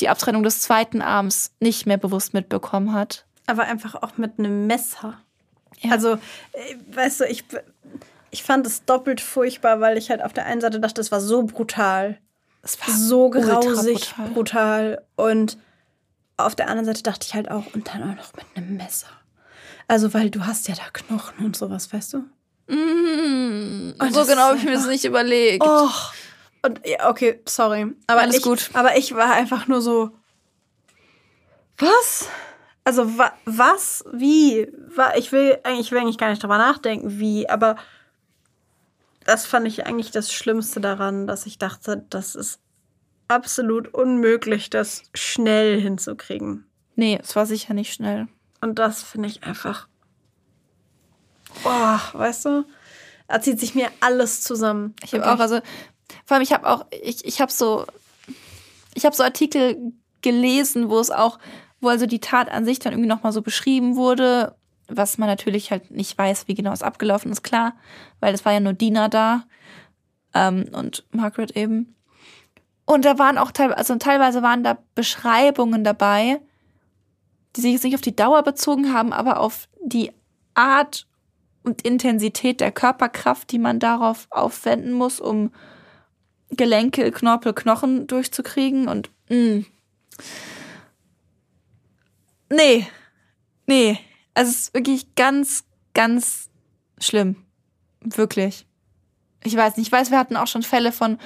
die 0.00 0.08
Abtrennung 0.08 0.42
des 0.42 0.60
zweiten 0.60 1.02
Arms 1.02 1.54
nicht 1.60 1.86
mehr 1.86 1.96
bewusst 1.96 2.34
mitbekommen 2.34 2.92
hat. 2.92 3.26
Aber 3.46 3.64
einfach 3.64 3.94
auch 3.94 4.18
mit 4.18 4.38
einem 4.38 4.66
Messer. 4.66 5.18
Ja. 5.80 5.92
Also, 5.92 6.14
äh, 6.14 6.76
weißt 6.92 7.20
du, 7.20 7.24
ich, 7.26 7.44
ich 8.30 8.42
fand 8.42 8.66
es 8.66 8.84
doppelt 8.84 9.20
furchtbar, 9.20 9.80
weil 9.80 9.96
ich 9.98 10.10
halt 10.10 10.22
auf 10.22 10.32
der 10.32 10.46
einen 10.46 10.60
Seite 10.60 10.80
dachte, 10.80 11.00
es 11.00 11.12
war 11.12 11.20
so 11.20 11.42
brutal. 11.44 12.18
Es 12.62 12.78
war 12.80 12.94
so 12.94 13.30
grausig 13.30 14.14
brutal. 14.14 14.30
brutal. 14.30 15.04
Und 15.16 15.58
auf 16.36 16.54
der 16.54 16.68
anderen 16.68 16.86
Seite 16.86 17.02
dachte 17.02 17.26
ich 17.26 17.34
halt 17.34 17.50
auch, 17.50 17.64
und 17.74 17.88
dann 17.88 18.02
auch 18.02 18.16
noch 18.16 18.32
mit 18.34 18.44
einem 18.54 18.76
Messer. 18.76 19.08
Also, 19.86 20.12
weil 20.12 20.30
du 20.30 20.46
hast 20.46 20.68
ja 20.68 20.74
da 20.74 20.82
Knochen 20.92 21.46
und 21.46 21.56
sowas, 21.56 21.92
weißt 21.92 22.14
du? 22.14 22.18
Mm, 22.72 23.94
so 24.10 24.26
genau 24.26 24.42
habe 24.42 24.58
ich 24.58 24.64
mir 24.64 24.72
das 24.72 24.86
nicht 24.86 25.04
überlegt. 25.04 25.64
Oh. 25.66 25.88
Und 26.62 26.86
ja, 26.86 27.08
okay, 27.08 27.40
sorry. 27.46 27.94
Aber 28.06 28.20
Alles 28.20 28.36
ich, 28.36 28.42
gut. 28.42 28.70
Aber 28.74 28.96
ich 28.96 29.14
war 29.14 29.32
einfach 29.32 29.66
nur 29.68 29.80
so. 29.80 30.10
Was? 31.78 32.28
Also 32.88 33.18
wa 33.18 33.34
was? 33.44 34.02
Wie? 34.14 34.66
Ich 35.18 35.30
will 35.30 35.58
eigentlich 35.62 35.92
will 35.92 35.98
eigentlich 35.98 36.16
gar 36.16 36.30
nicht 36.30 36.42
drüber 36.42 36.56
nachdenken, 36.56 37.18
wie, 37.18 37.46
aber 37.46 37.76
das 39.26 39.44
fand 39.44 39.68
ich 39.68 39.84
eigentlich 39.84 40.10
das 40.10 40.32
Schlimmste 40.32 40.80
daran, 40.80 41.26
dass 41.26 41.44
ich 41.44 41.58
dachte, 41.58 42.06
das 42.08 42.34
ist 42.34 42.60
absolut 43.28 43.92
unmöglich, 43.92 44.70
das 44.70 45.02
schnell 45.12 45.78
hinzukriegen. 45.78 46.64
Nee, 46.96 47.20
es 47.22 47.36
war 47.36 47.44
sicher 47.44 47.74
nicht 47.74 47.92
schnell. 47.92 48.26
Und 48.62 48.78
das 48.78 49.02
finde 49.02 49.28
ich 49.28 49.42
einfach. 49.42 49.86
Boah, 51.62 52.00
weißt 52.14 52.46
du? 52.46 52.64
Da 53.26 53.42
zieht 53.42 53.60
sich 53.60 53.74
mir 53.74 53.90
alles 54.00 54.40
zusammen. 54.40 54.96
Ich 55.04 55.12
habe 55.12 55.30
auch, 55.30 55.40
also, 55.40 55.60
vor 56.24 56.36
allem, 56.36 56.42
ich 56.42 56.54
habe 56.54 56.66
auch, 56.66 56.86
ich, 57.02 57.22
ich 57.26 57.42
habe 57.42 57.52
so, 57.52 57.84
ich 58.94 59.04
habe 59.04 59.14
so 59.14 59.24
Artikel 59.24 59.92
gelesen, 60.22 60.88
wo 60.88 60.98
es 60.98 61.10
auch, 61.10 61.38
wo 61.80 61.88
also 61.88 62.06
die 62.06 62.20
Tat 62.20 62.50
an 62.50 62.64
sich 62.64 62.78
dann 62.78 62.92
irgendwie 62.92 63.08
nochmal 63.08 63.32
so 63.32 63.42
beschrieben 63.42 63.96
wurde, 63.96 64.56
was 64.88 65.18
man 65.18 65.28
natürlich 65.28 65.70
halt 65.70 65.90
nicht 65.90 66.16
weiß, 66.16 66.48
wie 66.48 66.54
genau 66.54 66.72
es 66.72 66.82
abgelaufen 66.82 67.30
ist, 67.30 67.42
klar, 67.42 67.74
weil 68.20 68.34
es 68.34 68.44
war 68.44 68.52
ja 68.52 68.60
nur 68.60 68.72
Dina 68.72 69.08
da 69.08 69.44
ähm, 70.34 70.66
und 70.72 71.04
Margaret 71.10 71.56
eben. 71.56 71.94
Und 72.84 73.04
da 73.04 73.18
waren 73.18 73.36
auch 73.36 73.50
teilweise, 73.50 73.78
also 73.78 73.96
teilweise 73.96 74.42
waren 74.42 74.64
da 74.64 74.78
Beschreibungen 74.94 75.84
dabei, 75.84 76.40
die 77.54 77.60
sich 77.60 77.72
jetzt 77.72 77.84
nicht 77.84 77.94
auf 77.94 78.00
die 78.00 78.16
Dauer 78.16 78.42
bezogen 78.42 78.94
haben, 78.94 79.12
aber 79.12 79.40
auf 79.40 79.68
die 79.84 80.10
Art 80.54 81.06
und 81.62 81.82
Intensität 81.82 82.60
der 82.60 82.72
Körperkraft, 82.72 83.52
die 83.52 83.58
man 83.58 83.78
darauf 83.78 84.26
aufwenden 84.30 84.92
muss, 84.92 85.20
um 85.20 85.52
Gelenke, 86.50 87.10
Knorpel, 87.12 87.52
Knochen 87.52 88.06
durchzukriegen 88.06 88.88
und 88.88 89.10
mh. 89.28 89.64
Nee, 92.50 92.86
nee, 93.66 93.98
also 94.34 94.50
es 94.50 94.60
ist 94.60 94.74
wirklich 94.74 95.14
ganz, 95.14 95.64
ganz 95.94 96.48
schlimm, 96.98 97.36
wirklich. 98.00 98.66
Ich 99.44 99.56
weiß 99.56 99.76
nicht, 99.76 99.86
ich 99.86 99.92
weiß, 99.92 100.10
wir 100.10 100.18
hatten 100.18 100.36
auch 100.36 100.46
schon 100.46 100.62
Fälle 100.62 100.92
von, 100.92 101.18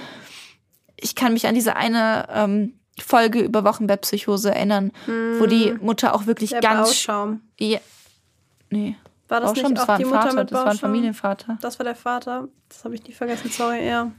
ich 0.96 1.14
kann 1.14 1.32
mich 1.32 1.46
an 1.46 1.54
diese 1.54 1.76
eine 1.76 2.26
ähm, 2.30 2.78
Folge 3.00 3.40
über 3.40 3.64
Wochenbettpsychose 3.64 4.54
erinnern, 4.54 4.92
mm. 5.06 5.40
wo 5.40 5.46
die 5.46 5.70
hm. 5.70 5.78
Mutter 5.82 6.14
auch 6.14 6.26
wirklich 6.26 6.50
Der 6.50 6.60
ganz. 6.60 6.88
Bauschaum. 6.88 7.40
Ja, 7.58 7.80
nee. 8.70 8.96
War 9.28 9.40
das 9.40 9.50
Bauschaum, 9.52 9.70
nicht 9.70 9.76
das 9.78 9.84
auch 9.84 9.88
war 9.88 9.98
die 9.98 10.04
ein 10.04 10.10
Mutter 10.10 10.22
Vater, 10.22 10.34
mit 10.36 10.50
das 10.50 10.54
war 10.54 10.60
ein 10.60 10.66
Bauschaum? 10.66 10.80
Familienvater. 10.80 11.58
Das 11.62 11.78
war 11.78 11.84
der 11.84 11.96
Vater. 11.96 12.48
Das 12.68 12.84
habe 12.84 12.94
ich 12.94 13.04
nie 13.04 13.12
vergessen, 13.12 13.50
sorry, 13.50 13.86
ja. 13.86 14.12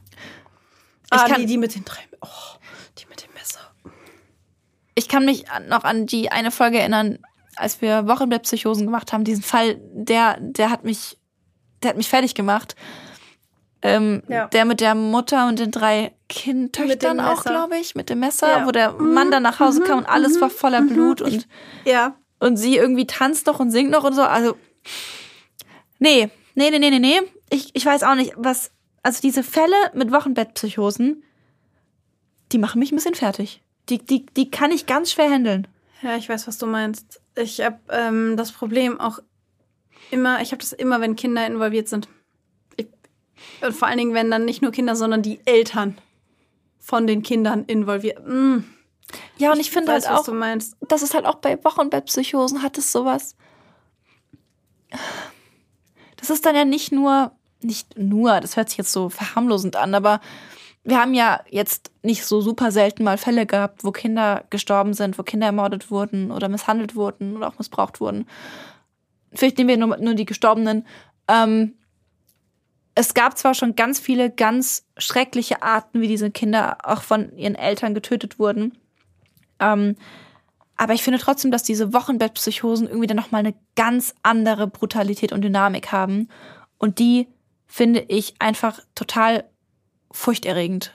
Ich 1.06 1.12
Ah, 1.12 1.28
kann- 1.28 1.42
die, 1.42 1.46
die 1.46 1.58
mit 1.58 1.76
den 1.76 1.86
drei. 1.86 2.02
Oh, 2.22 2.28
die 2.98 3.06
mit 3.06 3.24
dem 3.24 3.32
Messer. 3.34 3.60
Ich 4.96 5.08
kann 5.08 5.26
mich 5.26 5.46
noch 5.68 5.84
an 5.84 6.06
die 6.06 6.32
eine 6.32 6.52
Folge 6.52 6.80
erinnern, 6.80 7.20
als 7.56 7.82
wir 7.82 8.08
Wochenbettpsychosen 8.08 8.86
gemacht 8.86 9.14
haben. 9.14 9.24
Diesen 9.24 9.44
Fall, 9.44 9.80
der, 9.94 10.38
der 10.40 10.70
hat 10.70 10.84
mich, 10.84 11.18
der 11.82 11.90
hat 11.92 11.98
mich 11.98 12.10
fertig 12.10 12.36
gemacht. 12.36 12.76
Ähm, 13.82 14.24
Ja. 14.30 14.48
Der 14.48 14.66
mit 14.66 14.80
der 14.82 14.96
Mutter 14.96 15.48
und 15.48 15.60
den 15.60 15.72
drei 15.72 16.14
Kindtöchtern 16.30 17.20
auch, 17.20 17.44
glaube 17.44 17.78
ich, 17.78 17.96
mit 17.96 18.10
dem 18.10 18.20
Messer, 18.20 18.60
Ja. 18.60 18.66
wo 18.66 18.72
der 18.72 18.94
Mann 18.94 19.30
dann 19.32 19.44
nach 19.44 19.60
Hause 19.60 19.82
kam 19.82 20.00
und 20.00 20.06
alles 20.06 20.40
war 20.40 20.50
voller 20.50 20.82
Blut 20.82 21.22
und, 21.22 21.48
Ja. 21.86 22.16
und 22.40 22.56
sie 22.58 22.78
irgendwie 22.78 23.08
tanzt 23.08 23.46
noch 23.48 23.60
und 23.60 23.72
singt 23.72 23.92
noch 23.92 24.04
und 24.04 24.14
so. 24.14 24.22
Also, 24.24 24.56
nee, 26.00 26.30
nee, 26.56 26.70
nee, 26.70 26.80
nee, 26.80 26.90
nee, 26.92 27.00
nee. 27.00 27.20
Ich, 27.50 27.76
ich 27.76 27.86
weiß 27.86 28.04
auch 28.04 28.16
nicht, 28.16 28.34
was, 28.38 28.72
also 29.04 29.22
diese 29.22 29.44
Fälle 29.44 29.76
mit 29.94 30.12
Wochenbettpsychosen, 30.12 31.24
die 32.52 32.58
machen 32.58 32.80
mich 32.80 32.92
ein 32.92 32.96
bisschen 32.96 33.16
fertig. 33.16 33.62
Die, 33.90 33.98
die, 34.00 34.26
die 34.26 34.50
kann 34.50 34.72
ich 34.72 34.86
ganz 34.86 35.12
schwer 35.12 35.30
handeln. 35.30 35.68
Ja, 36.02 36.16
ich 36.16 36.30
weiß, 36.30 36.48
was 36.48 36.58
du 36.58 36.66
meinst. 36.66 37.22
Ich 37.36 37.62
habe 37.62 37.80
ähm, 37.90 38.38
das 38.38 38.52
Problem 38.52 39.00
auch 39.00 39.20
immer, 40.12 40.42
ich 40.42 40.52
habe 40.52 40.60
das 40.62 40.74
immer, 40.74 41.02
wenn 41.02 41.16
Kinder 41.16 41.46
involviert 41.48 41.88
sind. 41.90 42.08
Ich, 42.76 42.88
und 43.62 43.74
vor 43.74 43.88
allen 43.88 43.98
Dingen, 43.98 44.14
wenn 44.14 44.30
dann 44.32 44.46
nicht 44.46 44.62
nur 44.62 44.72
Kinder, 44.72 44.96
sondern 44.96 45.22
die 45.22 45.40
Eltern 45.46 45.98
von 46.80 47.08
den 47.08 47.24
Kindern 47.24 47.64
involviert. 47.66 48.26
Mm, 48.28 48.60
Ja, 49.38 49.52
und 49.54 49.60
ich, 49.60 49.72
finde 49.72 49.92
weiß, 49.92 50.06
halt 50.08 50.14
was 50.14 50.22
auch, 50.22 50.26
du 50.26 50.34
meinst. 50.34 50.76
das 50.82 51.02
ist 51.02 51.14
halt 51.14 51.26
auch 51.26 51.36
bei 51.36 51.62
Wochenbettpsychosen 51.64 52.62
hat 52.62 52.78
es 52.78 52.92
sowas. 52.92 53.36
Das 56.18 56.30
ist 56.30 56.46
dann 56.46 56.56
ja 56.56 56.66
nicht 56.66 56.92
nur, 56.92 57.32
nicht 57.62 57.98
nur, 57.98 58.40
das 58.40 58.56
hört 58.58 58.70
sich 58.70 58.78
jetzt 58.78 58.92
so 58.92 59.10
verharmlosend 59.10 59.76
an, 59.76 59.96
aber 59.96 60.22
wir 60.84 61.00
haben 61.00 61.14
ja 61.14 61.42
jetzt 61.50 61.92
nicht 62.02 62.26
so 62.26 62.42
super 62.42 62.72
selten 62.72 63.04
mal 63.04 63.18
Fälle 63.18 63.46
gehabt, 63.46 63.84
wo 63.84 63.92
Kinder 63.92 64.44
gestorben 64.50 64.94
sind, 64.94 65.18
wo 65.18 65.24
Kinder 65.24 65.48
ermordet 65.48 65.90
wurden 65.90 66.32
oder 66.32 66.50
misshandelt 66.50 66.96
wurden 66.96 67.38
oder 67.38 67.48
auch 67.48 67.58
missbraucht 67.58 68.02
wurden. 68.02 68.28
Vielleicht 69.34 69.58
nehmen 69.58 69.70
wir 69.70 69.78
nur, 69.78 69.98
nur 69.98 70.14
die 70.14 70.26
Gestorbenen. 70.26 70.86
Ähm, 71.28 71.76
es 72.96 73.14
gab 73.14 73.38
zwar 73.38 73.54
schon 73.54 73.76
ganz 73.76 74.00
viele 74.00 74.30
ganz 74.30 74.86
schreckliche 74.98 75.64
Arten, 75.64 76.02
wie 76.02 76.08
diese 76.08 76.32
Kinder 76.32 76.78
auch 76.84 77.02
von 77.02 77.36
ihren 77.38 77.56
Eltern 77.56 77.94
getötet 77.94 78.38
wurden. 78.38 78.78
Ähm, 79.60 79.96
aber 80.76 80.94
ich 80.94 81.04
finde 81.04 81.20
trotzdem, 81.20 81.50
dass 81.50 81.64
diese 81.64 81.94
Wochenbettpsychosen 81.94 82.88
irgendwie 82.88 83.08
dann 83.08 83.18
nochmal 83.18 83.40
eine 83.40 83.56
ganz 83.76 84.14
andere 84.22 84.68
Brutalität 84.68 85.32
und 85.32 85.42
Dynamik 85.42 85.92
haben. 85.92 86.28
Und 86.78 87.00
die 87.00 87.28
finde 87.68 88.02
ich 88.08 88.36
einfach 88.40 88.80
total 88.94 89.46
furchterregend. 90.14 90.94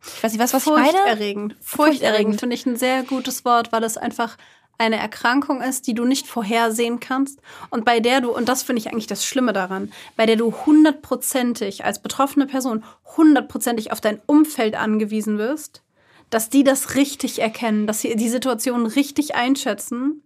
Ich 0.00 0.22
weiß 0.22 0.32
nicht, 0.32 0.40
was, 0.40 0.54
was 0.54 0.66
ich 0.66 0.72
meine? 0.72 0.92
Furchterregend. 0.92 1.56
Furchterregend. 1.60 2.40
finde 2.40 2.54
ich 2.54 2.64
ein 2.64 2.76
sehr 2.76 3.02
gutes 3.02 3.44
Wort, 3.44 3.72
weil 3.72 3.84
es 3.84 3.96
einfach 3.96 4.36
eine 4.78 4.96
Erkrankung 4.96 5.60
ist, 5.60 5.86
die 5.86 5.94
du 5.94 6.04
nicht 6.04 6.26
vorhersehen 6.26 6.98
kannst 6.98 7.40
und 7.70 7.84
bei 7.84 8.00
der 8.00 8.20
du, 8.20 8.32
und 8.34 8.48
das 8.48 8.62
finde 8.62 8.80
ich 8.80 8.88
eigentlich 8.88 9.06
das 9.06 9.24
Schlimme 9.24 9.52
daran, 9.52 9.92
bei 10.16 10.26
der 10.26 10.36
du 10.36 10.52
hundertprozentig 10.66 11.84
als 11.84 12.02
betroffene 12.02 12.46
Person 12.46 12.84
hundertprozentig 13.16 13.92
auf 13.92 14.00
dein 14.00 14.20
Umfeld 14.26 14.74
angewiesen 14.74 15.38
wirst, 15.38 15.82
dass 16.30 16.50
die 16.50 16.64
das 16.64 16.96
richtig 16.96 17.40
erkennen, 17.40 17.86
dass 17.86 18.00
sie 18.00 18.16
die 18.16 18.28
Situation 18.28 18.86
richtig 18.86 19.36
einschätzen 19.36 20.22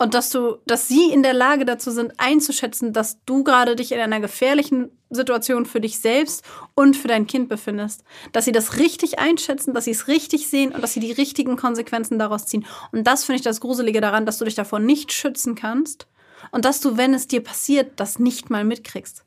und 0.00 0.14
dass 0.14 0.30
du, 0.30 0.56
dass 0.66 0.88
sie 0.88 1.12
in 1.12 1.22
der 1.22 1.34
Lage 1.34 1.66
dazu 1.66 1.90
sind, 1.90 2.14
einzuschätzen, 2.16 2.94
dass 2.94 3.22
du 3.26 3.44
gerade 3.44 3.76
dich 3.76 3.92
in 3.92 4.00
einer 4.00 4.18
gefährlichen 4.18 4.90
Situation 5.10 5.66
für 5.66 5.78
dich 5.78 5.98
selbst 5.98 6.42
und 6.74 6.96
für 6.96 7.06
dein 7.06 7.26
Kind 7.26 7.50
befindest. 7.50 8.02
Dass 8.32 8.46
sie 8.46 8.52
das 8.52 8.78
richtig 8.78 9.18
einschätzen, 9.18 9.74
dass 9.74 9.84
sie 9.84 9.90
es 9.90 10.08
richtig 10.08 10.48
sehen 10.48 10.72
und 10.72 10.80
dass 10.80 10.94
sie 10.94 11.00
die 11.00 11.12
richtigen 11.12 11.56
Konsequenzen 11.56 12.18
daraus 12.18 12.46
ziehen. 12.46 12.64
Und 12.92 13.06
das 13.06 13.24
finde 13.24 13.36
ich 13.36 13.44
das 13.44 13.60
Gruselige 13.60 14.00
daran, 14.00 14.24
dass 14.24 14.38
du 14.38 14.46
dich 14.46 14.54
davor 14.54 14.78
nicht 14.78 15.12
schützen 15.12 15.54
kannst 15.54 16.06
und 16.50 16.64
dass 16.64 16.80
du, 16.80 16.96
wenn 16.96 17.12
es 17.12 17.28
dir 17.28 17.44
passiert, 17.44 18.00
das 18.00 18.18
nicht 18.18 18.48
mal 18.48 18.64
mitkriegst. 18.64 19.22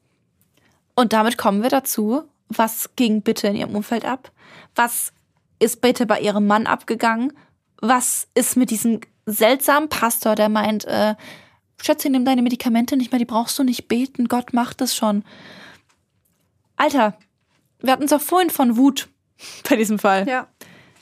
Und 0.96 1.14
damit 1.14 1.38
kommen 1.38 1.62
wir 1.62 1.70
dazu, 1.70 2.24
was 2.50 2.96
ging 2.96 3.22
bitte 3.22 3.48
in 3.48 3.56
ihrem 3.58 3.76
Umfeld 3.76 4.06
ab? 4.06 4.32
Was 4.74 5.14
ist 5.60 5.82
bitte 5.82 6.08
bei 6.08 6.20
ihrem 6.20 6.48
Mann 6.48 6.66
abgegangen? 6.66 7.32
Was 7.80 8.28
ist 8.34 8.58
mit 8.58 8.72
diesem 8.72 9.02
seltsamen 9.26 9.90
Pastor, 9.90 10.36
der 10.36 10.50
meint, 10.50 10.86
äh, 10.86 11.16
Schätze, 11.82 12.10
nimm 12.10 12.26
deine 12.26 12.42
Medikamente 12.42 12.96
nicht 12.98 13.12
mehr, 13.12 13.20
die 13.20 13.26
brauchst 13.26 13.58
du 13.60 13.64
nicht 13.64 13.88
beten, 13.88 14.28
Gott 14.28 14.54
macht 14.54 14.82
es 14.82 14.96
schon. 14.96 15.24
Alter, 16.76 17.18
wir 17.80 17.92
hatten 17.92 18.04
es 18.04 18.14
auch 18.14 18.22
vorhin 18.22 18.50
von 18.50 18.78
Wut 18.78 19.10
bei 19.70 19.76
diesem 19.76 20.00
Fall. 20.00 20.28
Ja. 20.28 20.48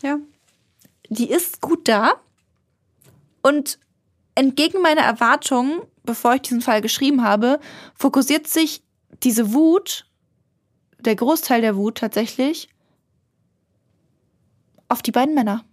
Ja. 0.02 0.18
die 1.10 1.30
ist 1.30 1.62
gut 1.62 1.88
da. 1.88 2.14
Und 3.44 3.78
entgegen 4.34 4.82
meiner 4.82 5.02
Erwartungen, 5.02 5.82
bevor 6.04 6.34
ich 6.36 6.42
diesen 6.42 6.62
Fall 6.62 6.82
geschrieben 6.82 7.24
habe, 7.24 7.60
fokussiert 7.96 8.48
sich 8.48 8.84
diese 9.22 9.54
Wut, 9.54 10.08
der 11.00 11.16
Großteil 11.16 11.62
der 11.62 11.76
Wut 11.76 12.00
tatsächlich, 12.00 12.70
auf 14.90 15.02
die 15.02 15.12
beiden 15.12 15.36
Männer. 15.36 15.64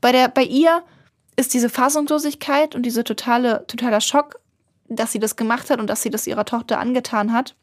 Bei, 0.00 0.12
der, 0.12 0.28
bei 0.28 0.44
ihr 0.44 0.82
ist 1.36 1.54
diese 1.54 1.68
Fassungslosigkeit 1.68 2.74
und 2.74 2.84
dieser 2.84 3.04
totale, 3.04 3.64
totaler 3.66 4.00
Schock, 4.00 4.40
dass 4.88 5.12
sie 5.12 5.18
das 5.18 5.36
gemacht 5.36 5.70
hat 5.70 5.80
und 5.80 5.88
dass 5.88 6.02
sie 6.02 6.10
das 6.10 6.26
ihrer 6.26 6.44
Tochter 6.44 6.78
angetan 6.78 7.32
hat. 7.32 7.56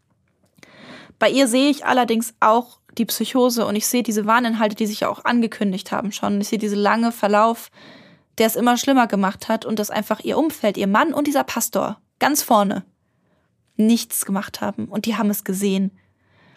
Bei 1.19 1.29
ihr 1.29 1.47
sehe 1.47 1.69
ich 1.69 1.85
allerdings 1.85 2.33
auch 2.39 2.79
die 2.97 3.05
Psychose 3.05 3.65
und 3.65 3.75
ich 3.75 3.87
sehe 3.87 4.03
diese 4.03 4.25
Warninhalte, 4.25 4.75
die 4.75 4.87
sich 4.87 5.01
ja 5.01 5.09
auch 5.09 5.23
angekündigt 5.23 5.91
haben 5.91 6.11
schon. 6.11 6.41
Ich 6.41 6.49
sehe 6.49 6.59
diesen 6.59 6.79
lange 6.79 7.11
Verlauf, 7.11 7.69
der 8.37 8.47
es 8.47 8.55
immer 8.55 8.77
schlimmer 8.77 9.07
gemacht 9.07 9.47
hat 9.47 9.65
und 9.65 9.79
dass 9.79 9.91
einfach 9.91 10.19
ihr 10.21 10.37
Umfeld, 10.37 10.77
ihr 10.77 10.87
Mann 10.87 11.13
und 11.13 11.27
dieser 11.27 11.43
Pastor 11.43 12.01
ganz 12.19 12.43
vorne 12.43 12.83
nichts 13.77 14.25
gemacht 14.25 14.61
haben 14.61 14.85
und 14.85 15.05
die 15.05 15.15
haben 15.15 15.29
es 15.29 15.43
gesehen. 15.43 15.91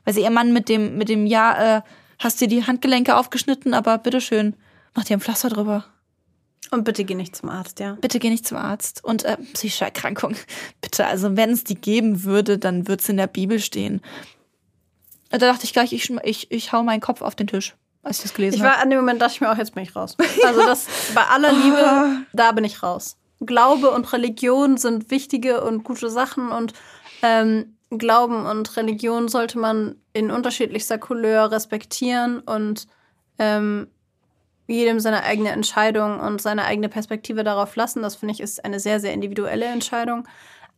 Weil 0.04 0.14
sie 0.14 0.22
ihr 0.22 0.30
Mann 0.30 0.52
mit 0.52 0.68
dem, 0.68 0.98
mit 0.98 1.08
dem 1.08 1.26
Ja, 1.26 1.78
äh, 1.78 1.82
hast 2.18 2.40
dir 2.40 2.48
die 2.48 2.66
Handgelenke 2.66 3.16
aufgeschnitten, 3.16 3.74
aber 3.74 3.98
bitteschön, 3.98 4.56
mach 4.94 5.04
dir 5.04 5.16
ein 5.16 5.20
Pflaster 5.20 5.48
drüber. 5.48 5.84
Und 6.70 6.84
bitte 6.84 7.04
geh 7.04 7.14
nicht 7.14 7.36
zum 7.36 7.50
Arzt, 7.50 7.78
ja. 7.80 7.96
Bitte 8.00 8.18
geh 8.18 8.30
nicht 8.30 8.46
zum 8.46 8.58
Arzt. 8.58 9.04
Und 9.04 9.24
äh, 9.24 9.36
psychische 9.52 9.84
Erkrankung. 9.84 10.34
Bitte, 10.80 11.06
also 11.06 11.36
wenn 11.36 11.50
es 11.50 11.64
die 11.64 11.74
geben 11.74 12.24
würde, 12.24 12.58
dann 12.58 12.88
wird 12.88 13.00
es 13.00 13.08
in 13.08 13.16
der 13.16 13.26
Bibel 13.26 13.60
stehen. 13.60 14.00
Da 15.30 15.38
dachte 15.38 15.64
ich 15.64 15.72
gleich, 15.72 15.92
ich, 15.92 16.10
ich, 16.22 16.50
ich 16.50 16.72
hau 16.72 16.82
meinen 16.82 17.00
Kopf 17.00 17.20
auf 17.20 17.34
den 17.34 17.46
Tisch, 17.46 17.74
als 18.02 18.18
ich 18.18 18.22
das 18.24 18.34
gelesen 18.34 18.56
Ich 18.56 18.62
habe. 18.62 18.74
war 18.74 18.82
an 18.82 18.90
dem 18.90 18.98
Moment, 18.98 19.20
dachte 19.20 19.34
ich 19.34 19.40
mir 19.40 19.50
auch, 19.52 19.56
jetzt 19.58 19.74
bin 19.74 19.82
ich 19.82 19.94
raus. 19.94 20.16
Also 20.44 20.60
das 20.60 20.86
bei 21.14 21.22
aller 21.22 21.52
Liebe, 21.52 22.24
da 22.32 22.52
bin 22.52 22.64
ich 22.64 22.82
raus. 22.82 23.16
Glaube 23.40 23.90
und 23.90 24.12
Religion 24.12 24.76
sind 24.76 25.10
wichtige 25.10 25.62
und 25.62 25.84
gute 25.84 26.08
Sachen 26.08 26.50
und 26.50 26.72
ähm, 27.22 27.76
Glauben 27.90 28.46
und 28.46 28.76
Religion 28.76 29.28
sollte 29.28 29.58
man 29.58 29.96
in 30.12 30.30
unterschiedlichster 30.30 30.98
Couleur 30.98 31.50
respektieren 31.50 32.40
und 32.40 32.86
ähm, 33.38 33.88
jedem 34.66 35.00
seine 35.00 35.24
eigene 35.24 35.50
Entscheidung 35.50 36.20
und 36.20 36.40
seine 36.40 36.64
eigene 36.64 36.88
Perspektive 36.88 37.44
darauf 37.44 37.76
lassen. 37.76 38.02
Das 38.02 38.16
finde 38.16 38.34
ich 38.34 38.40
ist 38.40 38.64
eine 38.64 38.80
sehr, 38.80 39.00
sehr 39.00 39.12
individuelle 39.12 39.66
Entscheidung. 39.66 40.26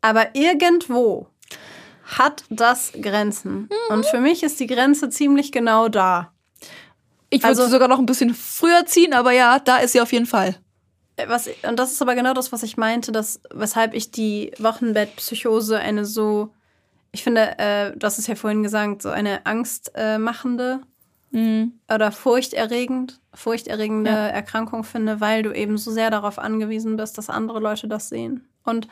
Aber 0.00 0.34
irgendwo 0.34 1.28
hat 2.04 2.44
das 2.50 2.92
Grenzen. 3.00 3.68
Mhm. 3.70 3.94
Und 3.94 4.06
für 4.06 4.20
mich 4.20 4.42
ist 4.42 4.60
die 4.60 4.66
Grenze 4.66 5.10
ziemlich 5.10 5.52
genau 5.52 5.88
da. 5.88 6.32
Ich 7.30 7.42
würde 7.42 7.48
also, 7.48 7.64
sie 7.64 7.70
sogar 7.70 7.88
noch 7.88 7.98
ein 7.98 8.06
bisschen 8.06 8.34
früher 8.34 8.86
ziehen, 8.86 9.12
aber 9.12 9.32
ja, 9.32 9.58
da 9.58 9.78
ist 9.78 9.92
sie 9.92 10.00
auf 10.00 10.12
jeden 10.12 10.26
Fall. 10.26 10.56
Was, 11.26 11.48
und 11.68 11.78
das 11.78 11.92
ist 11.92 12.02
aber 12.02 12.14
genau 12.14 12.34
das, 12.34 12.52
was 12.52 12.62
ich 12.62 12.76
meinte, 12.76 13.10
dass, 13.10 13.40
weshalb 13.52 13.94
ich 13.94 14.10
die 14.10 14.52
Wochenbettpsychose 14.58 15.78
eine 15.78 16.04
so, 16.04 16.52
ich 17.10 17.24
finde, 17.24 17.58
äh, 17.58 17.92
das 17.96 18.18
ist 18.18 18.28
ja 18.28 18.34
vorhin 18.34 18.62
gesagt, 18.62 19.02
so 19.02 19.08
eine 19.08 19.44
angstmachende 19.46 20.80
äh, 21.32 21.36
mhm. 21.36 21.80
oder 21.92 22.12
furchterregend, 22.12 23.18
furchterregende 23.36 24.10
ja. 24.10 24.26
Erkrankung 24.28 24.82
finde, 24.82 25.20
weil 25.20 25.42
du 25.42 25.52
eben 25.52 25.78
so 25.78 25.90
sehr 25.90 26.10
darauf 26.10 26.38
angewiesen 26.38 26.96
bist, 26.96 27.18
dass 27.18 27.30
andere 27.30 27.60
Leute 27.60 27.86
das 27.86 28.08
sehen. 28.08 28.48
Und 28.64 28.88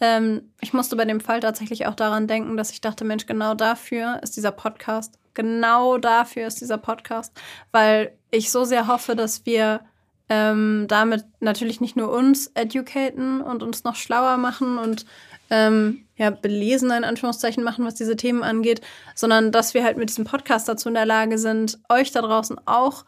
ähm, 0.00 0.50
ich 0.60 0.72
musste 0.72 0.96
bei 0.96 1.04
dem 1.04 1.20
Fall 1.20 1.40
tatsächlich 1.40 1.86
auch 1.86 1.94
daran 1.94 2.26
denken, 2.26 2.56
dass 2.56 2.70
ich 2.70 2.80
dachte, 2.80 3.04
Mensch, 3.04 3.26
genau 3.26 3.54
dafür 3.54 4.20
ist 4.22 4.36
dieser 4.36 4.52
Podcast. 4.52 5.18
Genau 5.34 5.98
dafür 5.98 6.46
ist 6.46 6.60
dieser 6.60 6.78
Podcast, 6.78 7.32
weil 7.72 8.12
ich 8.30 8.50
so 8.50 8.64
sehr 8.64 8.86
hoffe, 8.86 9.16
dass 9.16 9.46
wir 9.46 9.80
ähm, 10.28 10.86
damit 10.88 11.24
natürlich 11.40 11.80
nicht 11.80 11.96
nur 11.96 12.10
uns 12.10 12.48
educaten 12.54 13.40
und 13.40 13.62
uns 13.62 13.84
noch 13.84 13.96
schlauer 13.96 14.36
machen 14.36 14.78
und 14.78 15.06
ähm, 15.50 16.06
ja, 16.16 16.30
belesen 16.30 16.90
in 16.90 17.04
Anführungszeichen 17.04 17.62
machen, 17.62 17.84
was 17.84 17.94
diese 17.94 18.16
Themen 18.16 18.42
angeht, 18.42 18.80
sondern 19.14 19.52
dass 19.52 19.74
wir 19.74 19.84
halt 19.84 19.96
mit 19.96 20.08
diesem 20.08 20.24
Podcast 20.24 20.68
dazu 20.68 20.88
in 20.88 20.94
der 20.94 21.06
Lage 21.06 21.38
sind, 21.38 21.78
euch 21.88 22.12
da 22.12 22.22
draußen 22.22 22.58
auch 22.66 23.04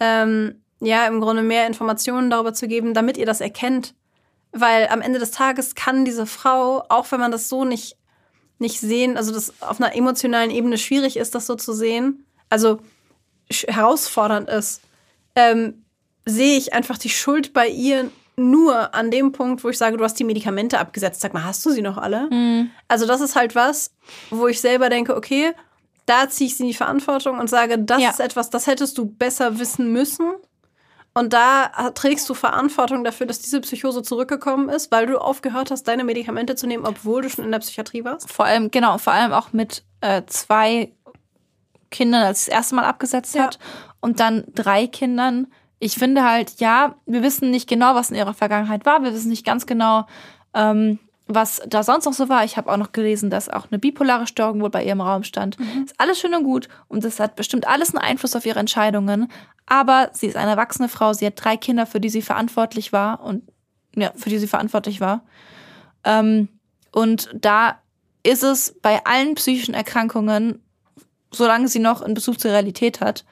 ähm, 0.00 0.62
ja 0.80 1.06
im 1.06 1.20
Grunde 1.20 1.42
mehr 1.42 1.66
Informationen 1.66 2.30
darüber 2.30 2.52
zu 2.52 2.68
geben, 2.68 2.94
damit 2.94 3.16
ihr 3.16 3.26
das 3.26 3.40
erkennt, 3.40 3.94
weil 4.52 4.88
am 4.88 5.00
Ende 5.00 5.18
des 5.18 5.30
Tages 5.30 5.74
kann 5.74 6.04
diese 6.04 6.26
Frau, 6.26 6.84
auch 6.88 7.10
wenn 7.12 7.20
man 7.20 7.32
das 7.32 7.48
so 7.48 7.64
nicht, 7.64 7.96
nicht 8.58 8.80
sehen, 8.80 9.16
also 9.16 9.32
das 9.32 9.60
auf 9.62 9.80
einer 9.80 9.94
emotionalen 9.94 10.50
Ebene 10.50 10.78
schwierig 10.78 11.16
ist, 11.16 11.34
das 11.34 11.46
so 11.46 11.54
zu 11.56 11.72
sehen, 11.72 12.26
also 12.48 12.78
herausfordernd 13.50 14.48
ist, 14.48 14.82
ähm, 15.34 15.84
sehe 16.24 16.56
ich 16.56 16.72
einfach 16.72 16.98
die 16.98 17.10
Schuld 17.10 17.52
bei 17.52 17.68
ihr 17.68 18.10
nur 18.36 18.94
an 18.94 19.10
dem 19.10 19.32
Punkt, 19.32 19.64
wo 19.64 19.68
ich 19.68 19.78
sage, 19.78 19.96
du 19.96 20.04
hast 20.04 20.18
die 20.18 20.24
Medikamente 20.24 20.78
abgesetzt. 20.78 21.20
Sag 21.20 21.32
mal, 21.32 21.44
hast 21.44 21.64
du 21.64 21.70
sie 21.70 21.80
noch 21.80 21.96
alle? 21.96 22.28
Mhm. 22.30 22.70
Also 22.86 23.06
das 23.06 23.20
ist 23.20 23.34
halt 23.34 23.54
was, 23.54 23.92
wo 24.30 24.46
ich 24.46 24.60
selber 24.60 24.90
denke, 24.90 25.16
okay, 25.16 25.52
da 26.06 26.28
ziehe 26.28 26.48
ich 26.48 26.56
sie 26.56 26.62
in 26.62 26.68
die 26.68 26.74
Verantwortung 26.74 27.38
und 27.38 27.50
sage, 27.50 27.78
das 27.78 28.00
ja. 28.00 28.10
ist 28.10 28.20
etwas, 28.20 28.50
das 28.50 28.66
hättest 28.66 28.96
du 28.98 29.06
besser 29.06 29.58
wissen 29.58 29.92
müssen. 29.92 30.34
Und 31.14 31.32
da 31.32 31.68
trägst 31.94 32.28
du 32.28 32.34
Verantwortung 32.34 33.02
dafür, 33.02 33.26
dass 33.26 33.38
diese 33.38 33.62
Psychose 33.62 34.02
zurückgekommen 34.02 34.68
ist, 34.68 34.92
weil 34.92 35.06
du 35.06 35.18
aufgehört 35.18 35.70
hast, 35.70 35.84
deine 35.84 36.04
Medikamente 36.04 36.56
zu 36.56 36.66
nehmen, 36.66 36.84
obwohl 36.84 37.22
du 37.22 37.30
schon 37.30 37.46
in 37.46 37.52
der 37.52 37.60
Psychiatrie 37.60 38.04
warst? 38.04 38.30
Vor 38.30 38.44
allem, 38.44 38.70
genau, 38.70 38.98
vor 38.98 39.14
allem 39.14 39.32
auch 39.32 39.54
mit 39.54 39.82
äh, 40.02 40.22
zwei 40.26 40.92
Kindern, 41.90 42.22
als 42.22 42.40
es 42.40 42.46
das 42.46 42.54
erste 42.54 42.74
Mal 42.74 42.84
abgesetzt 42.84 43.34
ja. 43.34 43.44
hat 43.44 43.58
und 44.00 44.20
dann 44.20 44.44
drei 44.54 44.86
Kindern. 44.86 45.46
Ich 45.78 45.94
finde 45.94 46.22
halt, 46.22 46.60
ja, 46.60 46.96
wir 47.06 47.22
wissen 47.22 47.50
nicht 47.50 47.66
genau, 47.66 47.94
was 47.94 48.10
in 48.10 48.16
ihrer 48.16 48.34
Vergangenheit 48.34 48.84
war. 48.84 49.02
Wir 49.02 49.14
wissen 49.14 49.30
nicht 49.30 49.46
ganz 49.46 49.64
genau, 49.64 50.06
ähm, 50.52 50.98
was 51.26 51.60
da 51.66 51.82
sonst 51.82 52.04
noch 52.04 52.12
so 52.12 52.28
war. 52.28 52.44
Ich 52.44 52.56
habe 52.56 52.70
auch 52.70 52.76
noch 52.76 52.92
gelesen, 52.92 53.30
dass 53.30 53.48
auch 53.48 53.66
eine 53.70 53.78
bipolare 53.78 54.26
Störung 54.26 54.60
wohl 54.60 54.70
bei 54.70 54.84
ihr 54.84 54.92
im 54.92 55.00
Raum 55.00 55.24
stand. 55.24 55.58
Mhm. 55.58 55.84
Ist 55.84 55.94
alles 55.98 56.20
schön 56.20 56.34
und 56.34 56.44
gut 56.44 56.68
und 56.88 57.04
das 57.04 57.18
hat 57.18 57.36
bestimmt 57.36 57.66
alles 57.66 57.94
einen 57.94 58.04
Einfluss 58.04 58.36
auf 58.36 58.46
ihre 58.46 58.60
Entscheidungen. 58.60 59.28
Aber 59.66 60.10
sie 60.12 60.26
ist 60.26 60.36
eine 60.36 60.52
erwachsene 60.52 60.88
Frau, 60.88 61.12
sie 61.12 61.26
hat 61.26 61.34
drei 61.36 61.56
Kinder, 61.56 61.86
für 61.86 62.00
die 62.00 62.08
sie 62.08 62.22
verantwortlich 62.22 62.92
war 62.92 63.22
und 63.22 63.42
ja, 63.96 64.12
für 64.14 64.30
die 64.30 64.38
sie 64.38 64.46
verantwortlich 64.46 65.00
war. 65.00 65.24
Ähm, 66.04 66.48
und 66.92 67.30
da 67.34 67.80
ist 68.22 68.44
es 68.44 68.76
bei 68.80 69.04
allen 69.04 69.34
psychischen 69.34 69.74
Erkrankungen, 69.74 70.62
solange 71.32 71.68
sie 71.68 71.80
noch 71.80 72.02
einen 72.02 72.14
Bezug 72.14 72.38
zur 72.38 72.52
Realität 72.52 73.00
hat, 73.00 73.24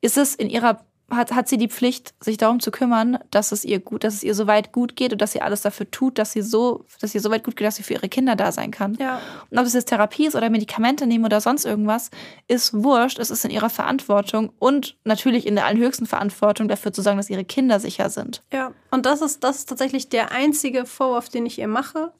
ist 0.00 0.16
es 0.16 0.34
in 0.34 0.48
ihrer 0.48 0.84
hat, 1.16 1.32
hat 1.32 1.48
sie 1.48 1.56
die 1.56 1.68
Pflicht, 1.68 2.14
sich 2.20 2.36
darum 2.36 2.60
zu 2.60 2.70
kümmern, 2.70 3.18
dass 3.30 3.52
es 3.52 3.64
ihr 3.64 3.80
gut, 3.80 4.04
dass 4.04 4.14
es 4.14 4.22
ihr 4.22 4.34
so 4.34 4.46
weit 4.46 4.72
gut 4.72 4.96
geht 4.96 5.12
und 5.12 5.20
dass 5.20 5.32
sie 5.32 5.42
alles 5.42 5.62
dafür 5.62 5.90
tut, 5.90 6.18
dass 6.18 6.32
sie 6.32 6.42
so, 6.42 6.84
dass 7.00 7.14
ihr 7.14 7.20
so 7.20 7.30
weit 7.30 7.44
gut 7.44 7.56
geht, 7.56 7.66
dass 7.66 7.76
sie 7.76 7.82
für 7.82 7.94
ihre 7.94 8.08
Kinder 8.08 8.36
da 8.36 8.52
sein 8.52 8.70
kann. 8.70 8.96
Ja. 9.00 9.20
Und 9.50 9.58
ob 9.58 9.66
es 9.66 9.72
jetzt 9.72 9.88
Therapie 9.88 10.26
ist 10.26 10.34
oder 10.34 10.50
Medikamente 10.50 11.06
nehmen 11.06 11.24
oder 11.24 11.40
sonst 11.40 11.64
irgendwas, 11.64 12.10
ist 12.48 12.74
wurscht. 12.74 13.18
Es 13.18 13.30
ist 13.30 13.44
in 13.44 13.50
ihrer 13.50 13.70
Verantwortung 13.70 14.52
und 14.58 14.96
natürlich 15.04 15.46
in 15.46 15.54
der 15.54 15.66
allerhöchsten 15.66 16.06
Verantwortung 16.06 16.68
dafür 16.68 16.92
zu 16.92 17.02
sorgen, 17.02 17.18
dass 17.18 17.30
ihre 17.30 17.44
Kinder 17.44 17.80
sicher 17.80 18.10
sind. 18.10 18.42
Ja. 18.52 18.72
Und 18.90 19.06
das 19.06 19.22
ist, 19.22 19.44
das 19.44 19.58
ist 19.58 19.68
tatsächlich 19.68 20.08
der 20.08 20.32
einzige 20.32 20.86
Vorwurf, 20.86 21.28
den 21.28 21.46
ich 21.46 21.58
ihr 21.58 21.68
mache, 21.68 22.12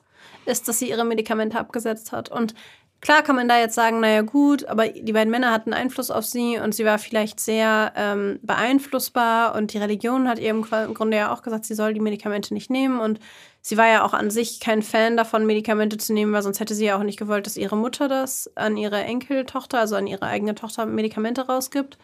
ist, 0.46 0.68
dass 0.68 0.78
sie 0.78 0.90
ihre 0.90 1.04
Medikamente 1.04 1.58
abgesetzt 1.58 2.12
hat. 2.12 2.28
Und 2.28 2.54
Klar 3.00 3.22
kann 3.22 3.36
man 3.36 3.48
da 3.48 3.58
jetzt 3.58 3.74
sagen, 3.74 4.00
naja 4.00 4.22
gut, 4.22 4.64
aber 4.66 4.88
die 4.88 5.12
beiden 5.12 5.30
Männer 5.30 5.52
hatten 5.52 5.74
Einfluss 5.74 6.10
auf 6.10 6.24
sie 6.24 6.58
und 6.58 6.74
sie 6.74 6.86
war 6.86 6.98
vielleicht 6.98 7.38
sehr 7.38 7.92
ähm, 7.96 8.38
beeinflussbar 8.42 9.54
und 9.54 9.74
die 9.74 9.78
Religion 9.78 10.26
hat 10.26 10.38
ihr 10.38 10.48
im 10.48 10.62
Grunde 10.62 11.18
ja 11.18 11.30
auch 11.30 11.42
gesagt, 11.42 11.66
sie 11.66 11.74
soll 11.74 11.92
die 11.92 12.00
Medikamente 12.00 12.54
nicht 12.54 12.70
nehmen 12.70 13.00
und 13.00 13.20
sie 13.60 13.76
war 13.76 13.88
ja 13.88 14.04
auch 14.04 14.14
an 14.14 14.30
sich 14.30 14.58
kein 14.58 14.82
Fan 14.82 15.18
davon, 15.18 15.44
Medikamente 15.44 15.98
zu 15.98 16.14
nehmen, 16.14 16.32
weil 16.32 16.42
sonst 16.42 16.60
hätte 16.60 16.74
sie 16.74 16.86
ja 16.86 16.96
auch 16.96 17.02
nicht 17.02 17.18
gewollt, 17.18 17.44
dass 17.44 17.58
ihre 17.58 17.76
Mutter 17.76 18.08
das 18.08 18.50
an 18.56 18.78
ihre 18.78 19.02
Enkeltochter, 19.02 19.80
also 19.80 19.96
an 19.96 20.06
ihre 20.06 20.24
eigene 20.24 20.54
Tochter 20.54 20.86
Medikamente 20.86 21.46
rausgibt, 21.46 21.98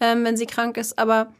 ähm, 0.00 0.24
wenn 0.24 0.38
sie 0.38 0.46
krank 0.46 0.78
ist. 0.78 0.98
Aber 0.98 1.32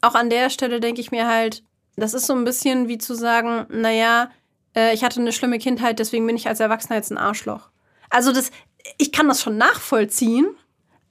auch 0.00 0.16
an 0.16 0.28
der 0.28 0.50
Stelle 0.50 0.80
denke 0.80 1.00
ich 1.00 1.12
mir 1.12 1.28
halt, 1.28 1.62
das 1.96 2.14
ist 2.14 2.26
so 2.26 2.34
ein 2.34 2.44
bisschen 2.44 2.88
wie 2.88 2.98
zu 2.98 3.14
sagen, 3.14 3.66
naja, 3.70 4.30
äh, 4.74 4.92
ich 4.92 5.02
hatte 5.02 5.20
eine 5.20 5.32
schlimme 5.32 5.58
Kindheit, 5.58 5.98
deswegen 5.98 6.26
bin 6.26 6.36
ich 6.36 6.48
als 6.48 6.60
Erwachsener 6.60 6.96
jetzt 6.96 7.10
ein 7.10 7.18
Arschloch. 7.18 7.70
Also 8.16 8.32
das, 8.32 8.50
ich 8.96 9.12
kann 9.12 9.28
das 9.28 9.42
schon 9.42 9.58
nachvollziehen, 9.58 10.46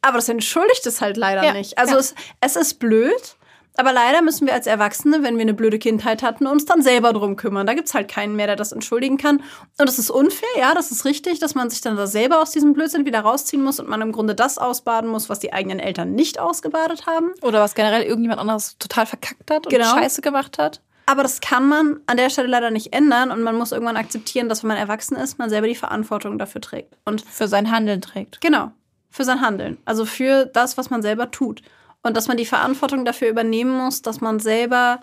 aber 0.01 0.17
das 0.17 0.27
entschuldigt 0.27 0.87
es 0.87 1.01
halt 1.01 1.17
leider 1.17 1.43
ja, 1.43 1.53
nicht. 1.53 1.77
Also 1.77 1.93
ja. 1.93 1.99
es, 1.99 2.15
es 2.41 2.55
ist 2.55 2.79
blöd, 2.79 3.35
aber 3.77 3.93
leider 3.93 4.23
müssen 4.23 4.47
wir 4.47 4.55
als 4.55 4.65
Erwachsene, 4.65 5.21
wenn 5.21 5.35
wir 5.35 5.43
eine 5.43 5.53
blöde 5.53 5.77
Kindheit 5.77 6.23
hatten, 6.23 6.47
uns 6.47 6.65
dann 6.65 6.81
selber 6.81 7.13
drum 7.13 7.35
kümmern. 7.35 7.67
Da 7.67 7.75
gibt 7.75 7.89
es 7.89 7.93
halt 7.93 8.07
keinen 8.07 8.35
mehr, 8.35 8.47
der 8.47 8.55
das 8.55 8.71
entschuldigen 8.71 9.17
kann. 9.19 9.37
Und 9.77 9.87
das 9.87 9.99
ist 9.99 10.09
unfair, 10.09 10.49
ja, 10.57 10.73
das 10.73 10.89
ist 10.89 11.05
richtig, 11.05 11.37
dass 11.37 11.53
man 11.53 11.69
sich 11.69 11.81
dann 11.81 11.95
da 11.95 12.07
selber 12.07 12.41
aus 12.41 12.49
diesem 12.49 12.73
Blödsinn 12.73 13.05
wieder 13.05 13.19
rausziehen 13.19 13.63
muss 13.63 13.79
und 13.79 13.87
man 13.87 14.01
im 14.01 14.11
Grunde 14.11 14.33
das 14.33 14.57
ausbaden 14.57 15.07
muss, 15.07 15.29
was 15.29 15.37
die 15.37 15.53
eigenen 15.53 15.77
Eltern 15.77 16.13
nicht 16.13 16.39
ausgebadet 16.39 17.05
haben. 17.05 17.33
Oder 17.43 17.61
was 17.61 17.75
generell 17.75 18.01
irgendjemand 18.01 18.41
anderes 18.41 18.79
total 18.79 19.05
verkackt 19.05 19.51
hat 19.51 19.67
und 19.67 19.71
genau. 19.71 19.93
Scheiße 19.93 20.21
gemacht 20.21 20.57
hat. 20.57 20.81
Aber 21.05 21.23
das 21.23 21.39
kann 21.39 21.67
man 21.67 21.99
an 22.07 22.17
der 22.17 22.29
Stelle 22.29 22.47
leider 22.47 22.71
nicht 22.71 22.93
ändern 22.93 23.31
und 23.31 23.43
man 23.43 23.55
muss 23.55 23.71
irgendwann 23.71 23.97
akzeptieren, 23.97 24.49
dass 24.49 24.63
wenn 24.63 24.69
man 24.69 24.77
erwachsen 24.77 25.15
ist, 25.15 25.37
man 25.37 25.49
selber 25.49 25.67
die 25.67 25.75
Verantwortung 25.75 26.39
dafür 26.39 26.61
trägt. 26.61 26.97
Und 27.05 27.21
für 27.21 27.47
sein 27.47 27.71
Handeln 27.71 28.01
trägt. 28.01 28.41
Genau. 28.41 28.71
Für 29.11 29.23
sein 29.23 29.41
Handeln. 29.41 29.77
Also 29.85 30.05
für 30.05 30.45
das, 30.45 30.77
was 30.77 30.89
man 30.89 31.01
selber 31.01 31.29
tut. 31.31 31.61
Und 32.01 32.17
dass 32.17 32.27
man 32.27 32.37
die 32.37 32.45
Verantwortung 32.45 33.05
dafür 33.05 33.29
übernehmen 33.29 33.77
muss, 33.77 34.01
dass 34.01 34.19
man 34.19 34.39
selber 34.39 35.01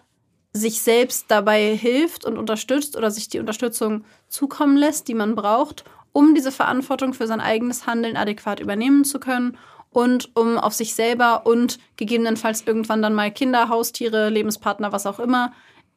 sich 0.53 0.83
selbst 0.83 1.27
dabei 1.29 1.75
hilft 1.75 2.25
und 2.25 2.37
unterstützt 2.37 2.97
oder 2.97 3.11
sich 3.11 3.29
die 3.29 3.39
Unterstützung 3.39 4.05
zukommen 4.29 4.77
lässt, 4.77 5.09
die 5.09 5.15
man 5.15 5.35
braucht, 5.35 5.85
um 6.13 6.35
diese 6.35 6.53
Verantwortung 6.53 7.15
für 7.15 7.27
sein 7.27 7.41
eigenes 7.41 7.87
Handeln 7.87 8.17
adäquat 8.17 8.61
übernehmen 8.61 9.05
zu 9.05 9.19
können 9.19 9.57
und 9.91 10.31
um 10.37 10.59
auf 10.59 10.75
sich 10.75 10.95
selber 10.95 11.47
und 11.47 11.79
gegebenenfalls 11.97 12.65
irgendwann 12.67 13.03
dann 13.03 13.15
mal 13.15 13.31
Kinder, 13.31 13.69
Haustiere, 13.69 14.29
Lebenspartner, 14.29 14.93
was 14.93 15.07
auch 15.07 15.19
immer, 15.19 15.53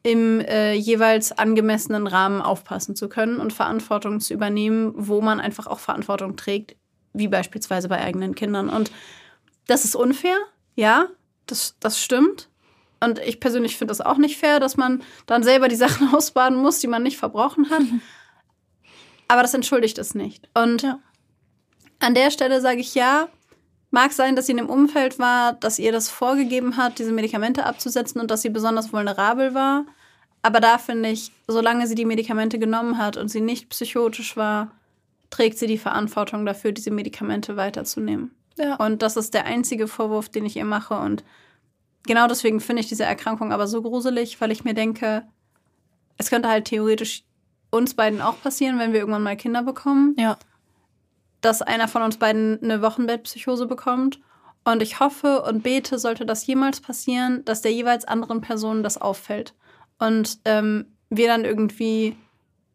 im 0.06 0.40
äh, 0.40 0.72
jeweils 0.74 1.32
angemessenen 1.32 2.06
Rahmen 2.06 2.40
aufpassen 2.40 2.94
zu 2.94 3.08
können 3.08 3.38
und 3.38 3.52
Verantwortung 3.52 4.20
zu 4.20 4.34
übernehmen, 4.34 4.92
wo 4.94 5.20
man 5.20 5.40
einfach 5.40 5.66
auch 5.66 5.80
Verantwortung 5.80 6.36
trägt, 6.36 6.76
wie 7.12 7.26
beispielsweise 7.26 7.88
bei 7.88 8.00
eigenen 8.00 8.36
Kindern. 8.36 8.68
Und 8.68 8.92
das 9.66 9.84
ist 9.84 9.96
unfair, 9.96 10.36
ja, 10.76 11.08
das, 11.46 11.74
das 11.80 12.00
stimmt. 12.00 12.48
Und 13.00 13.18
ich 13.18 13.40
persönlich 13.40 13.76
finde 13.76 13.90
das 13.90 14.00
auch 14.00 14.16
nicht 14.16 14.38
fair, 14.38 14.60
dass 14.60 14.76
man 14.76 15.02
dann 15.26 15.42
selber 15.42 15.66
die 15.66 15.74
Sachen 15.84 16.14
ausbaden 16.14 16.56
muss, 16.56 16.78
die 16.78 16.86
man 16.86 17.02
nicht 17.02 17.16
verbrochen 17.16 17.68
hat. 17.68 17.82
Aber 19.28 19.42
das 19.42 19.54
entschuldigt 19.54 19.98
es 19.98 20.14
nicht. 20.14 20.48
Und 20.54 20.82
ja. 20.82 21.00
an 21.98 22.14
der 22.14 22.30
Stelle 22.30 22.60
sage 22.60 22.78
ich 22.78 22.94
ja, 22.94 23.26
Mag 23.90 24.12
sein, 24.12 24.36
dass 24.36 24.46
sie 24.46 24.52
in 24.52 24.58
dem 24.58 24.68
Umfeld 24.68 25.18
war, 25.18 25.52
dass 25.54 25.78
ihr 25.78 25.92
das 25.92 26.08
vorgegeben 26.08 26.76
hat, 26.76 26.98
diese 26.98 27.12
Medikamente 27.12 27.64
abzusetzen 27.64 28.20
und 28.20 28.30
dass 28.30 28.42
sie 28.42 28.50
besonders 28.50 28.92
vulnerabel 28.92 29.54
war. 29.54 29.86
Aber 30.42 30.60
da 30.60 30.78
finde 30.78 31.10
ich, 31.10 31.32
solange 31.46 31.86
sie 31.86 31.94
die 31.94 32.04
Medikamente 32.04 32.58
genommen 32.58 32.98
hat 32.98 33.16
und 33.16 33.28
sie 33.28 33.40
nicht 33.40 33.68
psychotisch 33.70 34.36
war, 34.36 34.70
trägt 35.30 35.58
sie 35.58 35.66
die 35.66 35.78
Verantwortung 35.78 36.46
dafür, 36.46 36.72
diese 36.72 36.90
Medikamente 36.90 37.56
weiterzunehmen. 37.56 38.32
Ja. 38.56 38.76
Und 38.76 39.02
das 39.02 39.16
ist 39.16 39.34
der 39.34 39.44
einzige 39.44 39.88
Vorwurf, 39.88 40.28
den 40.28 40.46
ich 40.46 40.56
ihr 40.56 40.64
mache. 40.64 40.94
Und 40.94 41.24
genau 42.06 42.26
deswegen 42.26 42.60
finde 42.60 42.80
ich 42.80 42.88
diese 42.88 43.04
Erkrankung 43.04 43.52
aber 43.52 43.66
so 43.66 43.82
gruselig, 43.82 44.40
weil 44.40 44.50
ich 44.50 44.64
mir 44.64 44.74
denke, 44.74 45.24
es 46.16 46.30
könnte 46.30 46.48
halt 46.48 46.66
theoretisch 46.66 47.24
uns 47.70 47.94
beiden 47.94 48.22
auch 48.22 48.40
passieren, 48.40 48.78
wenn 48.78 48.92
wir 48.92 49.00
irgendwann 49.00 49.22
mal 49.22 49.36
Kinder 49.36 49.62
bekommen. 49.62 50.14
Ja 50.18 50.38
dass 51.46 51.62
einer 51.62 51.86
von 51.86 52.02
uns 52.02 52.16
beiden 52.16 52.60
eine 52.62 52.82
Wochenbettpsychose 52.82 53.66
bekommt 53.66 54.20
Und 54.64 54.82
ich 54.82 54.98
hoffe 54.98 55.42
und 55.42 55.62
bete, 55.62 55.96
sollte 55.96 56.26
das 56.26 56.44
jemals 56.44 56.80
passieren, 56.80 57.44
dass 57.44 57.62
der 57.62 57.72
jeweils 57.72 58.04
anderen 58.04 58.40
Person 58.40 58.82
das 58.82 59.00
auffällt. 59.00 59.54
Und 60.00 60.40
ähm, 60.44 60.86
wir 61.08 61.28
dann 61.28 61.44
irgendwie 61.44 62.16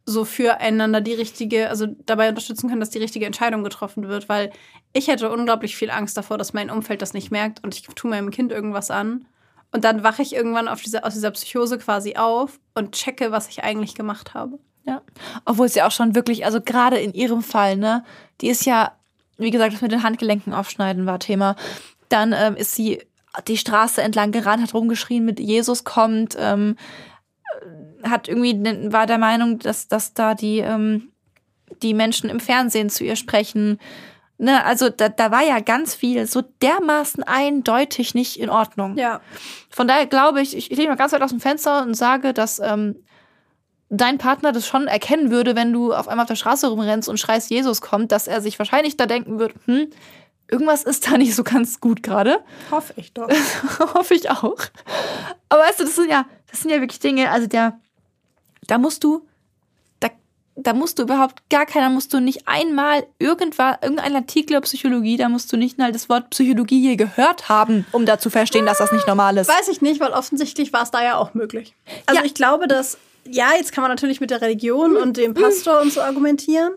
so 0.05 0.23
füreinander 0.23 1.01
die 1.01 1.13
richtige, 1.13 1.69
also 1.69 1.87
dabei 2.05 2.29
unterstützen 2.29 2.69
können, 2.69 2.79
dass 2.79 2.91
die 2.91 2.99
richtige 2.99 3.25
Entscheidung 3.25 3.63
getroffen 3.63 4.07
wird, 4.07 4.29
weil 4.29 4.51
ich 4.93 5.09
hätte 5.09 5.29
unglaublich 5.29 5.75
viel 5.75 5.91
Angst 5.91 6.15
davor, 6.15 6.37
dass 6.37 6.53
mein 6.53 6.69
Umfeld 6.69 7.01
das 7.01 7.13
nicht 7.13 7.29
merkt 7.29 7.61
und 7.61 7.75
ich 7.75 7.81
tue 7.81 8.09
meinem 8.09 8.31
Kind 8.31 8.53
irgendwas 8.53 8.89
an 8.89 9.25
und 9.71 9.83
dann 9.83 10.03
wache 10.03 10.21
ich 10.21 10.33
irgendwann 10.33 10.69
diese, 10.81 11.03
aus 11.03 11.13
dieser 11.13 11.31
Psychose 11.31 11.77
quasi 11.77 12.15
auf 12.15 12.59
und 12.73 12.93
checke, 12.93 13.31
was 13.31 13.49
ich 13.49 13.63
eigentlich 13.63 13.95
gemacht 13.95 14.33
habe. 14.33 14.59
Ja. 14.83 15.01
Obwohl 15.45 15.67
es 15.67 15.75
ja 15.75 15.87
auch 15.87 15.91
schon 15.91 16.15
wirklich, 16.15 16.45
also 16.45 16.61
gerade 16.61 16.97
in 16.97 17.13
ihrem 17.13 17.43
Fall, 17.43 17.77
ne, 17.77 18.03
die 18.41 18.49
ist 18.49 18.65
ja, 18.65 18.93
wie 19.37 19.51
gesagt, 19.51 19.73
das 19.73 19.81
mit 19.81 19.91
den 19.91 20.03
Handgelenken 20.03 20.53
aufschneiden 20.53 21.05
war 21.05 21.19
Thema. 21.19 21.55
Dann 22.09 22.33
ähm, 22.33 22.55
ist 22.55 22.75
sie 22.75 23.01
die 23.47 23.57
Straße 23.57 24.01
entlang 24.01 24.31
gerannt, 24.31 24.61
hat 24.61 24.73
rumgeschrien 24.73 25.23
mit 25.23 25.39
Jesus 25.39 25.83
kommt, 25.83 26.35
ähm, 26.39 26.75
hat 28.03 28.27
irgendwie, 28.27 28.91
war 28.91 29.05
der 29.05 29.17
Meinung, 29.17 29.59
dass, 29.59 29.87
dass 29.87 30.13
da 30.13 30.33
die, 30.33 30.59
ähm, 30.59 31.11
die 31.81 31.93
Menschen 31.93 32.29
im 32.29 32.39
Fernsehen 32.39 32.89
zu 32.89 33.03
ihr 33.03 33.15
sprechen. 33.15 33.79
Ne, 34.37 34.65
also 34.65 34.89
da, 34.89 35.07
da 35.07 35.29
war 35.29 35.43
ja 35.43 35.59
ganz 35.59 35.93
viel 35.93 36.25
so 36.25 36.41
dermaßen 36.41 37.23
eindeutig 37.23 38.15
nicht 38.15 38.39
in 38.39 38.49
Ordnung. 38.49 38.97
Ja. 38.97 39.21
Von 39.69 39.87
daher 39.87 40.07
glaube 40.07 40.41
ich, 40.41 40.57
ich, 40.57 40.71
ich 40.71 40.77
lehne 40.77 40.89
mal 40.89 40.95
ganz 40.95 41.13
weit 41.13 41.21
aus 41.21 41.29
dem 41.29 41.39
Fenster 41.39 41.83
und 41.83 41.93
sage, 41.93 42.33
dass 42.33 42.57
ähm, 42.57 42.95
dein 43.91 44.17
Partner 44.17 44.53
das 44.53 44.65
schon 44.65 44.87
erkennen 44.87 45.29
würde, 45.29 45.55
wenn 45.55 45.73
du 45.73 45.93
auf 45.93 46.07
einmal 46.07 46.23
auf 46.23 46.29
der 46.29 46.35
Straße 46.35 46.67
rumrennst 46.67 47.09
und 47.09 47.19
schreist, 47.19 47.51
Jesus 47.51 47.81
kommt, 47.81 48.11
dass 48.11 48.25
er 48.25 48.41
sich 48.41 48.57
wahrscheinlich 48.57 48.95
da 48.95 49.05
denken 49.05 49.37
würde, 49.37 49.53
hm, 49.65 49.87
irgendwas 50.49 50.83
ist 50.83 51.11
da 51.11 51.17
nicht 51.17 51.35
so 51.35 51.43
ganz 51.43 51.81
gut 51.81 52.01
gerade. 52.01 52.39
Hoffe 52.71 52.93
ich 52.95 53.13
doch. 53.13 53.29
Hoffe 53.93 54.13
ich 54.13 54.29
auch. 54.29 54.57
Aber 55.49 55.61
weißt 55.61 55.81
du, 55.81 55.83
das 55.83 55.95
sind 55.95 56.09
ja, 56.09 56.25
das 56.49 56.61
sind 56.61 56.71
ja 56.71 56.79
wirklich 56.79 57.01
Dinge, 57.01 57.29
also 57.31 57.47
der, 57.47 57.79
da 58.67 58.77
musst 58.77 59.03
du, 59.03 59.27
da, 59.99 60.07
da 60.55 60.73
musst 60.73 60.97
du 60.97 61.03
überhaupt 61.03 61.49
gar 61.49 61.65
keiner, 61.65 61.89
musst 61.89 62.13
du 62.13 62.21
nicht 62.21 62.47
einmal 62.47 63.05
irgendwann, 63.19 63.75
irgendein 63.81 64.15
Artikel 64.15 64.53
über 64.53 64.61
Psychologie, 64.61 65.17
da 65.17 65.27
musst 65.27 65.51
du 65.51 65.57
nicht 65.57 65.77
mal 65.77 65.91
das 65.91 66.07
Wort 66.07 66.29
Psychologie 66.29 66.81
je 66.81 66.95
gehört 66.95 67.49
haben, 67.49 67.85
um 67.91 68.05
da 68.05 68.19
zu 68.19 68.29
verstehen, 68.29 68.65
dass 68.65 68.77
das 68.77 68.93
nicht 68.93 69.05
normal 69.05 69.35
ist. 69.35 69.49
Weiß 69.49 69.67
ich 69.67 69.81
nicht, 69.81 69.99
weil 69.99 70.11
offensichtlich 70.11 70.71
war 70.71 70.83
es 70.83 70.91
da 70.91 71.03
ja 71.03 71.17
auch 71.17 71.33
möglich. 71.33 71.75
Also 72.05 72.21
ja. 72.21 72.25
ich 72.25 72.33
glaube, 72.33 72.67
dass, 72.67 72.97
ja, 73.27 73.51
jetzt 73.55 73.71
kann 73.71 73.81
man 73.81 73.91
natürlich 73.91 74.21
mit 74.21 74.29
der 74.29 74.41
Religion 74.41 74.95
und 74.95 75.17
dem 75.17 75.33
Pastor 75.33 75.81
und 75.81 75.91
so 75.91 76.01
argumentieren. 76.01 76.73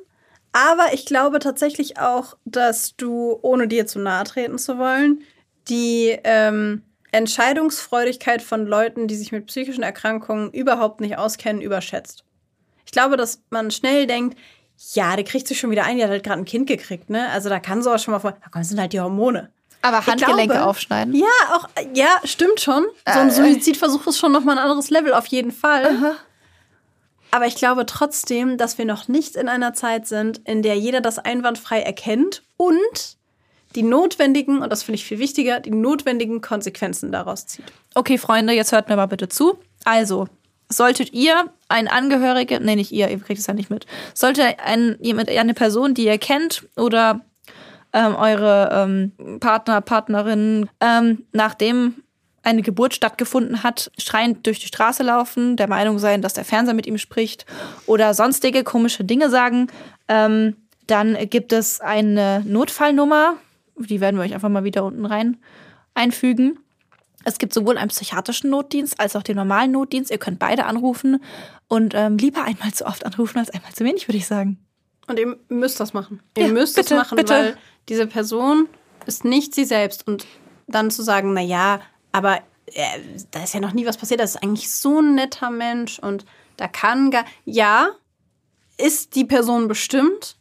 Aber 0.53 0.93
ich 0.93 1.05
glaube 1.05 1.41
tatsächlich 1.41 1.99
auch, 1.99 2.37
dass 2.45 2.97
du, 2.97 3.39
ohne 3.43 3.67
dir 3.67 3.87
zu 3.87 3.99
nahe 3.99 4.25
treten 4.25 4.59
zu 4.59 4.79
wollen, 4.79 5.23
die 5.69 6.17
ähm, 6.23 6.83
Entscheidungsfreudigkeit 7.11 8.41
von 8.41 8.67
Leuten, 8.67 9.09
die 9.09 9.17
sich 9.17 9.33
mit 9.33 9.47
psychischen 9.47 9.83
Erkrankungen 9.83 10.51
überhaupt 10.53 11.01
nicht 11.01 11.19
auskennen, 11.19 11.61
überschätzt. 11.61 12.25
Ich 12.87 12.93
glaube, 12.93 13.17
dass 13.17 13.41
man 13.51 13.71
schnell 13.71 14.07
denkt, 14.07 14.39
ja, 14.93 15.17
der 15.17 15.25
kriegt 15.25 15.49
sich 15.49 15.59
schon 15.59 15.71
wieder 15.71 15.85
ein, 15.85 15.97
der 15.97 16.07
hat 16.07 16.13
halt 16.13 16.25
gerade 16.25 16.41
ein 16.41 16.45
Kind 16.45 16.67
gekriegt, 16.67 17.11
ne? 17.11 17.29
Also 17.31 17.49
da 17.49 17.59
kann 17.59 17.83
sowas 17.83 18.03
schon 18.03 18.13
mal 18.13 18.21
vor. 18.21 18.33
Da 18.33 18.59
das 18.59 18.69
sind 18.69 18.81
halt 18.81 18.93
die 18.93 19.01
Hormone. 19.01 19.51
Aber 19.83 20.07
Handgelenke 20.07 20.55
glaube, 20.55 20.69
aufschneiden? 20.69 21.15
Ja, 21.15 21.27
auch, 21.53 21.69
ja, 21.95 22.09
stimmt 22.25 22.61
schon. 22.61 22.85
So 23.07 23.19
ein 23.19 23.29
äh, 23.29 23.33
Suizidversuch 23.33 24.07
ist 24.07 24.19
schon 24.19 24.33
nochmal 24.33 24.57
ein 24.57 24.63
anderes 24.63 24.91
Level, 24.91 25.13
auf 25.13 25.27
jeden 25.27 25.53
Fall. 25.53 25.87
Aha. 25.87 26.17
Aber 27.35 27.49
ich 27.49 27.57
glaube 27.57 27.85
trotzdem, 27.85 28.59
dass 28.59 28.79
wir 28.79 28.85
noch 28.85 29.09
nicht 29.09 29.35
in 29.35 29.49
einer 29.49 29.75
Zeit 29.75 30.07
sind, 30.07 30.43
in 30.45 30.63
der 30.63 30.77
jeder 30.77 31.01
das 31.01 31.19
einwandfrei 31.19 31.81
erkennt 31.81 32.45
und 32.57 33.17
die 33.75 33.83
notwendigen, 33.83 34.63
und 34.63 34.71
das 34.71 34.85
finde 34.85 35.01
ich 35.01 35.05
viel 35.05 35.19
wichtiger, 35.19 35.59
die 35.59 35.73
notwendigen 35.73 36.43
Konsequenzen 36.43 37.11
daraus 37.11 37.49
zieht. 37.49 37.65
Okay, 37.97 38.19
Freunde, 38.19 38.53
jetzt 38.53 38.71
hört 38.71 38.89
mir 38.89 38.95
mal 38.95 39.07
bitte 39.07 39.29
zu. 39.29 39.59
Also, 39.85 40.29
solltet 40.69 41.13
ihr 41.13 41.51
ein 41.69 41.89
Angehörige, 41.89 42.61
nee, 42.61 42.77
nicht 42.77 42.93
ihr, 42.93 43.11
ihr 43.11 43.19
kriegt 43.19 43.41
es 43.41 43.49
ja 43.49 43.55
nicht 43.55 43.69
mit, 43.69 43.85
sollte 44.15 44.61
ein, 44.61 44.97
eine 45.03 45.55
Person, 45.55 45.93
die 45.93 46.05
ihr 46.05 46.19
kennt 46.19 46.69
oder 46.77 47.23
ähm, 47.93 48.15
eure 48.15 48.69
ähm, 48.71 49.41
Partner, 49.41 49.81
Partnerin, 49.81 50.71
ähm, 50.81 51.27
nachdem 51.33 52.05
eine 52.45 52.63
Geburt 52.63 52.95
stattgefunden 52.95 53.63
hat, 53.63 53.91
schreiend 53.99 54.47
durch 54.47 54.61
die 54.61 54.67
Straße 54.67 55.03
laufen, 55.03 55.57
der 55.57 55.69
Meinung 55.69 55.99
sein, 55.99 56.23
dass 56.23 56.35
der 56.35 56.45
Fernseher 56.45 56.75
mit 56.75 56.87
ihm 56.87 56.99
spricht 56.99 57.47
oder 57.87 58.15
sonstige 58.15 58.65
komische 58.65 59.05
Dinge 59.05 59.31
sagen. 59.31 59.69
Ähm, 60.09 60.57
dann 60.87 61.17
gibt 61.31 61.53
es 61.53 61.81
eine 61.81 62.43
Notfallnummer, 62.47 63.37
die 63.77 64.01
werden 64.01 64.17
wir 64.17 64.25
euch 64.25 64.35
einfach 64.35 64.51
mal 64.51 64.65
wieder 64.65 64.85
unten 64.85 65.07
rein 65.07 65.39
einfügen. 65.95 66.59
Es 67.25 67.39
gibt 67.39 67.55
sowohl 67.55 67.79
einen 67.79 67.89
psychiatrischen 67.89 68.51
Notdienst 68.51 69.01
als 69.01 69.17
auch 69.17 69.23
den 69.23 69.37
normalen 69.37 69.73
Notdienst. 69.73 70.11
Ihr 70.11 70.19
könnt 70.19 70.39
beide 70.39 70.67
anrufen 70.67 71.23
und 71.69 71.95
ähm, 71.95 72.19
lieber 72.19 72.45
einmal 72.45 72.73
zu 72.73 72.85
oft 72.85 73.07
anrufen 73.07 73.39
als 73.39 73.51
einmal 73.51 73.73
zu 73.73 73.85
wenig, 73.85 74.07
würde 74.07 74.19
ich 74.19 74.27
sagen. 74.27 74.59
Und 75.07 75.19
ihr 75.19 75.37
müsst 75.49 75.81
das 75.81 75.95
machen. 75.95 76.21
Ihr 76.37 76.47
ja, 76.47 76.53
müsst 76.53 76.77
bitte, 76.77 76.91
das 76.91 76.99
machen, 77.05 77.17
bitte. 77.17 77.33
weil 77.33 77.57
diese 77.89 78.07
Person 78.07 78.69
ist 79.07 79.25
nicht 79.25 79.55
sie 79.55 79.65
selbst. 79.65 80.07
Und 80.07 80.27
dann 80.67 80.91
zu 80.91 81.03
sagen, 81.03 81.33
na 81.35 81.41
ja, 81.41 81.81
aber 82.15 82.43
äh, 82.67 83.01
da 83.33 83.43
ist 83.43 83.55
ja 83.55 83.61
noch 83.61 83.73
nie 83.73 83.87
was 83.87 83.97
passiert. 83.97 84.21
Das 84.21 84.37
ist 84.37 84.43
eigentlich 84.43 84.71
so 84.71 85.01
ein 85.01 85.17
netter 85.17 85.51
Mensch 85.51 85.99
und 85.99 86.25
da 86.57 86.69
kann 86.69 87.11
gar. 87.11 87.25
Ja, 87.45 87.91
ist 88.79 89.17
die 89.17 89.25
Person 89.25 89.67
bestimmt, 89.67 90.37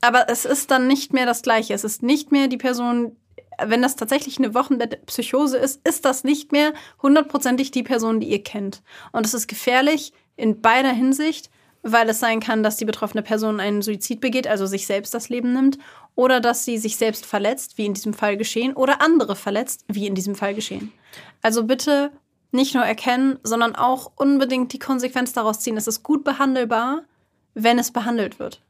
aber 0.00 0.30
es 0.30 0.46
ist 0.46 0.70
dann 0.70 0.86
nicht 0.88 1.12
mehr 1.12 1.26
das 1.26 1.42
Gleiche. 1.42 1.74
Es 1.74 1.84
ist 1.84 2.02
nicht 2.02 2.32
mehr 2.32 2.48
die 2.48 2.56
Person, 2.56 3.14
wenn 3.62 3.82
das 3.82 3.96
tatsächlich 3.96 4.38
eine 4.38 4.54
Wochenbettpsychose 4.54 5.58
ist, 5.58 5.86
ist 5.86 6.06
das 6.06 6.24
nicht 6.24 6.50
mehr 6.50 6.72
hundertprozentig 7.02 7.70
die 7.70 7.82
Person, 7.82 8.18
die 8.18 8.30
ihr 8.30 8.42
kennt. 8.42 8.82
Und 9.12 9.26
es 9.26 9.34
ist 9.34 9.48
gefährlich 9.48 10.14
in 10.36 10.62
beider 10.62 10.92
Hinsicht, 10.92 11.50
weil 11.82 12.08
es 12.08 12.20
sein 12.20 12.40
kann, 12.40 12.62
dass 12.62 12.78
die 12.78 12.86
betroffene 12.86 13.22
Person 13.22 13.60
einen 13.60 13.82
Suizid 13.82 14.22
begeht, 14.22 14.46
also 14.46 14.64
sich 14.64 14.86
selbst 14.86 15.12
das 15.12 15.28
Leben 15.28 15.52
nimmt, 15.52 15.78
oder 16.16 16.40
dass 16.40 16.64
sie 16.64 16.78
sich 16.78 16.96
selbst 16.96 17.24
verletzt, 17.24 17.78
wie 17.78 17.86
in 17.86 17.94
diesem 17.94 18.14
Fall 18.14 18.36
geschehen, 18.36 18.72
oder 18.72 19.00
andere 19.00 19.36
verletzt, 19.36 19.84
wie 19.86 20.06
in 20.06 20.16
diesem 20.16 20.34
Fall 20.34 20.54
geschehen. 20.54 20.92
Also 21.42 21.64
bitte 21.64 22.10
nicht 22.50 22.74
nur 22.74 22.84
erkennen, 22.84 23.38
sondern 23.44 23.76
auch 23.76 24.10
unbedingt 24.16 24.72
die 24.72 24.78
Konsequenz 24.78 25.32
daraus 25.32 25.60
ziehen. 25.60 25.76
Es 25.76 25.86
ist 25.86 26.02
gut 26.02 26.24
behandelbar, 26.24 27.02
wenn 27.54 27.78
es 27.78 27.92
behandelt 27.92 28.38
wird. 28.38 28.62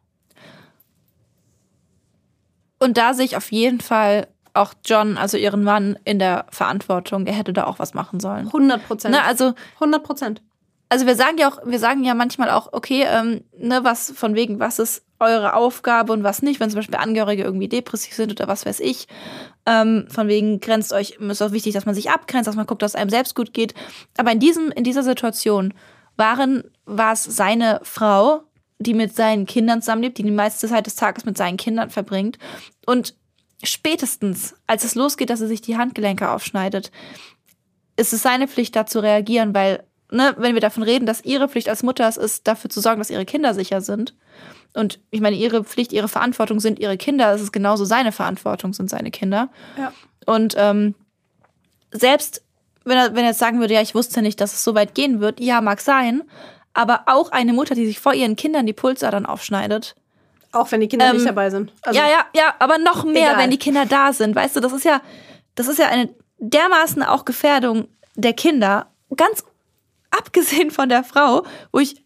Und 2.79 2.99
da 2.99 3.15
sehe 3.15 3.25
ich 3.25 3.37
auf 3.37 3.51
jeden 3.53 3.81
Fall 3.81 4.27
auch 4.53 4.75
John, 4.85 5.17
also 5.17 5.37
ihren 5.37 5.63
Mann, 5.63 5.99
in 6.05 6.19
der 6.19 6.47
Verantwortung. 6.51 7.27
Er 7.27 7.35
hätte 7.35 7.53
da 7.53 7.65
auch 7.65 7.79
was 7.79 7.95
machen 7.95 8.21
sollen. 8.21 8.47
100 8.47 8.87
Prozent. 8.87 9.15
Ne, 9.15 9.23
also 9.23 9.55
100 9.77 10.03
Prozent 10.03 10.43
also 10.89 11.07
wir 11.07 11.17
sagen 11.17 11.39
ja 11.39 11.49
auch, 11.49 11.59
wir 11.65 11.79
sagen 11.79 12.05
ja 12.05 12.15
manchmal 12.15 12.51
auch, 12.51 12.73
okay, 12.73 13.05
ähm, 13.09 13.45
ne, 13.59 13.83
was 13.83 14.13
von 14.13 14.35
wegen, 14.35 14.61
was 14.61 14.79
ist 14.79 15.05
eure 15.19 15.55
Aufgabe 15.55 16.13
und 16.13 16.23
was 16.23 16.43
nicht, 16.43 16.61
wenn 16.61 16.71
zum 16.71 16.79
Beispiel 16.79 16.97
Angehörige 16.97 17.43
irgendwie 17.43 17.69
depressiv 17.69 18.15
sind 18.15 18.33
oder 18.33 18.49
was 18.49 18.67
weiß 18.67 18.81
ich. 18.81 19.07
Ähm, 19.65 20.07
von 20.09 20.29
wegen 20.29 20.61
grenzt 20.61 20.93
euch, 20.93 21.19
ist 21.19 21.43
auch 21.43 21.53
wichtig, 21.53 21.73
dass 21.75 21.87
man 21.87 21.95
sich 21.95 22.11
abgrenzt, 22.11 22.47
dass 22.47 22.57
man 22.57 22.67
guckt, 22.67 22.83
dass 22.83 22.93
es 22.93 23.01
einem 23.01 23.11
selbst 23.11 23.35
gut 23.35 23.53
geht. 23.53 23.75
Aber 24.17 24.33
in 24.33 24.41
diesem, 24.41 24.71
in 24.73 24.85
dieser 24.85 25.03
Situation 25.03 25.75
waren, 26.17 26.65
war 26.85 27.13
es 27.13 27.25
seine 27.25 27.81
Frau, 27.83 28.43
die 28.79 28.95
mit 28.95 29.15
seinen 29.15 29.47
Kindern 29.47 29.81
zusammenlebt, 29.81 30.19
die 30.19 30.23
die 30.23 30.31
meiste 30.31 30.69
Zeit 30.69 30.87
des 30.87 30.97
Tages 30.97 31.25
mit 31.25 31.37
seinen 31.39 31.57
Kindern 31.57 31.91
verbringt. 31.91 32.39
Und 32.87 33.15
spätestens, 33.65 34.55
als 34.67 34.85
es 34.85 34.95
losgeht, 34.95 35.31
dass 35.31 35.41
er 35.41 35.49
sich 35.49 35.63
die 35.63 35.77
Handgelenke 35.77 36.31
aufschneidet, 36.31 36.91
ist 37.97 38.13
es 38.13 38.23
seine 38.23 38.49
Pflicht, 38.49 38.77
da 38.77 38.85
zu 38.85 39.01
reagieren, 39.01 39.55
weil 39.55 39.85
ne, 40.11 40.35
wenn 40.39 40.55
wir 40.55 40.61
davon 40.61 40.83
reden, 40.83 41.07
dass 41.07 41.25
ihre 41.25 41.49
Pflicht 41.49 41.69
als 41.69 41.83
Mutter 41.83 42.07
es 42.09 42.17
ist, 42.17 42.47
dafür 42.47 42.71
zu 42.71 42.81
sorgen, 42.81 43.01
dass 43.01 43.11
ihre 43.11 43.25
Kinder 43.25 43.55
sicher 43.55 43.81
sind. 43.81 44.15
Und 44.77 45.01
ich 45.11 45.21
meine, 45.21 45.37
ihre 45.37 45.65
Pflicht, 45.65 45.93
ihre 45.93 46.09
Verantwortung 46.09 46.61
sind 46.61 46.79
ihre 46.79 46.97
Kinder. 46.97 47.33
Es 47.35 47.41
ist 47.41 47.53
genauso 47.53 47.85
seine 47.85 48.13
Verantwortung 48.13 48.73
sind 48.75 48.91
seine 48.91 49.11
Kinder. 49.11 49.49
Ja. 49.79 49.93
Und 50.27 50.55
ähm, 50.59 50.95
selbst 51.93 52.43
wenn 52.85 52.97
er, 52.97 53.15
wenn 53.15 53.25
er 53.25 53.31
jetzt 53.31 53.39
sagen 53.39 53.59
würde, 53.59 53.75
ja, 53.75 53.83
ich 53.83 53.95
wusste 53.95 54.23
nicht, 54.23 54.41
dass 54.41 54.53
es 54.53 54.63
so 54.63 54.75
weit 54.75 54.95
gehen 54.95 55.21
wird, 55.21 55.41
ja, 55.41 55.61
mag 55.61 55.81
sein. 55.81 56.23
Aber 56.73 57.03
auch 57.07 57.33
eine 57.33 57.53
Mutter, 57.53 57.75
die 57.75 57.87
sich 57.87 57.99
vor 57.99 58.15
ihren 58.15 58.37
Kindern 58.37 58.67
die 58.67 58.73
Pulsadern 58.73 59.27
aufschneidet. 59.27 59.97
Auch 60.53 60.71
wenn 60.71 60.81
die 60.81 60.89
Kinder 60.89 61.07
ähm, 61.07 61.17
nicht 61.17 61.27
dabei 61.27 61.51
sind. 61.51 61.73
Also, 61.83 61.99
ja, 61.99 62.07
ja, 62.07 62.27
ja, 62.35 62.55
aber 62.59 62.79
noch 62.79 63.05
mehr, 63.05 63.31
egal. 63.31 63.39
wenn 63.39 63.51
die 63.51 63.59
Kinder 63.59 63.87
da 63.87 64.13
sind. 64.13 64.37
Weißt 64.37 64.57
du, 64.57 64.61
das 64.61 64.73
ist 64.73 64.85
ja, 64.85 65.01
das 65.55 65.69
ist 65.69 65.79
ja 65.79 65.89
eine 65.89 66.11
dermaßen 66.39 67.03
auch 67.03 67.25
Gefährdung 67.25 67.89
der 68.15 68.35
Kinder. 68.35 68.87
Ganz 69.17 69.45
abgesehen 70.11 70.71
von 70.71 70.89
der 70.89 71.03
Frau, 71.03 71.45
wo 71.73 71.81
ich 71.81 72.06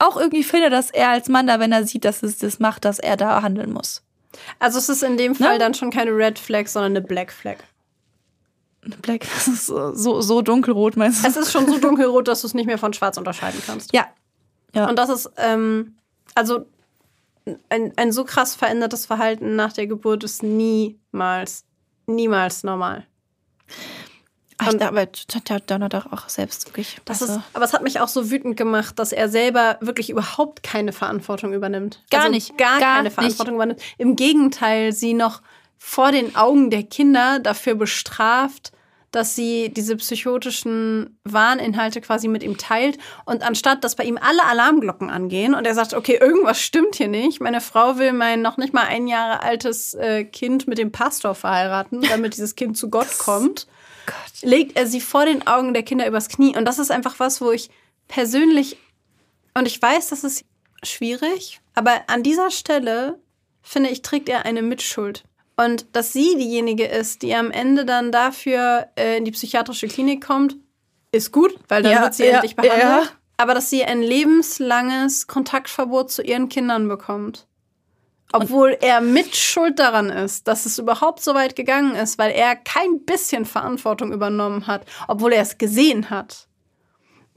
auch 0.00 0.16
irgendwie 0.16 0.42
finde, 0.42 0.70
dass 0.70 0.90
er 0.90 1.10
als 1.10 1.28
Mann 1.28 1.46
da, 1.46 1.60
wenn 1.60 1.72
er 1.72 1.86
sieht, 1.86 2.04
dass 2.04 2.22
es 2.22 2.38
das 2.38 2.58
macht, 2.58 2.84
dass 2.84 2.98
er 2.98 3.16
da 3.16 3.42
handeln 3.42 3.72
muss. 3.72 4.02
Also 4.58 4.78
es 4.78 4.88
ist 4.88 5.02
in 5.02 5.16
dem 5.16 5.34
Fall 5.34 5.54
ne? 5.54 5.58
dann 5.58 5.74
schon 5.74 5.90
keine 5.90 6.12
Red 6.12 6.38
Flag, 6.38 6.66
sondern 6.66 6.92
eine 6.92 7.02
Black 7.02 7.32
Flag. 7.32 7.58
Eine 8.82 8.96
Black, 8.96 9.20
das 9.34 9.48
ist 9.48 9.66
so, 9.66 10.20
so 10.20 10.42
dunkelrot, 10.42 10.96
meinst 10.96 11.24
du? 11.24 11.28
Es 11.28 11.36
ist 11.36 11.52
schon 11.52 11.66
so 11.66 11.78
dunkelrot, 11.78 12.28
dass 12.28 12.40
du 12.40 12.46
es 12.46 12.54
nicht 12.54 12.66
mehr 12.66 12.78
von 12.78 12.92
schwarz 12.92 13.16
unterscheiden 13.16 13.60
kannst. 13.66 13.92
Ja. 13.92 14.06
ja. 14.74 14.88
Und 14.88 14.98
das 14.98 15.10
ist, 15.10 15.30
ähm, 15.36 15.96
also 16.34 16.66
ein, 17.68 17.92
ein 17.96 18.12
so 18.12 18.24
krass 18.24 18.54
verändertes 18.54 19.06
Verhalten 19.06 19.56
nach 19.56 19.72
der 19.72 19.86
Geburt 19.86 20.24
ist 20.24 20.42
niemals, 20.42 21.64
niemals 22.06 22.62
normal. 22.62 23.06
Ach, 24.60 24.72
ich, 24.72 24.82
aber 24.82 25.06
der 25.06 25.60
Donner 25.60 25.88
doch 25.88 26.12
auch 26.12 26.28
selbst 26.28 26.66
wirklich. 26.66 26.98
Das 27.04 27.22
also. 27.22 27.34
ist, 27.34 27.40
aber 27.52 27.64
es 27.64 27.72
hat 27.72 27.82
mich 27.82 28.00
auch 28.00 28.08
so 28.08 28.30
wütend 28.30 28.56
gemacht, 28.56 28.98
dass 28.98 29.12
er 29.12 29.28
selber 29.28 29.78
wirklich 29.80 30.10
überhaupt 30.10 30.62
keine 30.62 30.92
Verantwortung 30.92 31.52
übernimmt. 31.52 32.02
Gar 32.10 32.22
also 32.22 32.32
nicht. 32.32 32.58
Gar, 32.58 32.80
gar 32.80 32.96
keine 32.96 33.10
Verantwortung 33.10 33.54
nicht. 33.54 33.64
übernimmt. 33.64 33.82
Im 33.98 34.16
Gegenteil, 34.16 34.92
sie 34.92 35.14
noch 35.14 35.42
vor 35.78 36.12
den 36.12 36.36
Augen 36.36 36.70
der 36.70 36.82
Kinder 36.82 37.38
dafür 37.38 37.74
bestraft, 37.74 38.72
dass 39.10 39.34
sie 39.34 39.72
diese 39.72 39.96
psychotischen 39.96 41.18
Warninhalte 41.24 42.00
quasi 42.00 42.28
mit 42.28 42.42
ihm 42.42 42.58
teilt. 42.58 42.98
Und 43.24 43.42
anstatt, 43.42 43.82
dass 43.82 43.96
bei 43.96 44.04
ihm 44.04 44.18
alle 44.20 44.44
Alarmglocken 44.44 45.10
angehen 45.10 45.54
und 45.54 45.66
er 45.66 45.74
sagt, 45.74 45.94
okay, 45.94 46.18
irgendwas 46.20 46.60
stimmt 46.60 46.96
hier 46.96 47.08
nicht. 47.08 47.40
Meine 47.40 47.60
Frau 47.60 47.98
will 47.98 48.12
mein 48.12 48.42
noch 48.42 48.56
nicht 48.56 48.72
mal 48.72 48.84
ein 48.84 49.08
Jahre 49.08 49.42
altes 49.42 49.94
äh, 49.94 50.24
Kind 50.24 50.68
mit 50.68 50.78
dem 50.78 50.92
Pastor 50.92 51.34
verheiraten, 51.34 52.02
damit 52.02 52.34
dieses 52.34 52.54
Kind 52.54 52.76
zu 52.76 52.88
Gott 52.88 53.18
kommt. 53.18 53.66
Legt 54.42 54.76
er 54.76 54.86
sie 54.86 55.00
vor 55.00 55.24
den 55.24 55.46
Augen 55.46 55.74
der 55.74 55.82
Kinder 55.82 56.06
übers 56.06 56.28
Knie. 56.28 56.56
Und 56.56 56.64
das 56.64 56.78
ist 56.78 56.90
einfach 56.90 57.18
was, 57.18 57.40
wo 57.40 57.50
ich 57.52 57.70
persönlich, 58.08 58.76
und 59.54 59.66
ich 59.66 59.80
weiß, 59.80 60.08
das 60.08 60.24
ist 60.24 60.44
schwierig, 60.82 61.60
aber 61.74 62.02
an 62.08 62.22
dieser 62.22 62.50
Stelle, 62.50 63.18
finde 63.62 63.90
ich, 63.90 64.02
trägt 64.02 64.28
er 64.28 64.44
eine 64.44 64.62
Mitschuld. 64.62 65.24
Und 65.56 65.86
dass 65.92 66.12
sie 66.12 66.36
diejenige 66.36 66.86
ist, 66.86 67.22
die 67.22 67.34
am 67.34 67.50
Ende 67.50 67.84
dann 67.84 68.12
dafür 68.12 68.88
äh, 68.96 69.18
in 69.18 69.26
die 69.26 69.30
psychiatrische 69.30 69.88
Klinik 69.88 70.24
kommt, 70.24 70.56
ist 71.12 71.32
gut, 71.32 71.54
weil 71.68 71.82
dann 71.82 71.92
ja, 71.92 72.02
wird 72.02 72.14
sie 72.14 72.24
ja, 72.24 72.34
endlich 72.34 72.56
behandelt. 72.56 72.82
Ja. 72.82 73.02
Aber 73.36 73.54
dass 73.54 73.68
sie 73.68 73.84
ein 73.84 74.02
lebenslanges 74.02 75.26
Kontaktverbot 75.26 76.10
zu 76.10 76.22
ihren 76.22 76.48
Kindern 76.48 76.88
bekommt. 76.88 77.46
Obwohl 78.32 78.76
er 78.80 79.00
mit 79.00 79.34
Schuld 79.36 79.78
daran 79.78 80.10
ist, 80.10 80.46
dass 80.46 80.66
es 80.66 80.78
überhaupt 80.78 81.22
so 81.22 81.34
weit 81.34 81.56
gegangen 81.56 81.94
ist, 81.94 82.18
weil 82.18 82.30
er 82.32 82.56
kein 82.56 83.04
bisschen 83.04 83.44
Verantwortung 83.44 84.12
übernommen 84.12 84.66
hat, 84.66 84.82
obwohl 85.08 85.32
er 85.32 85.42
es 85.42 85.58
gesehen 85.58 86.10
hat 86.10 86.48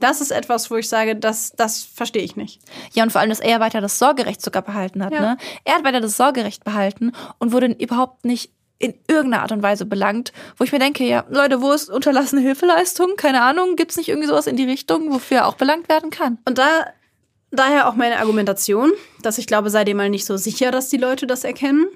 das 0.04 0.20
ist 0.20 0.32
etwas, 0.32 0.70
wo 0.70 0.76
ich 0.76 0.88
sage, 0.88 1.16
das, 1.16 1.52
das 1.52 1.82
verstehe 1.82 2.22
ich 2.22 2.36
nicht. 2.36 2.60
Ja, 2.92 3.04
und 3.04 3.10
vor 3.10 3.20
allem, 3.20 3.30
dass 3.30 3.40
er 3.40 3.60
weiter 3.60 3.80
das 3.80 3.98
Sorgerecht 3.98 4.42
sogar 4.42 4.62
behalten 4.62 5.04
hat. 5.04 5.12
Ja. 5.12 5.20
Ne? 5.20 5.38
Er 5.64 5.76
hat 5.76 5.84
weiter 5.84 6.00
das 6.00 6.16
Sorgerecht 6.16 6.64
behalten 6.64 7.12
und 7.38 7.52
wurde 7.52 7.66
überhaupt 7.66 8.24
nicht 8.24 8.52
in 8.78 8.94
irgendeiner 9.08 9.42
Art 9.42 9.52
und 9.52 9.62
Weise 9.62 9.86
belangt, 9.86 10.32
wo 10.58 10.64
ich 10.64 10.72
mir 10.72 10.78
denke, 10.78 11.04
ja, 11.04 11.24
Leute, 11.30 11.62
wo 11.62 11.72
ist 11.72 11.88
unterlassene 11.88 12.42
Hilfeleistung? 12.42 13.16
Keine 13.16 13.40
Ahnung, 13.40 13.76
gibt 13.76 13.92
es 13.92 13.96
nicht 13.96 14.08
irgendwie 14.08 14.28
sowas 14.28 14.46
in 14.46 14.56
die 14.56 14.64
Richtung, 14.64 15.12
wofür 15.12 15.38
er 15.38 15.46
auch 15.46 15.54
belangt 15.54 15.88
werden 15.88 16.10
kann? 16.10 16.38
Und 16.44 16.58
da 16.58 16.86
daher 17.54 17.88
auch 17.88 17.94
meine 17.94 18.18
Argumentation, 18.18 18.92
dass 19.22 19.38
ich 19.38 19.46
glaube, 19.46 19.70
sei 19.70 19.84
dir 19.84 19.94
mal 19.94 20.10
nicht 20.10 20.26
so 20.26 20.36
sicher, 20.36 20.70
dass 20.70 20.88
die 20.88 20.96
Leute 20.96 21.26
das 21.26 21.44
erkennen. 21.44 21.86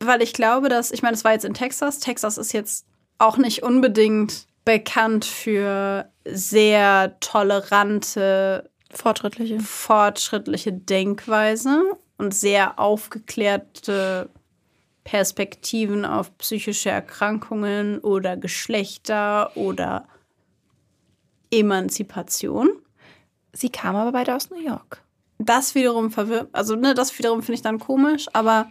Weil 0.00 0.22
ich 0.22 0.32
glaube, 0.32 0.68
dass, 0.68 0.90
ich 0.90 1.02
meine, 1.02 1.14
es 1.14 1.24
war 1.24 1.32
jetzt 1.32 1.44
in 1.44 1.54
Texas. 1.54 1.98
Texas 1.98 2.36
ist 2.36 2.52
jetzt 2.52 2.86
auch 3.18 3.36
nicht 3.36 3.62
unbedingt 3.62 4.46
bekannt 4.64 5.24
für 5.24 6.10
sehr 6.24 7.16
tolerante, 7.20 8.70
fortschrittliche, 8.90 9.60
fortschrittliche 9.60 10.72
Denkweise 10.72 11.82
und 12.16 12.34
sehr 12.34 12.78
aufgeklärte 12.78 14.30
Perspektiven 15.04 16.04
auf 16.04 16.36
psychische 16.38 16.90
Erkrankungen 16.90 17.98
oder 17.98 18.36
Geschlechter 18.36 19.54
oder 19.56 20.08
Emanzipation. 21.50 22.70
Sie 23.54 23.70
kam 23.70 23.96
aber 23.96 24.12
beide 24.12 24.34
aus 24.34 24.50
New 24.50 24.60
York. 24.60 25.02
Das 25.38 25.74
wiederum 25.74 26.10
verwirrt, 26.10 26.48
also 26.52 26.76
ne, 26.76 26.94
das 26.94 27.16
wiederum 27.18 27.40
finde 27.40 27.54
ich 27.54 27.62
dann 27.62 27.78
komisch, 27.78 28.26
aber 28.32 28.68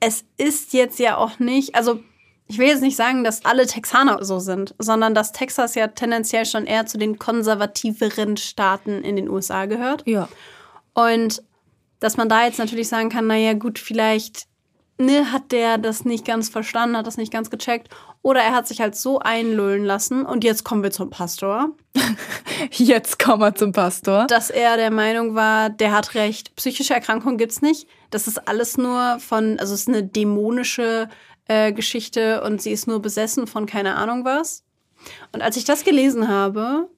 es 0.00 0.24
ist 0.38 0.72
jetzt 0.72 0.98
ja 0.98 1.16
auch 1.16 1.38
nicht, 1.38 1.74
also 1.74 2.00
ich 2.48 2.58
will 2.58 2.66
jetzt 2.66 2.82
nicht 2.82 2.96
sagen, 2.96 3.22
dass 3.22 3.44
alle 3.44 3.66
Texaner 3.66 4.24
so 4.24 4.40
sind, 4.40 4.74
sondern 4.78 5.14
dass 5.14 5.30
Texas 5.30 5.76
ja 5.76 5.86
tendenziell 5.86 6.44
schon 6.46 6.66
eher 6.66 6.84
zu 6.86 6.98
den 6.98 7.18
konservativeren 7.18 8.36
Staaten 8.36 9.02
in 9.02 9.14
den 9.14 9.28
USA 9.28 9.66
gehört. 9.66 10.02
Ja. 10.06 10.28
Und 10.94 11.44
dass 12.00 12.16
man 12.16 12.28
da 12.28 12.44
jetzt 12.44 12.58
natürlich 12.58 12.88
sagen 12.88 13.08
kann, 13.08 13.28
naja, 13.28 13.52
gut, 13.52 13.78
vielleicht 13.78 14.48
ne, 15.00 15.32
hat 15.32 15.50
der 15.50 15.78
das 15.78 16.04
nicht 16.04 16.24
ganz 16.24 16.48
verstanden, 16.48 16.96
hat 16.96 17.06
das 17.06 17.16
nicht 17.16 17.32
ganz 17.32 17.50
gecheckt. 17.50 17.88
Oder 18.22 18.40
er 18.40 18.52
hat 18.52 18.68
sich 18.68 18.80
halt 18.80 18.94
so 18.94 19.18
einlullen 19.18 19.84
lassen. 19.84 20.26
Und 20.26 20.44
jetzt 20.44 20.64
kommen 20.64 20.82
wir 20.82 20.90
zum 20.90 21.10
Pastor. 21.10 21.70
jetzt 22.70 23.18
kommen 23.18 23.40
wir 23.40 23.54
zum 23.54 23.72
Pastor. 23.72 24.26
Dass 24.26 24.50
er 24.50 24.76
der 24.76 24.90
Meinung 24.90 25.34
war, 25.34 25.70
der 25.70 25.92
hat 25.92 26.14
recht, 26.14 26.54
psychische 26.56 26.94
Erkrankungen 26.94 27.38
gibt's 27.38 27.62
nicht. 27.62 27.88
Das 28.10 28.28
ist 28.28 28.46
alles 28.46 28.76
nur 28.76 29.18
von, 29.20 29.58
also 29.58 29.74
es 29.74 29.82
ist 29.82 29.88
eine 29.88 30.04
dämonische 30.04 31.08
äh, 31.48 31.72
Geschichte 31.72 32.42
und 32.42 32.60
sie 32.60 32.72
ist 32.72 32.86
nur 32.86 33.00
besessen 33.00 33.46
von 33.46 33.66
keine 33.66 33.96
Ahnung 33.96 34.24
was. 34.24 34.64
Und 35.32 35.40
als 35.40 35.56
ich 35.56 35.64
das 35.64 35.84
gelesen 35.84 36.28
habe, 36.28 36.90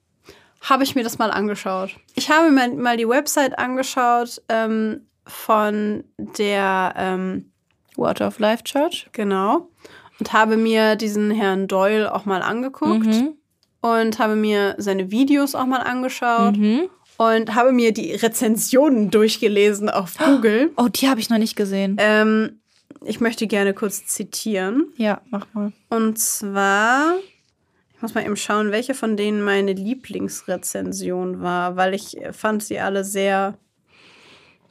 habe 0.60 0.82
ich 0.82 0.94
mir 0.94 1.04
das 1.04 1.18
mal 1.18 1.30
angeschaut. 1.30 1.96
Ich 2.14 2.30
habe 2.30 2.50
mir 2.50 2.68
mal 2.74 2.96
die 2.96 3.08
Website 3.08 3.58
angeschaut 3.58 4.42
ähm, 4.48 5.06
von 5.24 6.04
der 6.18 6.94
ähm, 6.96 7.51
Water 7.96 8.26
of 8.26 8.38
Life 8.38 8.64
Church. 8.64 9.08
Genau. 9.12 9.68
Und 10.18 10.32
habe 10.32 10.56
mir 10.56 10.96
diesen 10.96 11.30
Herrn 11.30 11.68
Doyle 11.68 12.14
auch 12.14 12.24
mal 12.24 12.42
angeguckt. 12.42 13.06
Mhm. 13.06 13.34
Und 13.80 14.18
habe 14.18 14.36
mir 14.36 14.76
seine 14.78 15.10
Videos 15.10 15.54
auch 15.54 15.66
mal 15.66 15.80
angeschaut. 15.80 16.56
Mhm. 16.56 16.88
Und 17.16 17.54
habe 17.54 17.72
mir 17.72 17.92
die 17.92 18.12
Rezensionen 18.12 19.10
durchgelesen 19.10 19.90
auf 19.90 20.16
Google. 20.18 20.70
Oh, 20.76 20.88
die 20.88 21.08
habe 21.08 21.20
ich 21.20 21.30
noch 21.30 21.38
nicht 21.38 21.56
gesehen. 21.56 21.96
Ähm, 21.98 22.60
ich 23.04 23.20
möchte 23.20 23.46
gerne 23.46 23.74
kurz 23.74 24.06
zitieren. 24.06 24.92
Ja, 24.96 25.20
mach 25.30 25.46
mal. 25.52 25.72
Und 25.88 26.18
zwar, 26.18 27.14
ich 27.94 28.02
muss 28.02 28.14
mal 28.14 28.24
eben 28.24 28.36
schauen, 28.36 28.70
welche 28.70 28.94
von 28.94 29.16
denen 29.16 29.42
meine 29.42 29.72
Lieblingsrezension 29.72 31.42
war, 31.42 31.76
weil 31.76 31.94
ich 31.94 32.16
fand 32.32 32.62
sie 32.62 32.78
alle 32.78 33.04
sehr 33.04 33.58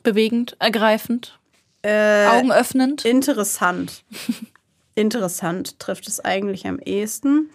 bewegend, 0.03 0.55
ergreifend, 0.59 1.39
äh, 1.83 2.27
augenöffnend. 2.27 3.05
Interessant. 3.05 4.03
interessant 4.95 5.79
trifft 5.79 6.07
es 6.07 6.19
eigentlich 6.19 6.67
am 6.67 6.79
ehesten. 6.79 7.49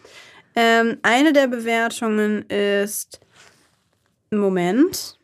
Ähm, 0.54 0.98
eine 1.02 1.32
der 1.32 1.48
Bewertungen 1.48 2.42
ist 2.48 3.20
Moment. 4.30 5.18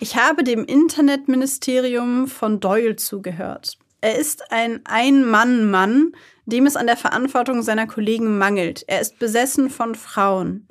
Ich 0.00 0.16
habe 0.16 0.44
dem 0.44 0.64
Internetministerium 0.64 2.28
von 2.28 2.60
Doyle 2.60 2.96
zugehört. 2.96 3.78
Er 4.00 4.16
ist 4.16 4.52
ein 4.52 4.80
Ein-Mann-Mann, 4.84 6.12
dem 6.46 6.66
es 6.66 6.76
an 6.76 6.86
der 6.86 6.96
Verantwortung 6.96 7.62
seiner 7.62 7.88
Kollegen 7.88 8.38
mangelt. 8.38 8.84
Er 8.86 9.00
ist 9.00 9.18
besessen 9.18 9.70
von 9.70 9.96
Frauen. 9.96 10.68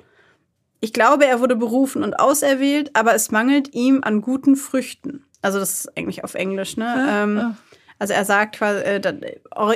Ich 0.80 0.92
glaube, 0.92 1.26
er 1.26 1.40
wurde 1.40 1.56
berufen 1.56 2.02
und 2.02 2.14
auserwählt, 2.14 2.90
aber 2.94 3.14
es 3.14 3.30
mangelt 3.30 3.74
ihm 3.74 4.00
an 4.02 4.20
guten 4.20 4.56
Früchten. 4.56 5.24
Also 5.42 5.58
das 5.58 5.80
ist 5.80 5.96
eigentlich 5.96 6.24
auf 6.24 6.34
Englisch, 6.34 6.76
ne? 6.76 6.84
Ja, 6.84 7.22
ähm, 7.24 7.36
ja. 7.36 7.56
Also 7.98 8.14
er 8.14 8.24
sagt 8.24 8.56
quasi, 8.56 8.80
äh, 8.80 9.00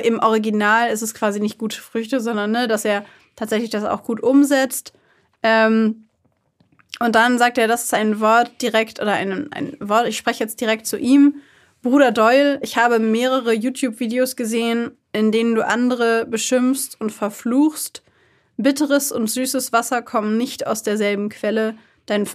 im 0.03 0.19
Original 0.19 0.89
ist 0.89 1.01
es 1.01 1.13
quasi 1.13 1.39
nicht 1.39 1.57
gute 1.57 1.81
Früchte, 1.81 2.21
sondern 2.21 2.51
ne, 2.51 2.67
dass 2.67 2.85
er 2.85 3.03
tatsächlich 3.35 3.69
das 3.69 3.83
auch 3.83 4.03
gut 4.03 4.23
umsetzt. 4.23 4.93
Ähm, 5.41 6.07
und 6.99 7.15
dann 7.15 7.37
sagt 7.37 7.57
er, 7.57 7.67
das 7.67 7.83
ist 7.83 7.93
ein 7.93 8.19
Wort 8.21 8.61
direkt 8.61 9.01
oder 9.01 9.13
ein, 9.13 9.51
ein 9.51 9.75
Wort, 9.79 10.07
ich 10.07 10.17
spreche 10.17 10.43
jetzt 10.43 10.61
direkt 10.61 10.85
zu 10.85 10.97
ihm. 10.97 11.41
Bruder 11.81 12.11
Doyle, 12.11 12.59
ich 12.61 12.77
habe 12.77 12.99
mehrere 12.99 13.51
YouTube-Videos 13.53 14.37
gesehen, 14.37 14.91
in 15.11 15.33
denen 15.33 15.53
du 15.53 15.65
andere 15.65 16.25
beschimpfst 16.25 16.95
und 16.99 17.11
verfluchst. 17.11 18.02
Bitteres 18.63 19.11
und 19.11 19.29
süßes 19.29 19.71
Wasser 19.73 20.01
kommen 20.01 20.37
nicht 20.37 20.65
aus 20.65 20.83
derselben 20.83 21.29
Quelle. 21.29 21.75
Dein, 22.05 22.27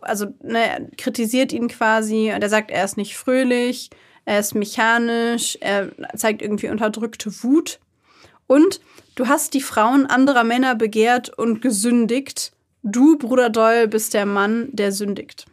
also, 0.00 0.26
ne, 0.42 0.66
er 0.66 0.90
kritisiert 0.96 1.52
ihn 1.52 1.68
quasi 1.68 2.32
und 2.34 2.42
er 2.42 2.48
sagt, 2.48 2.70
er 2.70 2.84
ist 2.84 2.96
nicht 2.96 3.16
fröhlich, 3.16 3.90
er 4.24 4.40
ist 4.40 4.54
mechanisch, 4.54 5.56
er 5.60 5.90
zeigt 6.16 6.42
irgendwie 6.42 6.68
unterdrückte 6.68 7.42
Wut. 7.42 7.78
Und 8.46 8.80
du 9.14 9.28
hast 9.28 9.54
die 9.54 9.60
Frauen 9.60 10.06
anderer 10.06 10.44
Männer 10.44 10.74
begehrt 10.74 11.28
und 11.30 11.60
gesündigt 11.62 12.52
Du, 12.82 13.18
Bruder 13.18 13.50
Doyle, 13.50 13.88
bist 13.88 14.14
der 14.14 14.26
Mann, 14.26 14.68
der 14.72 14.92
sündigt. 14.92 15.46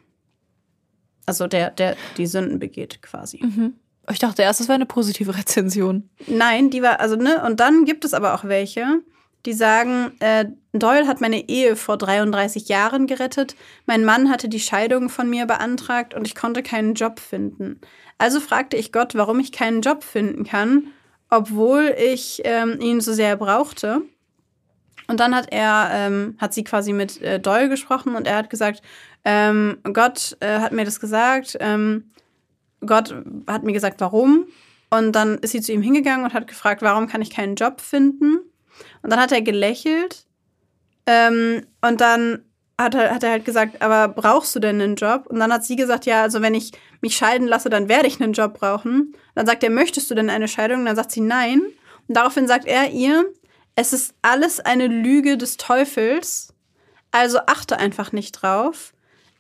Also 1.26 1.48
der, 1.48 1.72
der 1.72 1.98
die 2.18 2.28
Sünden 2.28 2.60
begeht, 2.60 3.02
quasi. 3.02 3.44
Mhm. 3.44 3.74
Ich 4.12 4.20
dachte 4.20 4.44
erst, 4.44 4.60
das 4.60 4.68
wäre 4.68 4.76
eine 4.76 4.86
positive 4.86 5.36
Rezension. 5.36 6.10
Nein, 6.28 6.70
die 6.70 6.84
war, 6.84 7.00
also, 7.00 7.16
ne, 7.16 7.44
und 7.44 7.60
dann 7.60 7.86
gibt 7.86 8.06
es 8.06 8.14
aber 8.14 8.36
auch 8.36 8.44
welche, 8.44 9.02
die 9.46 9.54
sagen, 9.54 10.12
äh, 10.20 10.46
Doyle 10.74 11.08
hat 11.08 11.22
meine 11.22 11.48
Ehe 11.48 11.76
vor 11.76 11.98
33 11.98 12.68
Jahren 12.68 13.08
gerettet, 13.08 13.56
mein 13.86 14.04
Mann 14.04 14.30
hatte 14.30 14.50
die 14.50 14.60
Scheidung 14.60 15.10
von 15.10 15.30
mir 15.30 15.46
beantragt 15.46 16.14
und 16.14 16.28
ich 16.28 16.36
konnte 16.36 16.64
keinen 16.64 16.96
Job 16.96 17.20
finden. 17.20 17.80
Also 18.18 18.40
fragte 18.40 18.78
ich 18.78 18.92
Gott, 18.92 19.16
warum 19.16 19.40
ich 19.40 19.52
keinen 19.52 19.82
Job 19.82 20.04
finden 20.04 20.46
kann, 20.46 20.88
obwohl 21.30 21.96
ich 21.98 22.42
ähm, 22.46 22.80
ihn 22.80 23.02
so 23.02 23.14
sehr 23.14 23.36
brauchte. 23.36 24.02
Und 25.08 25.20
dann 25.20 25.36
hat 25.36 25.52
er, 25.52 25.90
ähm, 25.92 26.36
hat 26.40 26.54
sie 26.54 26.64
quasi 26.64 26.92
mit 26.94 27.22
äh, 27.22 27.40
Doyle 27.40 27.70
gesprochen 27.70 28.16
und 28.16 28.26
er 28.26 28.38
hat 28.38 28.50
gesagt, 28.50 28.82
ähm, 29.24 29.78
Gott 29.94 30.38
äh, 30.40 30.60
hat 30.60 30.72
mir 30.72 30.86
das 30.86 31.00
gesagt, 31.00 31.58
ähm, 31.60 32.12
Gott 32.86 33.16
hat 33.48 33.64
mir 33.64 33.74
gesagt, 33.74 34.02
warum. 34.02 34.48
Und 34.90 35.14
dann 35.14 35.38
ist 35.40 35.52
sie 35.52 35.62
zu 35.62 35.74
ihm 35.74 35.82
hingegangen 35.82 36.26
und 36.26 36.34
hat 36.34 36.48
gefragt, 36.48 36.82
warum 36.82 37.08
kann 37.08 37.22
ich 37.22 37.30
keinen 37.30 37.56
Job 37.56 37.82
finden? 37.82 38.40
Und 39.02 39.12
dann 39.12 39.20
hat 39.20 39.32
er 39.32 39.42
gelächelt. 39.42 40.26
Ähm, 41.06 41.66
und 41.82 42.02
dann 42.02 42.46
hat 42.80 42.96
er, 42.96 43.14
hat 43.14 43.24
er 43.24 43.32
halt 43.32 43.46
gesagt, 43.46 43.82
aber 43.82 44.10
brauchst 44.10 44.56
du 44.56 44.60
denn 44.60 44.82
einen 44.82 44.96
Job? 44.96 45.28
Und 45.28 45.40
dann 45.40 45.54
hat 45.54 45.64
sie 45.64 45.76
gesagt, 45.76 46.06
ja, 46.06 46.24
also 46.24 46.42
wenn 46.42 46.54
ich 46.54 46.72
mich 47.02 47.16
scheiden 47.16 47.48
lasse, 47.48 47.70
dann 47.70 47.88
werde 47.88 48.08
ich 48.08 48.22
einen 48.22 48.34
Job 48.34 48.60
brauchen. 48.60 49.16
Dann 49.34 49.46
sagt 49.46 49.64
er, 49.64 49.70
möchtest 49.70 50.10
du 50.12 50.16
denn 50.16 50.30
eine 50.30 50.48
Scheidung? 50.48 50.80
Und 50.80 50.86
dann 50.86 50.96
sagt 50.96 51.12
sie 51.12 51.22
nein. 51.22 51.62
Und 52.08 52.18
daraufhin 52.18 52.48
sagt 52.48 52.66
er 52.66 52.90
ihr, 52.92 53.26
es 53.76 53.94
ist 53.94 54.14
alles 54.22 54.60
eine 54.60 54.88
Lüge 54.88 55.38
des 55.38 55.58
Teufels. 55.58 56.54
Also 57.12 57.40
achte 57.46 57.78
einfach 57.78 58.12
nicht 58.12 58.34
drauf. 58.34 58.94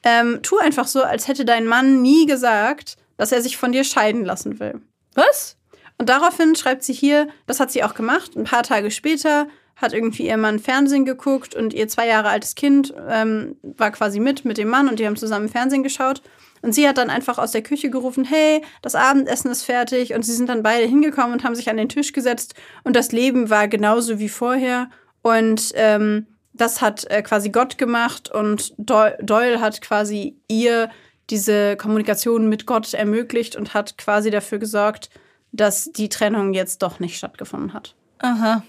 Ähm, 0.03 0.39
tu 0.43 0.57
einfach 0.57 0.87
so, 0.87 1.01
als 1.01 1.27
hätte 1.27 1.45
dein 1.45 1.65
Mann 1.65 2.01
nie 2.01 2.25
gesagt, 2.25 2.95
dass 3.17 3.31
er 3.31 3.41
sich 3.41 3.57
von 3.57 3.71
dir 3.71 3.83
scheiden 3.83 4.23
lassen 4.23 4.59
will. 4.59 4.81
Was? 5.13 5.57
Und 5.97 6.09
daraufhin 6.09 6.55
schreibt 6.55 6.83
sie 6.83 6.93
hier, 6.93 7.27
das 7.47 7.59
hat 7.59 7.71
sie 7.71 7.83
auch 7.83 7.93
gemacht. 7.93 8.35
Ein 8.35 8.43
paar 8.43 8.63
Tage 8.63 8.91
später 8.91 9.47
hat 9.75 9.93
irgendwie 9.93 10.27
ihr 10.27 10.37
Mann 10.37 10.59
Fernsehen 10.59 11.05
geguckt 11.05 11.53
und 11.55 11.73
ihr 11.73 11.87
zwei 11.87 12.07
Jahre 12.07 12.29
altes 12.29 12.55
Kind 12.55 12.93
ähm, 13.09 13.57
war 13.61 13.91
quasi 13.91 14.19
mit 14.19 14.45
mit 14.45 14.57
dem 14.57 14.69
Mann 14.69 14.87
und 14.87 14.99
die 14.99 15.05
haben 15.05 15.17
zusammen 15.17 15.49
Fernsehen 15.49 15.83
geschaut. 15.83 16.21
Und 16.61 16.73
sie 16.73 16.87
hat 16.87 16.97
dann 16.97 17.11
einfach 17.11 17.37
aus 17.37 17.51
der 17.51 17.61
Küche 17.61 17.91
gerufen, 17.91 18.25
hey, 18.25 18.63
das 18.81 18.95
Abendessen 18.95 19.51
ist 19.51 19.63
fertig. 19.63 20.15
Und 20.15 20.23
sie 20.23 20.33
sind 20.33 20.49
dann 20.49 20.63
beide 20.63 20.87
hingekommen 20.87 21.33
und 21.33 21.43
haben 21.43 21.53
sich 21.53 21.69
an 21.69 21.77
den 21.77 21.89
Tisch 21.89 22.11
gesetzt. 22.11 22.55
Und 22.83 22.95
das 22.95 23.11
Leben 23.11 23.51
war 23.51 23.67
genauso 23.67 24.17
wie 24.17 24.29
vorher. 24.29 24.89
Und 25.21 25.73
ähm, 25.75 26.25
das 26.53 26.81
hat 26.81 27.05
äh, 27.11 27.21
quasi 27.21 27.49
Gott 27.49 27.77
gemacht. 27.77 28.31
Und 28.31 28.73
Doyle 28.77 29.61
hat 29.61 29.81
quasi 29.81 30.37
ihr 30.47 30.89
diese 31.29 31.75
Kommunikation 31.75 32.49
mit 32.49 32.65
Gott 32.65 32.93
ermöglicht 32.95 33.55
und 33.55 33.75
hat 33.75 33.99
quasi 33.99 34.31
dafür 34.31 34.57
gesorgt, 34.57 35.11
dass 35.55 35.91
die 35.91 36.09
Trennung 36.09 36.53
jetzt 36.53 36.81
doch 36.81 36.99
nicht 36.99 37.17
stattgefunden 37.17 37.73
hat. 37.73 37.95
Aha. 38.19 38.63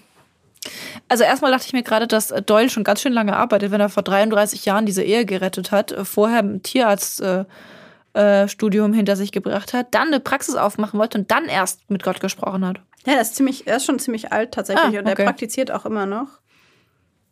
Also 1.07 1.23
erstmal 1.23 1.51
dachte 1.51 1.67
ich 1.67 1.73
mir 1.73 1.83
gerade, 1.83 2.07
dass 2.07 2.33
Doyle 2.45 2.69
schon 2.69 2.83
ganz 2.83 3.01
schön 3.01 3.13
lange 3.13 3.35
arbeitet, 3.35 3.71
wenn 3.71 3.79
er 3.79 3.89
vor 3.89 4.03
33 4.03 4.65
Jahren 4.65 4.85
diese 4.85 5.03
Ehe 5.03 5.25
gerettet 5.25 5.71
hat, 5.71 5.95
vorher 6.03 6.39
ein 6.39 6.63
Tierarztstudium 6.63 8.91
äh, 8.91 8.93
äh, 8.93 8.95
hinter 8.95 9.15
sich 9.15 9.31
gebracht 9.31 9.73
hat, 9.73 9.87
dann 9.91 10.07
eine 10.07 10.19
Praxis 10.19 10.55
aufmachen 10.55 10.99
wollte 10.99 11.19
und 11.19 11.31
dann 11.31 11.45
erst 11.45 11.89
mit 11.89 12.03
Gott 12.03 12.19
gesprochen 12.19 12.65
hat. 12.65 12.81
Ja, 13.05 13.13
er 13.13 13.21
ist, 13.21 13.35
ziemlich, 13.35 13.67
er 13.67 13.77
ist 13.77 13.85
schon 13.85 13.99
ziemlich 13.99 14.33
alt 14.33 14.53
tatsächlich 14.53 14.83
ah, 14.83 14.89
okay. 14.89 14.99
und 14.99 15.07
er 15.07 15.15
praktiziert 15.15 15.71
auch 15.71 15.85
immer 15.85 16.05
noch. 16.05 16.27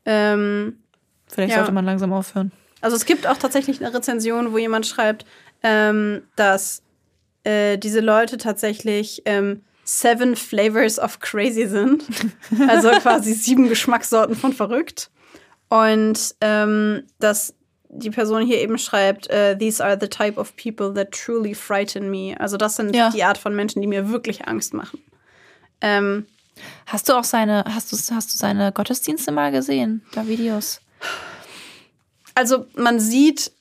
Ähm, 0.05 0.79
Vielleicht 1.27 1.51
ja. 1.51 1.57
sollte 1.57 1.73
man 1.73 1.83
langsam 1.83 2.13
aufhören. 2.13 2.51
Also 2.81 2.95
es 2.95 3.05
gibt 3.05 3.27
auch 3.27 3.37
tatsächlich 3.37 3.83
eine 3.83 3.93
Rezension, 3.93 4.53
wo 4.53 4.57
jemand 4.57 4.85
schreibt, 4.85 5.25
ähm, 5.63 6.21
dass 6.35 6.83
äh, 7.45 7.77
diese 7.77 7.99
Leute 7.99 8.37
tatsächlich 8.37 9.21
ähm, 9.25 9.61
seven 9.83 10.35
flavors 10.35 10.99
of 10.99 11.19
crazy 11.19 11.67
sind. 11.67 12.03
Also 12.67 12.89
quasi 12.91 13.33
sieben 13.33 13.69
Geschmackssorten 13.69 14.35
von 14.35 14.53
verrückt. 14.53 15.09
Und 15.69 16.35
ähm, 16.41 17.03
dass 17.19 17.53
die 17.89 18.09
Person 18.09 18.45
hier 18.45 18.59
eben 18.61 18.77
schreibt, 18.77 19.29
uh, 19.31 19.55
these 19.57 19.83
are 19.83 19.97
the 19.99 20.07
type 20.07 20.39
of 20.39 20.55
people 20.57 20.93
that 20.93 21.11
truly 21.11 21.55
frighten 21.55 22.09
me. 22.09 22.35
Also 22.39 22.57
das 22.57 22.75
sind 22.75 22.95
ja. 22.95 23.09
die 23.09 23.23
Art 23.23 23.37
von 23.37 23.55
Menschen, 23.55 23.81
die 23.81 23.87
mir 23.87 24.09
wirklich 24.09 24.47
Angst 24.47 24.73
machen. 24.73 25.01
Ähm, 25.81 26.25
hast 26.87 27.09
du 27.09 27.13
auch 27.13 27.23
seine, 27.23 27.63
hast 27.67 27.91
du, 27.91 27.97
hast 28.15 28.33
du 28.33 28.37
seine 28.37 28.71
Gottesdienste 28.71 29.31
mal 29.31 29.51
gesehen, 29.51 30.03
da 30.13 30.27
Videos? 30.27 30.81
Also 32.33 32.65
man 32.75 32.99
sieht 32.99 33.51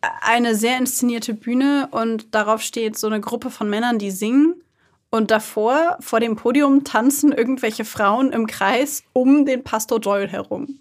eine 0.00 0.54
sehr 0.54 0.78
inszenierte 0.78 1.34
Bühne 1.34 1.88
und 1.90 2.34
darauf 2.34 2.62
steht 2.62 2.98
so 2.98 3.06
eine 3.06 3.20
Gruppe 3.20 3.50
von 3.50 3.68
Männern, 3.68 3.98
die 3.98 4.10
singen. 4.10 4.62
Und 5.10 5.30
davor, 5.30 5.96
vor 6.00 6.20
dem 6.20 6.36
Podium, 6.36 6.84
tanzen 6.84 7.32
irgendwelche 7.32 7.84
Frauen 7.84 8.32
im 8.32 8.46
Kreis 8.46 9.04
um 9.12 9.46
den 9.46 9.62
Pastor 9.62 10.00
Doyle 10.00 10.28
herum. 10.28 10.80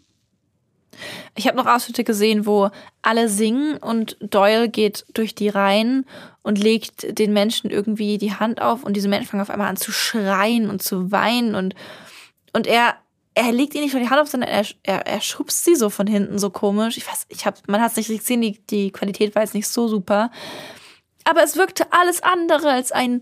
Ich 1.35 1.47
habe 1.47 1.57
noch 1.57 1.65
Ausschnitte 1.65 2.03
gesehen, 2.03 2.45
wo 2.45 2.69
alle 3.01 3.29
singen 3.29 3.77
und 3.77 4.17
Doyle 4.21 4.69
geht 4.69 5.05
durch 5.13 5.35
die 5.35 5.49
Reihen 5.49 6.05
und 6.41 6.57
legt 6.57 7.19
den 7.19 7.33
Menschen 7.33 7.69
irgendwie 7.69 8.17
die 8.17 8.33
Hand 8.33 8.61
auf 8.61 8.83
und 8.83 8.95
diese 8.95 9.09
Menschen 9.09 9.27
fangen 9.27 9.41
auf 9.41 9.49
einmal 9.49 9.67
an 9.67 9.77
zu 9.77 9.91
schreien 9.91 10.69
und 10.69 10.81
zu 10.81 11.11
weinen 11.11 11.55
und, 11.55 11.75
und 12.53 12.67
er, 12.67 12.95
er 13.35 13.51
legt 13.51 13.75
ihr 13.75 13.81
nicht 13.81 13.93
nur 13.93 14.01
die 14.01 14.09
Hand 14.09 14.21
auf, 14.21 14.29
sondern 14.29 14.49
er, 14.49 14.65
er, 14.83 15.05
er 15.05 15.21
schubst 15.21 15.65
sie 15.65 15.75
so 15.75 15.89
von 15.89 16.07
hinten 16.07 16.39
so 16.39 16.49
komisch. 16.49 16.97
Ich 16.97 17.07
weiß, 17.07 17.25
ich 17.29 17.45
hab, 17.45 17.67
man 17.67 17.81
hat 17.81 17.91
es 17.91 17.97
nicht 17.97 18.19
gesehen, 18.19 18.41
die, 18.41 18.65
die 18.65 18.91
Qualität 18.91 19.35
war 19.35 19.43
jetzt 19.43 19.53
nicht 19.53 19.67
so 19.67 19.87
super. 19.87 20.31
Aber 21.25 21.43
es 21.43 21.57
wirkte 21.57 21.91
alles 21.91 22.23
andere 22.23 22.71
als 22.71 22.91
ein 22.91 23.19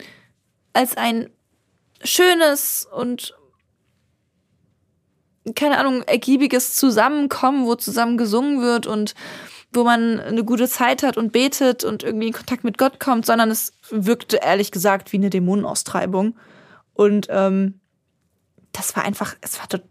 als 0.73 0.97
ein 0.97 1.29
schönes 2.03 2.87
und 2.91 3.35
keine 5.55 5.77
Ahnung, 5.77 6.03
ergiebiges 6.03 6.75
Zusammenkommen, 6.75 7.65
wo 7.65 7.75
zusammen 7.75 8.17
gesungen 8.17 8.61
wird 8.61 8.87
und 8.87 9.13
wo 9.73 9.83
man 9.83 10.19
eine 10.19 10.45
gute 10.45 10.69
Zeit 10.69 11.03
hat 11.03 11.17
und 11.17 11.31
betet 11.31 11.83
und 11.83 12.03
irgendwie 12.03 12.27
in 12.27 12.33
Kontakt 12.33 12.63
mit 12.63 12.77
Gott 12.77 12.99
kommt, 12.99 13.25
sondern 13.25 13.51
es 13.51 13.73
wirkte 13.89 14.37
ehrlich 14.37 14.71
gesagt 14.71 15.11
wie 15.11 15.17
eine 15.17 15.29
Dämonenaustreibung. 15.29 16.37
Und 16.93 17.27
ähm, 17.29 17.81
das 18.71 18.95
war 18.95 19.03
einfach, 19.03 19.35
es 19.41 19.59
war 19.59 19.67
total 19.67 19.89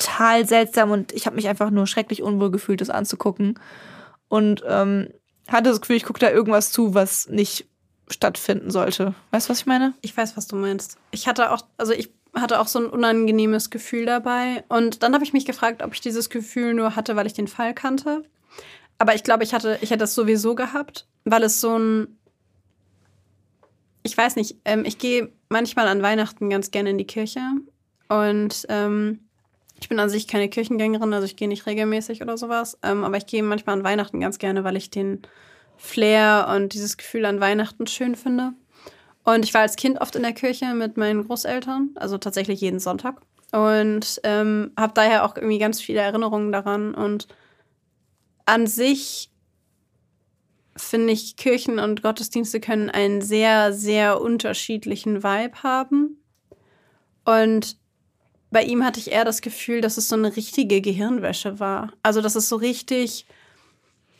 seltsam 0.00 0.90
und 0.90 1.12
ich 1.12 1.26
habe 1.26 1.36
mich 1.36 1.48
einfach 1.48 1.70
nur 1.70 1.86
schrecklich 1.86 2.22
unwohl 2.22 2.50
gefühlt, 2.50 2.80
das 2.80 2.90
anzugucken. 2.90 3.58
Und 4.28 4.62
ähm, 4.66 5.08
hatte 5.48 5.70
das 5.70 5.80
Gefühl, 5.80 5.96
ich 5.96 6.04
gucke 6.04 6.20
da 6.20 6.30
irgendwas 6.30 6.72
zu, 6.72 6.94
was 6.94 7.28
nicht 7.28 7.66
stattfinden 8.08 8.70
sollte. 8.70 9.14
Weißt 9.30 9.48
du, 9.48 9.50
was 9.50 9.60
ich 9.60 9.66
meine? 9.66 9.94
Ich 10.00 10.16
weiß, 10.16 10.36
was 10.36 10.46
du 10.46 10.56
meinst. 10.56 10.98
Ich 11.10 11.26
hatte 11.26 11.52
auch, 11.52 11.62
also 11.76 11.92
ich 11.92 12.10
hatte 12.34 12.60
auch 12.60 12.66
so 12.66 12.80
ein 12.80 12.86
unangenehmes 12.86 13.70
Gefühl 13.70 14.06
dabei. 14.06 14.64
Und 14.68 15.02
dann 15.02 15.14
habe 15.14 15.24
ich 15.24 15.32
mich 15.32 15.46
gefragt, 15.46 15.82
ob 15.82 15.94
ich 15.94 16.00
dieses 16.00 16.30
Gefühl 16.30 16.74
nur 16.74 16.96
hatte, 16.96 17.16
weil 17.16 17.26
ich 17.26 17.32
den 17.32 17.48
Fall 17.48 17.74
kannte. 17.74 18.24
Aber 18.98 19.14
ich 19.14 19.22
glaube, 19.22 19.44
ich 19.44 19.54
hatte, 19.54 19.78
ich 19.80 19.90
hätte 19.90 20.04
es 20.04 20.14
sowieso 20.14 20.54
gehabt, 20.54 21.06
weil 21.24 21.42
es 21.42 21.60
so 21.60 21.78
ein. 21.78 22.18
Ich 24.02 24.16
weiß 24.16 24.36
nicht, 24.36 24.56
ähm, 24.64 24.84
ich 24.84 24.98
gehe 24.98 25.32
manchmal 25.48 25.88
an 25.88 26.02
Weihnachten 26.02 26.50
ganz 26.50 26.70
gerne 26.70 26.90
in 26.90 26.98
die 26.98 27.06
Kirche. 27.06 27.40
Und 28.08 28.66
ähm, 28.68 29.23
ich 29.84 29.90
bin 29.90 30.00
an 30.00 30.08
sich 30.08 30.26
keine 30.26 30.48
Kirchengängerin, 30.48 31.12
also 31.12 31.26
ich 31.26 31.36
gehe 31.36 31.46
nicht 31.46 31.66
regelmäßig 31.66 32.22
oder 32.22 32.38
sowas. 32.38 32.78
Ähm, 32.82 33.04
aber 33.04 33.18
ich 33.18 33.26
gehe 33.26 33.42
manchmal 33.42 33.76
an 33.76 33.84
Weihnachten 33.84 34.18
ganz 34.18 34.38
gerne, 34.38 34.64
weil 34.64 34.76
ich 34.76 34.88
den 34.88 35.20
Flair 35.76 36.50
und 36.56 36.72
dieses 36.72 36.96
Gefühl 36.96 37.26
an 37.26 37.38
Weihnachten 37.38 37.86
schön 37.86 38.16
finde. 38.16 38.54
Und 39.24 39.44
ich 39.44 39.52
war 39.52 39.60
als 39.60 39.76
Kind 39.76 40.00
oft 40.00 40.16
in 40.16 40.22
der 40.22 40.32
Kirche 40.32 40.72
mit 40.72 40.96
meinen 40.96 41.26
Großeltern, 41.26 41.90
also 41.96 42.16
tatsächlich 42.16 42.62
jeden 42.62 42.80
Sonntag. 42.80 43.20
Und 43.52 44.22
ähm, 44.24 44.72
habe 44.74 44.94
daher 44.94 45.26
auch 45.26 45.36
irgendwie 45.36 45.58
ganz 45.58 45.82
viele 45.82 46.00
Erinnerungen 46.00 46.50
daran. 46.50 46.94
Und 46.94 47.28
an 48.46 48.66
sich 48.66 49.30
finde 50.78 51.12
ich, 51.12 51.36
Kirchen 51.36 51.78
und 51.78 52.02
Gottesdienste 52.02 52.58
können 52.58 52.88
einen 52.88 53.20
sehr, 53.20 53.74
sehr 53.74 54.18
unterschiedlichen 54.18 55.22
Vibe 55.22 55.62
haben. 55.62 56.22
Und 57.26 57.83
bei 58.54 58.62
ihm 58.62 58.82
hatte 58.82 58.98
ich 58.98 59.12
eher 59.12 59.26
das 59.26 59.42
Gefühl, 59.42 59.82
dass 59.82 59.98
es 59.98 60.08
so 60.08 60.16
eine 60.16 60.34
richtige 60.34 60.80
Gehirnwäsche 60.80 61.60
war. 61.60 61.92
Also, 62.02 62.22
dass 62.22 62.34
es 62.34 62.48
so 62.48 62.56
richtig 62.56 63.26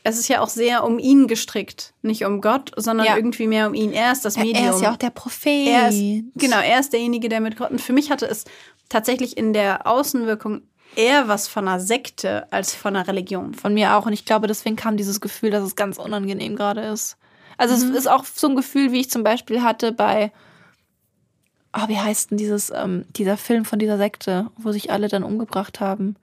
es 0.07 0.19
ist 0.19 0.27
ja 0.27 0.41
auch 0.41 0.49
sehr 0.49 0.83
um 0.83 0.99
ihn 0.99 1.27
gestrickt, 1.27 1.95
nicht 2.03 2.25
um 2.25 2.39
Gott, 2.39 2.71
sondern 2.77 3.07
ja. 3.07 3.15
irgendwie 3.15 3.47
mehr 3.47 3.65
um 3.65 3.73
ihn. 3.73 3.91
Er 3.91 4.11
ist 4.11 4.23
das 4.23 4.37
Medium. 4.37 4.63
Er 4.63 4.75
ist 4.75 4.81
ja 4.81 4.93
auch 4.93 4.97
der 4.97 5.09
Prophet. 5.09 5.67
Er 5.67 5.89
ist, 5.89 5.99
genau, 6.35 6.59
er 6.59 6.79
ist 6.79 6.93
derjenige, 6.93 7.27
der 7.27 7.41
mit 7.41 7.57
Gott. 7.57 7.71
Und 7.71 7.81
für 7.81 7.91
mich 7.91 8.11
hatte 8.11 8.27
es 8.27 8.45
tatsächlich 8.87 9.35
in 9.35 9.51
der 9.51 9.87
Außenwirkung 9.87 10.61
eher 10.95 11.27
was 11.27 11.47
von 11.47 11.67
einer 11.67 11.79
Sekte 11.79 12.45
als 12.51 12.75
von 12.75 12.95
einer 12.95 13.07
Religion. 13.07 13.55
Von 13.55 13.73
mir 13.73 13.95
auch. 13.95 14.05
Und 14.05 14.13
ich 14.13 14.25
glaube, 14.25 14.45
deswegen 14.45 14.75
kam 14.75 14.95
dieses 14.95 15.21
Gefühl, 15.21 15.49
dass 15.49 15.63
es 15.63 15.75
ganz 15.75 15.97
unangenehm 15.97 16.55
gerade 16.55 16.81
ist. 16.81 17.17
Also 17.57 17.73
mhm. 17.73 17.91
es 17.91 17.97
ist 17.97 18.07
auch 18.07 18.25
so 18.25 18.47
ein 18.47 18.55
Gefühl, 18.55 18.91
wie 18.91 18.99
ich 18.99 19.09
zum 19.09 19.23
Beispiel 19.23 19.63
hatte 19.63 19.91
bei, 19.91 20.31
oh, 21.75 21.87
wie 21.87 21.99
heißt 21.99 22.31
denn 22.31 22.37
dieses, 22.37 22.71
ähm, 22.71 23.05
dieser 23.15 23.37
Film 23.37 23.65
von 23.65 23.79
dieser 23.79 23.97
Sekte, 23.97 24.47
wo 24.57 24.71
sich 24.71 24.91
alle 24.91 25.07
dann 25.07 25.23
umgebracht 25.23 25.79
haben? 25.79 26.15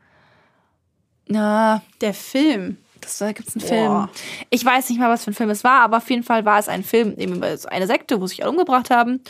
Na, 1.28 1.82
der 2.00 2.14
Film. 2.14 2.78
Das, 3.00 3.18
da 3.18 3.32
gibt 3.32 3.48
es 3.48 3.56
einen 3.56 3.66
Film. 3.66 4.08
Ich 4.50 4.64
weiß 4.64 4.88
nicht 4.88 4.98
mal, 4.98 5.10
was 5.10 5.24
für 5.24 5.32
ein 5.32 5.34
Film 5.34 5.50
es 5.50 5.64
war, 5.64 5.80
aber 5.80 5.98
auf 5.98 6.08
jeden 6.08 6.22
Fall 6.22 6.44
war 6.44 6.58
es 6.58 6.68
ein 6.68 6.84
Film, 6.84 7.14
eben 7.18 7.36
über 7.36 7.48
eine 7.68 7.86
Sekte, 7.86 8.20
wo 8.20 8.26
sich 8.26 8.42
alle 8.42 8.52
umgebracht 8.52 8.90
haben. 8.90 9.20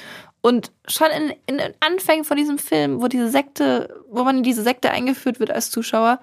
Und 0.43 0.73
schon 0.87 1.09
in, 1.11 1.35
in 1.47 1.59
den 1.59 1.73
Anfängen 1.81 2.25
von 2.25 2.37
diesem 2.37 2.59
Film, 2.59 3.01
wo 3.01 3.09
diese 3.09 3.31
Sekte, 3.31 4.03
wo 4.11 4.25
man 4.25 4.39
in 4.39 4.43
diese 4.43 4.63
Sekte 4.63 4.91
eingeführt 4.91 5.41
wird 5.41 5.51
als 5.51 5.71
Zuschauer, 5.71 6.21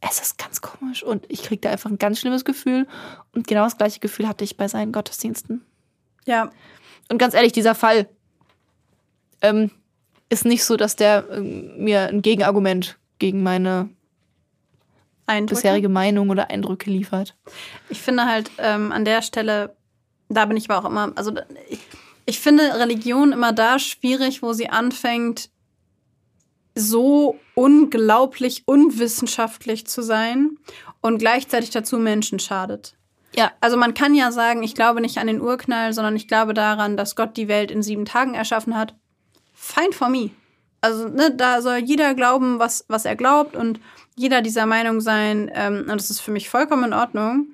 es 0.00 0.20
ist 0.20 0.38
ganz 0.38 0.60
komisch 0.60 1.02
und 1.02 1.26
ich 1.28 1.42
kriege 1.42 1.60
da 1.60 1.70
einfach 1.70 1.90
ein 1.90 1.98
ganz 1.98 2.20
schlimmes 2.20 2.44
Gefühl. 2.44 2.86
Und 3.34 3.46
genau 3.46 3.64
das 3.64 3.76
gleiche 3.76 4.00
Gefühl 4.00 4.28
hatte 4.28 4.44
ich 4.44 4.56
bei 4.56 4.68
seinen 4.68 4.92
Gottesdiensten. 4.92 5.64
Ja. 6.24 6.50
Und 7.10 7.18
ganz 7.18 7.34
ehrlich, 7.34 7.52
dieser 7.52 7.74
Fall 7.74 8.08
ähm, 9.42 9.70
ist 10.28 10.44
nicht 10.44 10.64
so, 10.64 10.76
dass 10.76 10.96
der 10.96 11.24
ähm, 11.30 11.82
mir 11.82 12.08
ein 12.08 12.22
Gegenargument 12.22 12.98
gegen 13.18 13.42
meine 13.42 13.88
Eindrücke? 15.26 15.54
bisherige 15.54 15.88
Meinung 15.88 16.30
oder 16.30 16.50
Eindrücke 16.50 16.90
liefert. 16.90 17.36
Ich 17.88 18.00
finde 18.00 18.26
halt 18.26 18.50
ähm, 18.58 18.92
an 18.92 19.04
der 19.04 19.22
Stelle 19.22 19.76
da 20.28 20.44
bin 20.44 20.56
ich 20.56 20.70
aber 20.70 20.84
auch 20.84 20.90
immer, 20.90 21.12
also 21.16 21.32
ich, 21.68 21.80
ich 22.26 22.38
finde 22.38 22.78
Religion 22.78 23.32
immer 23.32 23.52
da 23.52 23.78
schwierig, 23.78 24.42
wo 24.42 24.52
sie 24.52 24.68
anfängt, 24.68 25.50
so 26.74 27.38
unglaublich 27.54 28.62
unwissenschaftlich 28.66 29.86
zu 29.86 30.02
sein 30.02 30.58
und 31.00 31.18
gleichzeitig 31.18 31.70
dazu 31.70 31.98
Menschen 31.98 32.38
schadet. 32.38 32.94
Ja. 33.34 33.52
Also 33.60 33.76
man 33.76 33.94
kann 33.94 34.14
ja 34.14 34.30
sagen, 34.32 34.62
ich 34.62 34.74
glaube 34.74 35.00
nicht 35.00 35.18
an 35.18 35.26
den 35.26 35.40
Urknall, 35.40 35.92
sondern 35.92 36.16
ich 36.16 36.28
glaube 36.28 36.54
daran, 36.54 36.96
dass 36.96 37.16
Gott 37.16 37.36
die 37.36 37.48
Welt 37.48 37.70
in 37.70 37.82
sieben 37.82 38.04
Tagen 38.04 38.34
erschaffen 38.34 38.76
hat. 38.76 38.94
Fine 39.60 39.92
for 39.92 40.08
me. 40.08 40.30
Also 40.80 41.08
ne, 41.08 41.34
da 41.34 41.60
soll 41.60 41.78
jeder 41.78 42.14
glauben, 42.14 42.60
was, 42.60 42.84
was 42.86 43.04
er 43.04 43.16
glaubt 43.16 43.56
und 43.56 43.80
jeder 44.14 44.40
dieser 44.40 44.66
Meinung 44.66 45.00
sein. 45.00 45.50
Ähm, 45.52 45.80
und 45.80 45.96
das 45.96 46.10
ist 46.10 46.20
für 46.20 46.30
mich 46.30 46.48
vollkommen 46.48 46.84
in 46.84 46.92
Ordnung. 46.92 47.48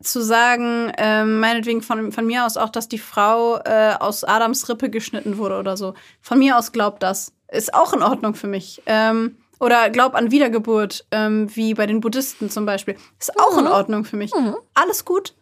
Zu 0.00 0.20
sagen, 0.22 0.90
ähm, 0.96 1.38
meinetwegen 1.38 1.82
von, 1.82 2.10
von 2.10 2.26
mir 2.26 2.46
aus 2.46 2.56
auch, 2.56 2.70
dass 2.70 2.88
die 2.88 2.98
Frau 2.98 3.58
äh, 3.58 3.94
aus 4.00 4.24
Adams 4.24 4.68
Rippe 4.68 4.90
geschnitten 4.90 5.36
wurde 5.36 5.58
oder 5.58 5.76
so. 5.76 5.94
Von 6.20 6.38
mir 6.38 6.56
aus 6.58 6.72
glaubt 6.72 7.02
das. 7.02 7.32
Ist 7.48 7.74
auch 7.74 7.92
in 7.92 8.02
Ordnung 8.02 8.34
für 8.34 8.48
mich. 8.48 8.82
Ähm, 8.86 9.36
oder 9.60 9.90
glaub 9.90 10.14
an 10.14 10.30
Wiedergeburt, 10.30 11.06
ähm, 11.10 11.54
wie 11.54 11.74
bei 11.74 11.86
den 11.86 12.00
Buddhisten 12.00 12.50
zum 12.50 12.64
Beispiel. 12.64 12.96
Ist 13.20 13.38
auch 13.38 13.52
mhm. 13.52 13.66
in 13.66 13.66
Ordnung 13.68 14.04
für 14.04 14.16
mich. 14.16 14.34
Mhm. 14.34 14.56
Alles 14.74 15.04
gut. 15.04 15.34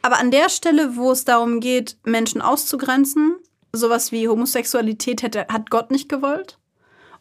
Aber 0.00 0.18
an 0.18 0.30
der 0.30 0.48
Stelle, 0.48 0.96
wo 0.96 1.10
es 1.10 1.24
darum 1.24 1.58
geht, 1.58 1.96
Menschen 2.04 2.40
auszugrenzen, 2.40 3.36
sowas 3.76 4.12
wie 4.12 4.28
Homosexualität 4.28 5.22
hätte, 5.22 5.46
hat 5.48 5.70
Gott 5.70 5.90
nicht 5.90 6.08
gewollt. 6.08 6.58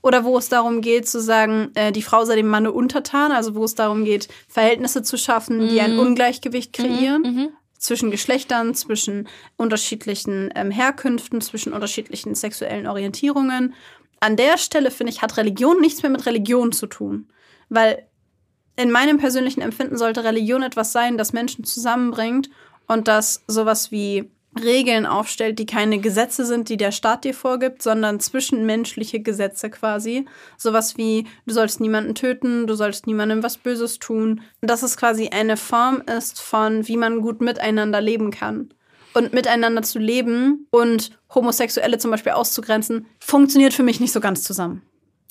Oder 0.01 0.23
wo 0.23 0.37
es 0.37 0.49
darum 0.49 0.81
geht 0.81 1.09
zu 1.09 1.19
sagen, 1.19 1.71
äh, 1.73 1.91
die 1.91 2.03
Frau 2.03 2.25
sei 2.25 2.35
dem 2.35 2.47
Manne 2.47 2.71
untertan, 2.71 3.31
also 3.31 3.55
wo 3.55 3.63
es 3.63 3.73
darum 3.73 4.05
geht, 4.05 4.27
Verhältnisse 4.47 5.01
zu 5.01 5.17
schaffen, 5.17 5.67
die 5.67 5.81
ein 5.81 5.93
mhm. 5.93 5.99
Ungleichgewicht 5.99 6.77
mhm. 6.77 6.83
kreieren. 6.83 7.21
Mhm. 7.21 7.49
Zwischen 7.77 8.11
Geschlechtern, 8.11 8.73
zwischen 8.73 9.27
unterschiedlichen 9.57 10.51
ähm, 10.55 10.71
Herkünften, 10.71 11.41
zwischen 11.41 11.73
unterschiedlichen 11.73 12.33
sexuellen 12.33 12.87
Orientierungen 12.87 13.73
an 14.19 14.37
der 14.37 14.57
Stelle, 14.57 14.91
finde 14.91 15.11
ich, 15.11 15.21
hat 15.21 15.37
Religion 15.37 15.81
nichts 15.81 16.01
mehr 16.01 16.11
mit 16.11 16.25
Religion 16.25 16.71
zu 16.71 16.87
tun. 16.87 17.27
Weil 17.69 18.07
in 18.75 18.91
meinem 18.91 19.17
persönlichen 19.17 19.61
Empfinden 19.61 19.97
sollte 19.97 20.23
Religion 20.23 20.63
etwas 20.63 20.91
sein, 20.91 21.17
das 21.17 21.33
Menschen 21.33 21.63
zusammenbringt 21.63 22.49
und 22.87 23.07
das 23.07 23.43
sowas 23.47 23.91
wie 23.91 24.31
Regeln 24.61 25.05
aufstellt, 25.05 25.59
die 25.59 25.65
keine 25.65 25.99
Gesetze 25.99 26.45
sind, 26.45 26.69
die 26.69 26.77
der 26.77 26.91
Staat 26.91 27.23
dir 27.23 27.33
vorgibt, 27.33 27.81
sondern 27.81 28.19
zwischenmenschliche 28.19 29.19
Gesetze 29.19 29.69
quasi. 29.69 30.25
Sowas 30.57 30.97
wie, 30.97 31.27
du 31.45 31.53
sollst 31.53 31.81
niemanden 31.81 32.15
töten, 32.15 32.65
du 32.67 32.75
sollst 32.75 33.07
niemandem 33.07 33.43
was 33.43 33.57
Böses 33.57 33.99
tun. 33.99 34.41
Dass 34.61 34.83
es 34.83 34.97
quasi 34.97 35.29
eine 35.29 35.57
Form 35.57 36.01
ist 36.17 36.41
von, 36.41 36.87
wie 36.87 36.97
man 36.97 37.21
gut 37.21 37.41
miteinander 37.41 38.01
leben 38.01 38.31
kann 38.31 38.73
und 39.13 39.33
miteinander 39.33 39.81
zu 39.81 39.99
leben 39.99 40.67
und 40.71 41.11
Homosexuelle 41.33 41.97
zum 41.97 42.11
Beispiel 42.11 42.33
auszugrenzen, 42.33 43.07
funktioniert 43.19 43.73
für 43.73 43.83
mich 43.83 43.99
nicht 43.99 44.13
so 44.13 44.19
ganz 44.19 44.43
zusammen. 44.43 44.81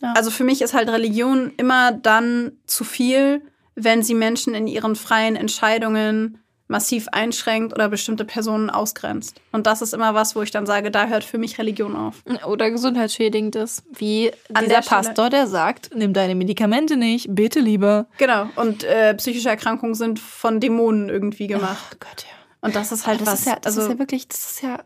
Ja. 0.01 0.13
Also 0.17 0.31
für 0.31 0.45
mich 0.45 0.61
ist 0.61 0.75
halt 0.75 0.89
Religion 0.89 1.53
immer 1.57 1.93
dann 1.93 2.53
zu 2.67 2.85
viel, 2.85 3.43
wenn 3.75 4.03
sie 4.03 4.15
Menschen 4.15 4.55
in 4.55 4.67
ihren 4.67 4.97
freien 4.97 5.37
Entscheidungen 5.37 6.39
massiv 6.67 7.09
einschränkt 7.13 7.75
oder 7.75 7.89
bestimmte 7.89 8.25
Personen 8.25 8.71
ausgrenzt. 8.71 9.41
Und 9.53 9.67
das 9.67 9.83
ist 9.83 9.93
immer 9.93 10.15
was, 10.15 10.35
wo 10.35 10.43
ich 10.43 10.51
dann 10.51 10.65
sage, 10.67 10.91
da 10.91 11.07
hört 11.09 11.25
für 11.25 11.37
mich 11.39 11.59
Religion 11.59 11.95
auf. 11.95 12.23
Oder 12.47 12.71
gesundheitsschädigend 12.71 13.55
ist, 13.57 13.85
wie 13.93 14.33
An 14.55 14.65
dieser 14.65 14.81
der 14.81 14.89
Pastor, 14.89 15.31
der 15.31 15.47
sagt, 15.47 15.91
nimm 15.95 16.15
deine 16.15 16.35
Medikamente 16.35 16.97
nicht, 16.97 17.27
bitte 17.35 17.61
lieber. 17.61 18.07
Genau. 18.19 18.49
Und 18.57 18.83
äh, 18.85 19.15
psychische 19.15 19.51
Erkrankungen 19.51 19.95
sind 19.95 20.19
von 20.19 20.59
Dämonen 20.61 21.11
irgendwie 21.11 21.47
gemacht. 21.47 21.93
Oh 21.95 21.97
Gott, 22.01 22.25
ja. 22.25 22.35
Und 22.63 22.75
das 22.75 22.93
ist 22.93 23.07
halt 23.07 23.21
das 23.21 23.27
was. 23.27 23.41
Ist 23.41 23.47
ja, 23.47 23.57
das 23.57 23.77
also, 23.77 23.83
ist 23.83 23.93
ja 23.93 23.99
wirklich, 23.99 24.29
das 24.29 24.53
ist 24.53 24.63
ja. 24.63 24.83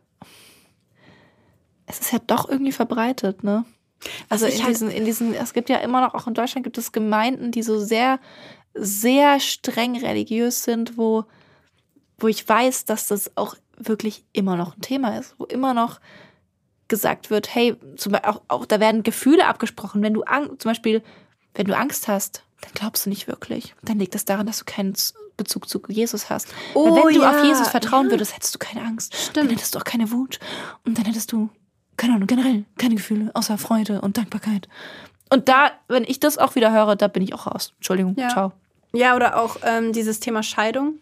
Es 1.86 2.00
ist 2.00 2.12
ja 2.12 2.18
doch 2.26 2.48
irgendwie 2.48 2.72
verbreitet, 2.72 3.44
ne? 3.44 3.64
Also 4.28 4.46
in 4.46 4.58
halt 4.58 4.68
diesen, 4.68 4.90
in 4.90 5.04
diesen, 5.04 5.32
es 5.34 5.52
gibt 5.52 5.70
ja 5.70 5.78
immer 5.78 6.00
noch, 6.00 6.14
auch 6.14 6.26
in 6.26 6.34
Deutschland 6.34 6.64
gibt 6.64 6.76
es 6.76 6.92
Gemeinden, 6.92 7.50
die 7.50 7.62
so 7.62 7.78
sehr, 7.78 8.20
sehr 8.74 9.40
streng 9.40 9.96
religiös 9.96 10.64
sind, 10.64 10.98
wo, 10.98 11.24
wo 12.18 12.28
ich 12.28 12.48
weiß, 12.48 12.84
dass 12.84 13.08
das 13.08 13.36
auch 13.36 13.54
wirklich 13.76 14.24
immer 14.32 14.56
noch 14.56 14.76
ein 14.76 14.80
Thema 14.80 15.18
ist, 15.18 15.34
wo 15.38 15.44
immer 15.44 15.74
noch 15.74 16.00
gesagt 16.88 17.30
wird, 17.30 17.54
hey, 17.54 17.76
zum 17.96 18.12
Beispiel 18.12 18.30
auch, 18.30 18.42
auch 18.48 18.66
da 18.66 18.80
werden 18.80 19.02
Gefühle 19.02 19.46
abgesprochen. 19.46 20.02
Wenn 20.02 20.14
du 20.14 20.24
zum 20.58 20.70
Beispiel, 20.70 21.02
wenn 21.54 21.66
du 21.66 21.76
Angst 21.76 22.08
hast, 22.08 22.42
dann 22.60 22.72
glaubst 22.74 23.06
du 23.06 23.10
nicht 23.10 23.28
wirklich. 23.28 23.74
Dann 23.82 23.98
liegt 23.98 24.14
das 24.14 24.24
daran, 24.24 24.46
dass 24.46 24.58
du 24.58 24.64
keinen 24.64 24.94
Bezug 25.36 25.68
zu 25.68 25.80
Jesus 25.88 26.28
hast. 26.28 26.48
Oh, 26.74 26.86
Weil 26.86 27.04
wenn 27.04 27.14
du 27.14 27.22
ja, 27.22 27.30
auf 27.30 27.44
Jesus 27.44 27.68
vertrauen 27.68 28.06
ja. 28.06 28.12
würdest, 28.12 28.34
hättest 28.34 28.54
du 28.54 28.58
keine 28.58 28.84
Angst. 28.84 29.14
Stimmt. 29.14 29.36
Dann 29.36 29.48
hättest 29.50 29.74
du 29.74 29.78
auch 29.78 29.84
keine 29.84 30.10
Wut. 30.10 30.40
Und 30.84 30.98
dann 30.98 31.04
hättest 31.04 31.30
du, 31.30 31.50
keine 31.96 32.14
Ahnung, 32.14 32.26
generell 32.26 32.64
keine 32.78 32.96
Gefühle, 32.96 33.30
außer 33.34 33.58
Freude 33.58 34.00
und 34.00 34.16
Dankbarkeit. 34.16 34.68
Und 35.30 35.48
da, 35.48 35.70
wenn 35.88 36.04
ich 36.04 36.20
das 36.20 36.38
auch 36.38 36.54
wieder 36.54 36.72
höre, 36.72 36.96
da 36.96 37.06
bin 37.06 37.22
ich 37.22 37.34
auch 37.34 37.46
raus. 37.46 37.74
Entschuldigung, 37.76 38.16
ja. 38.16 38.28
ciao. 38.28 38.52
Ja, 38.92 39.14
oder 39.14 39.40
auch 39.40 39.56
ähm, 39.62 39.92
dieses 39.92 40.18
Thema 40.18 40.42
Scheidung. 40.42 40.94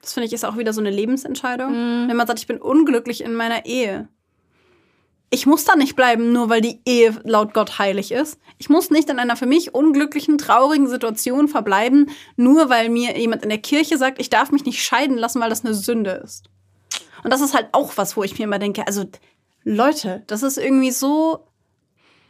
Das 0.00 0.12
finde 0.14 0.26
ich 0.26 0.32
ist 0.32 0.44
auch 0.44 0.56
wieder 0.56 0.72
so 0.72 0.80
eine 0.80 0.90
Lebensentscheidung. 0.90 1.72
Mm. 1.72 2.08
Wenn 2.08 2.16
man 2.16 2.26
sagt, 2.26 2.38
ich 2.38 2.46
bin 2.46 2.58
unglücklich 2.58 3.22
in 3.22 3.34
meiner 3.34 3.66
Ehe, 3.66 4.08
ich 5.30 5.46
muss 5.46 5.64
da 5.64 5.76
nicht 5.76 5.94
bleiben, 5.94 6.32
nur 6.32 6.48
weil 6.48 6.60
die 6.60 6.80
Ehe 6.86 7.20
laut 7.24 7.52
Gott 7.52 7.78
heilig 7.78 8.12
ist. 8.12 8.38
Ich 8.56 8.70
muss 8.70 8.90
nicht 8.90 9.10
in 9.10 9.18
einer 9.18 9.36
für 9.36 9.46
mich 9.46 9.74
unglücklichen, 9.74 10.38
traurigen 10.38 10.88
Situation 10.88 11.48
verbleiben, 11.48 12.10
nur 12.36 12.70
weil 12.70 12.88
mir 12.88 13.18
jemand 13.18 13.42
in 13.42 13.50
der 13.50 13.58
Kirche 13.58 13.98
sagt, 13.98 14.20
ich 14.20 14.30
darf 14.30 14.50
mich 14.50 14.64
nicht 14.64 14.82
scheiden 14.82 15.18
lassen, 15.18 15.40
weil 15.40 15.50
das 15.50 15.64
eine 15.64 15.74
Sünde 15.74 16.22
ist. 16.24 16.48
Und 17.22 17.32
das 17.32 17.40
ist 17.40 17.54
halt 17.54 17.68
auch 17.72 17.96
was, 17.96 18.16
wo 18.16 18.22
ich 18.22 18.38
mir 18.38 18.44
immer 18.44 18.58
denke, 18.58 18.86
also 18.86 19.04
Leute, 19.64 20.22
das 20.28 20.42
ist 20.42 20.56
irgendwie 20.56 20.92
so 20.92 21.46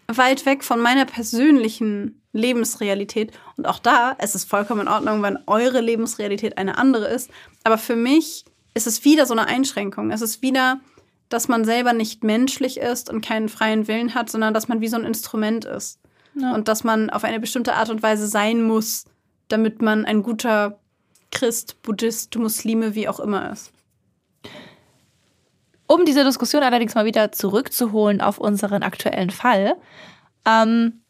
weit 0.08 0.44
weg 0.46 0.64
von 0.64 0.80
meiner 0.80 1.04
persönlichen 1.04 2.17
Lebensrealität. 2.32 3.32
Und 3.56 3.66
auch 3.66 3.78
da, 3.78 4.16
es 4.18 4.34
ist 4.34 4.48
vollkommen 4.48 4.82
in 4.82 4.88
Ordnung, 4.88 5.22
wenn 5.22 5.38
eure 5.46 5.80
Lebensrealität 5.80 6.58
eine 6.58 6.78
andere 6.78 7.08
ist. 7.08 7.30
Aber 7.64 7.78
für 7.78 7.96
mich 7.96 8.44
ist 8.74 8.86
es 8.86 9.04
wieder 9.04 9.26
so 9.26 9.34
eine 9.34 9.46
Einschränkung. 9.46 10.10
Es 10.10 10.20
ist 10.20 10.42
wieder 10.42 10.80
dass 11.28 11.48
man 11.48 11.64
selber 11.64 11.92
nicht 11.92 12.24
menschlich 12.24 12.78
ist 12.78 13.10
und 13.10 13.24
keinen 13.24 13.48
freien 13.48 13.86
Willen 13.86 14.14
hat, 14.14 14.30
sondern 14.30 14.54
dass 14.54 14.68
man 14.68 14.80
wie 14.80 14.88
so 14.88 14.96
ein 14.96 15.04
Instrument 15.04 15.64
ist. 15.64 16.00
Ja. 16.34 16.54
Und 16.54 16.68
dass 16.68 16.84
man 16.84 17.10
auf 17.10 17.24
eine 17.24 17.40
bestimmte 17.40 17.74
Art 17.74 17.90
und 17.90 18.02
Weise 18.02 18.26
sein 18.26 18.62
muss, 18.62 19.04
damit 19.48 19.82
man 19.82 20.04
ein 20.04 20.22
guter 20.22 20.78
Christ, 21.30 21.82
Buddhist, 21.82 22.36
Muslime, 22.36 22.94
wie 22.94 23.08
auch 23.08 23.20
immer 23.20 23.52
ist. 23.52 23.72
Um 25.86 26.04
diese 26.04 26.24
Diskussion 26.24 26.62
allerdings 26.62 26.94
mal 26.94 27.04
wieder 27.04 27.32
zurückzuholen 27.32 28.20
auf 28.20 28.38
unseren 28.38 28.82
aktuellen 28.82 29.30
Fall. 29.30 29.74
Ähm, 30.46 31.02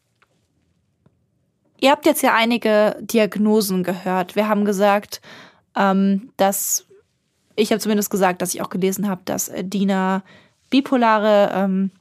ihr 1.79 1.91
habt 1.91 2.05
jetzt 2.05 2.21
ja 2.21 2.33
einige 2.33 2.97
Diagnosen 3.01 3.83
gehört. 3.83 4.35
Wir 4.35 4.47
haben 4.47 4.65
gesagt, 4.65 5.21
ähm, 5.75 6.31
dass 6.37 6.85
ich 7.55 7.71
habe 7.71 7.79
zumindest 7.79 8.09
gesagt, 8.09 8.41
dass 8.41 8.53
ich 8.53 8.61
auch 8.61 8.69
gelesen 8.69 9.09
habe, 9.09 9.21
dass 9.25 9.49
äh, 9.49 9.63
Dina 9.63 10.23
bipolare 10.69 11.51
ähm, 11.53 11.91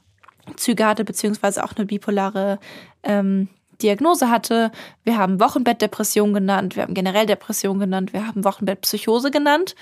Züge 0.56 0.86
hatte, 0.86 1.04
beziehungsweise 1.04 1.64
auch 1.64 1.72
eine 1.76 1.86
bipolare 1.86 2.58
ähm, 3.02 3.48
Diagnose 3.82 4.30
hatte. 4.30 4.72
Wir 5.04 5.18
haben 5.18 5.40
Wochenbettdepression 5.40 6.32
genannt, 6.32 6.76
wir 6.76 6.84
haben 6.84 6.94
generell 6.94 7.26
Depression 7.26 7.78
genannt, 7.78 8.12
wir 8.12 8.26
haben 8.26 8.44
Wochenbettpsychose 8.44 9.30
genannt. 9.30 9.74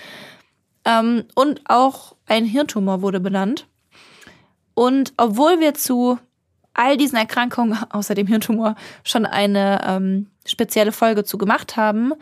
Ähm, 0.85 1.25
und 1.35 1.61
auch 1.65 2.15
ein 2.25 2.45
Hirntumor 2.45 3.01
wurde 3.01 3.19
benannt. 3.19 3.67
Und 4.73 5.13
obwohl 5.17 5.59
wir 5.59 5.73
zu 5.73 6.19
all 6.77 6.95
diesen 6.95 7.17
Erkrankungen, 7.17 7.77
außer 7.89 8.15
dem 8.15 8.27
Hirntumor, 8.27 8.75
schon 9.03 9.25
eine 9.25 9.81
ähm, 9.85 10.27
spezielle 10.45 10.93
Folge 10.93 11.25
zu 11.25 11.37
gemacht 11.37 11.75
haben, 11.75 12.13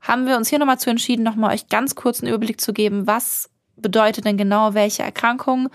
haben 0.00 0.26
wir 0.26 0.36
uns 0.36 0.48
hier 0.48 0.58
nochmal 0.58 0.78
zu 0.78 0.90
entschieden, 0.90 1.22
nochmal 1.22 1.54
euch 1.54 1.68
ganz 1.68 1.94
kurz 1.94 2.20
einen 2.20 2.28
Überblick 2.28 2.60
zu 2.60 2.72
geben, 2.72 3.06
was 3.06 3.48
bedeutet 3.76 4.24
denn 4.24 4.36
genau 4.36 4.74
welche 4.74 5.02
Erkrankung 5.02 5.68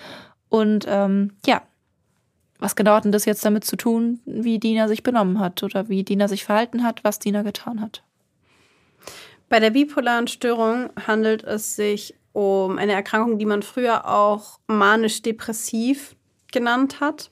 und 0.50 0.86
ähm, 0.88 1.34
ja, 1.46 1.62
was 2.60 2.76
genau 2.76 2.94
hat 2.94 3.06
denn 3.06 3.12
das 3.12 3.26
jetzt 3.26 3.44
damit 3.44 3.66
zu 3.66 3.76
tun, 3.76 4.20
wie 4.26 4.60
Dina 4.60 4.88
sich 4.88 5.02
benommen 5.02 5.40
hat 5.40 5.64
oder 5.64 5.90
wie 5.90 6.04
Dina 6.04 6.28
sich 6.28 6.46
verhalten 6.46 6.84
hat, 6.84 7.04
was 7.04 7.18
Dina 7.18 7.42
getan 7.42 7.82
hat? 7.82 8.04
Bei 9.50 9.60
der 9.60 9.72
bipolaren 9.72 10.28
Störung 10.28 10.90
handelt 11.08 11.44
es 11.44 11.76
sich 11.76 12.16
um 12.34 12.78
eine 12.78 12.94
Erkrankung, 12.94 13.40
die 13.40 13.46
man 13.46 13.64
früher 13.64 14.08
auch 14.08 14.60
manisch-depressiv 14.68 16.16
genannt 16.52 17.00
hat. 17.02 17.32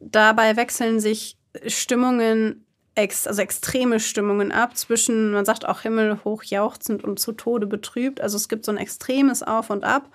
Dabei 0.00 0.56
wechseln 0.56 1.00
sich 1.00 1.36
Stimmungen 1.66 2.64
ex, 2.94 3.26
also 3.26 3.42
extreme 3.42 4.00
Stimmungen 4.00 4.52
ab 4.52 4.76
zwischen, 4.76 5.32
man 5.32 5.44
sagt 5.44 5.66
auch 5.66 5.80
himmelhoch 5.80 6.42
jauchzend 6.44 7.04
und 7.04 7.18
zu 7.18 7.32
Tode 7.32 7.66
betrübt. 7.66 8.20
Also 8.20 8.36
es 8.36 8.48
gibt 8.48 8.64
so 8.64 8.72
ein 8.72 8.78
extremes 8.78 9.42
Auf 9.42 9.70
und 9.70 9.84
Ab 9.84 10.10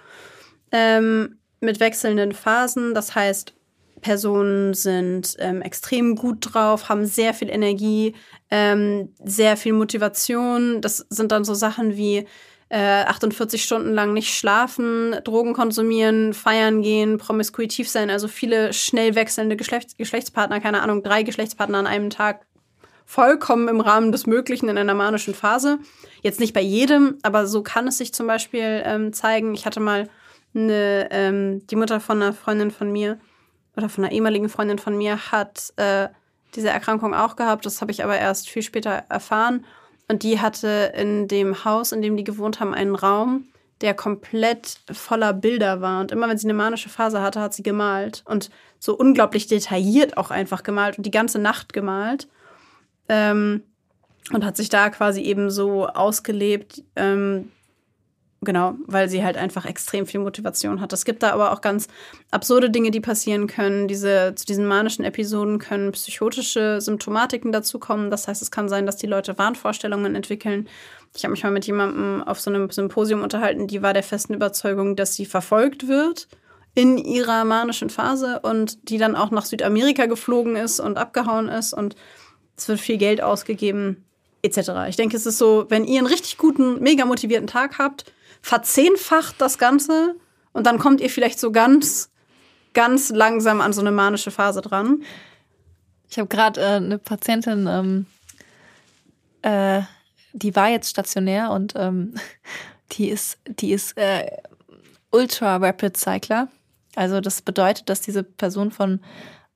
ähm, 0.71 1.39
mit 1.59 1.79
wechselnden 1.79 2.33
Phasen. 2.33 2.93
Das 2.93 3.15
heißt, 3.15 3.53
Personen 4.01 4.73
sind 4.73 5.35
ähm, 5.39 5.61
extrem 5.61 6.15
gut 6.15 6.53
drauf, 6.53 6.87
haben 6.87 7.05
sehr 7.05 7.33
viel 7.33 7.49
Energie, 7.49 8.15
ähm, 8.49 9.13
sehr 9.23 9.57
viel 9.57 9.73
Motivation. 9.73 10.81
Das 10.81 11.05
sind 11.09 11.31
dann 11.31 11.43
so 11.43 11.53
Sachen 11.53 11.97
wie 11.97 12.25
äh, 12.69 13.03
48 13.03 13.63
Stunden 13.63 13.93
lang 13.93 14.13
nicht 14.13 14.33
schlafen, 14.33 15.15
Drogen 15.23 15.53
konsumieren, 15.53 16.33
feiern 16.33 16.81
gehen, 16.81 17.17
promiskuitiv 17.17 17.89
sein, 17.89 18.09
also 18.09 18.27
viele 18.27 18.73
schnell 18.73 19.15
wechselnde 19.15 19.55
Geschlechts 19.57 19.97
Geschlechtspartner, 19.97 20.59
keine 20.61 20.81
Ahnung, 20.81 21.03
drei 21.03 21.23
Geschlechtspartner 21.23 21.79
an 21.79 21.87
einem 21.87 22.09
Tag, 22.09 22.45
vollkommen 23.09 23.67
im 23.69 23.81
Rahmen 23.81 24.11
des 24.11 24.27
Möglichen 24.27 24.69
in 24.69 24.77
einer 24.77 24.93
manischen 24.93 25.33
Phase. 25.33 25.79
Jetzt 26.21 26.39
nicht 26.39 26.53
bei 26.53 26.61
jedem, 26.61 27.17
aber 27.23 27.47
so 27.47 27.63
kann 27.63 27.87
es 27.87 27.97
sich 27.97 28.13
zum 28.13 28.27
Beispiel 28.27 28.83
ähm, 28.85 29.13
zeigen. 29.13 29.55
Ich 29.55 29.65
hatte 29.65 29.79
mal 29.79 30.07
eine, 30.53 31.07
ähm, 31.09 31.65
die 31.65 31.75
Mutter 31.75 31.99
von 31.99 32.21
einer 32.21 32.33
Freundin 32.33 32.69
von 32.69 32.91
mir 32.91 33.17
oder 33.75 33.89
von 33.89 34.03
einer 34.03 34.13
ehemaligen 34.13 34.47
Freundin 34.47 34.77
von 34.77 34.95
mir 34.95 35.31
hat 35.31 35.73
äh, 35.77 36.09
diese 36.55 36.69
Erkrankung 36.69 37.15
auch 37.15 37.35
gehabt. 37.35 37.65
Das 37.65 37.81
habe 37.81 37.91
ich 37.91 38.03
aber 38.03 38.15
erst 38.15 38.47
viel 38.47 38.61
später 38.61 39.05
erfahren. 39.09 39.65
Und 40.09 40.23
die 40.23 40.41
hatte 40.41 40.91
in 40.97 41.27
dem 41.27 41.63
Haus, 41.63 41.91
in 41.91 42.01
dem 42.01 42.17
die 42.17 42.23
gewohnt 42.23 42.59
haben, 42.59 42.73
einen 42.73 42.95
Raum, 42.95 43.45
der 43.81 43.93
komplett 43.93 44.79
voller 44.91 45.33
Bilder 45.33 45.81
war. 45.81 46.01
Und 46.01 46.11
immer 46.11 46.27
wenn 46.27 46.37
sie 46.37 46.47
eine 46.47 46.55
manische 46.55 46.89
Phase 46.89 47.21
hatte, 47.21 47.39
hat 47.39 47.53
sie 47.53 47.63
gemalt. 47.63 48.23
Und 48.25 48.49
so 48.79 48.97
unglaublich 48.97 49.45
detailliert 49.47 50.17
auch 50.17 50.31
einfach 50.31 50.63
gemalt 50.63 50.97
und 50.97 51.05
die 51.05 51.11
ganze 51.11 51.37
Nacht 51.37 51.73
gemalt. 51.73 52.27
Ähm, 53.07 53.63
und 54.33 54.43
hat 54.43 54.57
sich 54.57 54.69
da 54.69 54.89
quasi 54.89 55.21
eben 55.21 55.49
so 55.49 55.87
ausgelebt, 55.87 56.83
ähm, 56.95 57.51
Genau, 58.41 58.75
weil 58.85 59.09
sie 59.09 59.21
halt 59.21 59.35
einfach 59.35 59.65
extrem 59.65 60.05
viel 60.05 60.21
Motivation 60.21 60.79
hat. 60.79 60.93
Es 60.93 61.03
gibt 61.03 61.23
da 61.23 61.31
aber 61.31 61.51
auch 61.51 61.59
ganz 61.59 61.89
absurde 62.31 62.69
Dinge, 62.69 62.89
die 62.89 63.01
passieren 63.01 63.47
können. 63.47 63.89
Diese, 63.89 64.33
zu 64.33 64.45
diesen 64.45 64.65
manischen 64.65 65.03
Episoden 65.03 65.59
können 65.59 65.91
psychotische 65.91 66.79
Symptomatiken 66.79 67.51
dazukommen. 67.51 68.09
Das 68.09 68.29
heißt, 68.29 68.41
es 68.41 68.49
kann 68.49 68.69
sein, 68.69 68.85
dass 68.85 68.95
die 68.95 69.07
Leute 69.07 69.37
Wahnvorstellungen 69.37 70.15
entwickeln. 70.15 70.69
Ich 71.17 71.23
habe 71.25 71.31
mich 71.31 71.43
mal 71.43 71.51
mit 71.51 71.65
jemandem 71.65 72.23
auf 72.23 72.39
so 72.39 72.49
einem 72.49 72.69
Symposium 72.69 73.23
unterhalten, 73.23 73.67
die 73.67 73.81
war 73.81 73.93
der 73.93 74.03
festen 74.03 74.33
Überzeugung, 74.33 74.95
dass 74.95 75.15
sie 75.15 75.25
verfolgt 75.25 75.87
wird 75.87 76.29
in 76.75 76.97
ihrer 76.97 77.43
manischen 77.43 77.89
Phase 77.89 78.39
und 78.41 78.89
die 78.89 78.99
dann 78.99 79.15
auch 79.15 79.31
nach 79.31 79.45
Südamerika 79.45 80.05
geflogen 80.05 80.55
ist 80.55 80.79
und 80.79 80.97
abgehauen 80.97 81.49
ist 81.49 81.73
und 81.73 81.95
es 82.55 82.67
wird 82.69 82.79
viel 82.79 82.97
Geld 82.97 83.21
ausgegeben, 83.21 84.05
etc. 84.43 84.71
Ich 84.87 84.95
denke, 84.95 85.17
es 85.17 85.25
ist 85.25 85.39
so, 85.39 85.65
wenn 85.69 85.83
ihr 85.83 85.97
einen 85.97 86.07
richtig 86.07 86.37
guten, 86.37 86.81
mega 86.81 87.05
motivierten 87.05 87.47
Tag 87.47 87.79
habt, 87.79 88.13
verzehnfacht 88.41 89.35
das 89.39 89.57
Ganze 89.57 90.15
und 90.51 90.65
dann 90.65 90.79
kommt 90.79 91.01
ihr 91.01 91.09
vielleicht 91.09 91.39
so 91.39 91.51
ganz, 91.51 92.09
ganz 92.73 93.09
langsam 93.09 93.61
an 93.61 93.73
so 93.73 93.81
eine 93.81 93.91
manische 93.91 94.31
Phase 94.31 94.61
dran. 94.61 95.03
Ich 96.09 96.17
habe 96.17 96.27
gerade 96.27 96.59
äh, 96.61 96.75
eine 96.75 96.97
Patientin, 96.97 97.67
ähm, 97.67 98.05
äh, 99.41 99.81
die 100.33 100.55
war 100.55 100.69
jetzt 100.69 100.89
stationär 100.89 101.51
und 101.51 101.73
ähm, 101.75 102.15
die 102.91 103.09
ist, 103.09 103.37
die 103.45 103.71
ist 103.71 103.97
äh, 103.97 104.25
Ultra 105.11 105.57
Rapid 105.57 105.97
Cycler. 105.97 106.49
Also 106.95 107.21
das 107.21 107.41
bedeutet, 107.41 107.89
dass 107.89 108.01
diese 108.01 108.23
Person 108.23 108.71
von 108.71 108.99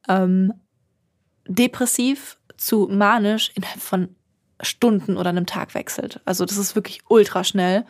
ähm, 0.07 0.53
depressiv 1.47 2.37
zu 2.57 2.87
manisch 2.89 3.51
innerhalb 3.55 3.81
von 3.81 4.15
Stunden 4.61 5.17
oder 5.17 5.29
einem 5.29 5.45
Tag 5.45 5.73
wechselt. 5.73 6.21
Also 6.25 6.45
das 6.45 6.57
ist 6.57 6.75
wirklich 6.75 7.01
ultra 7.09 7.43
schnell 7.43 7.85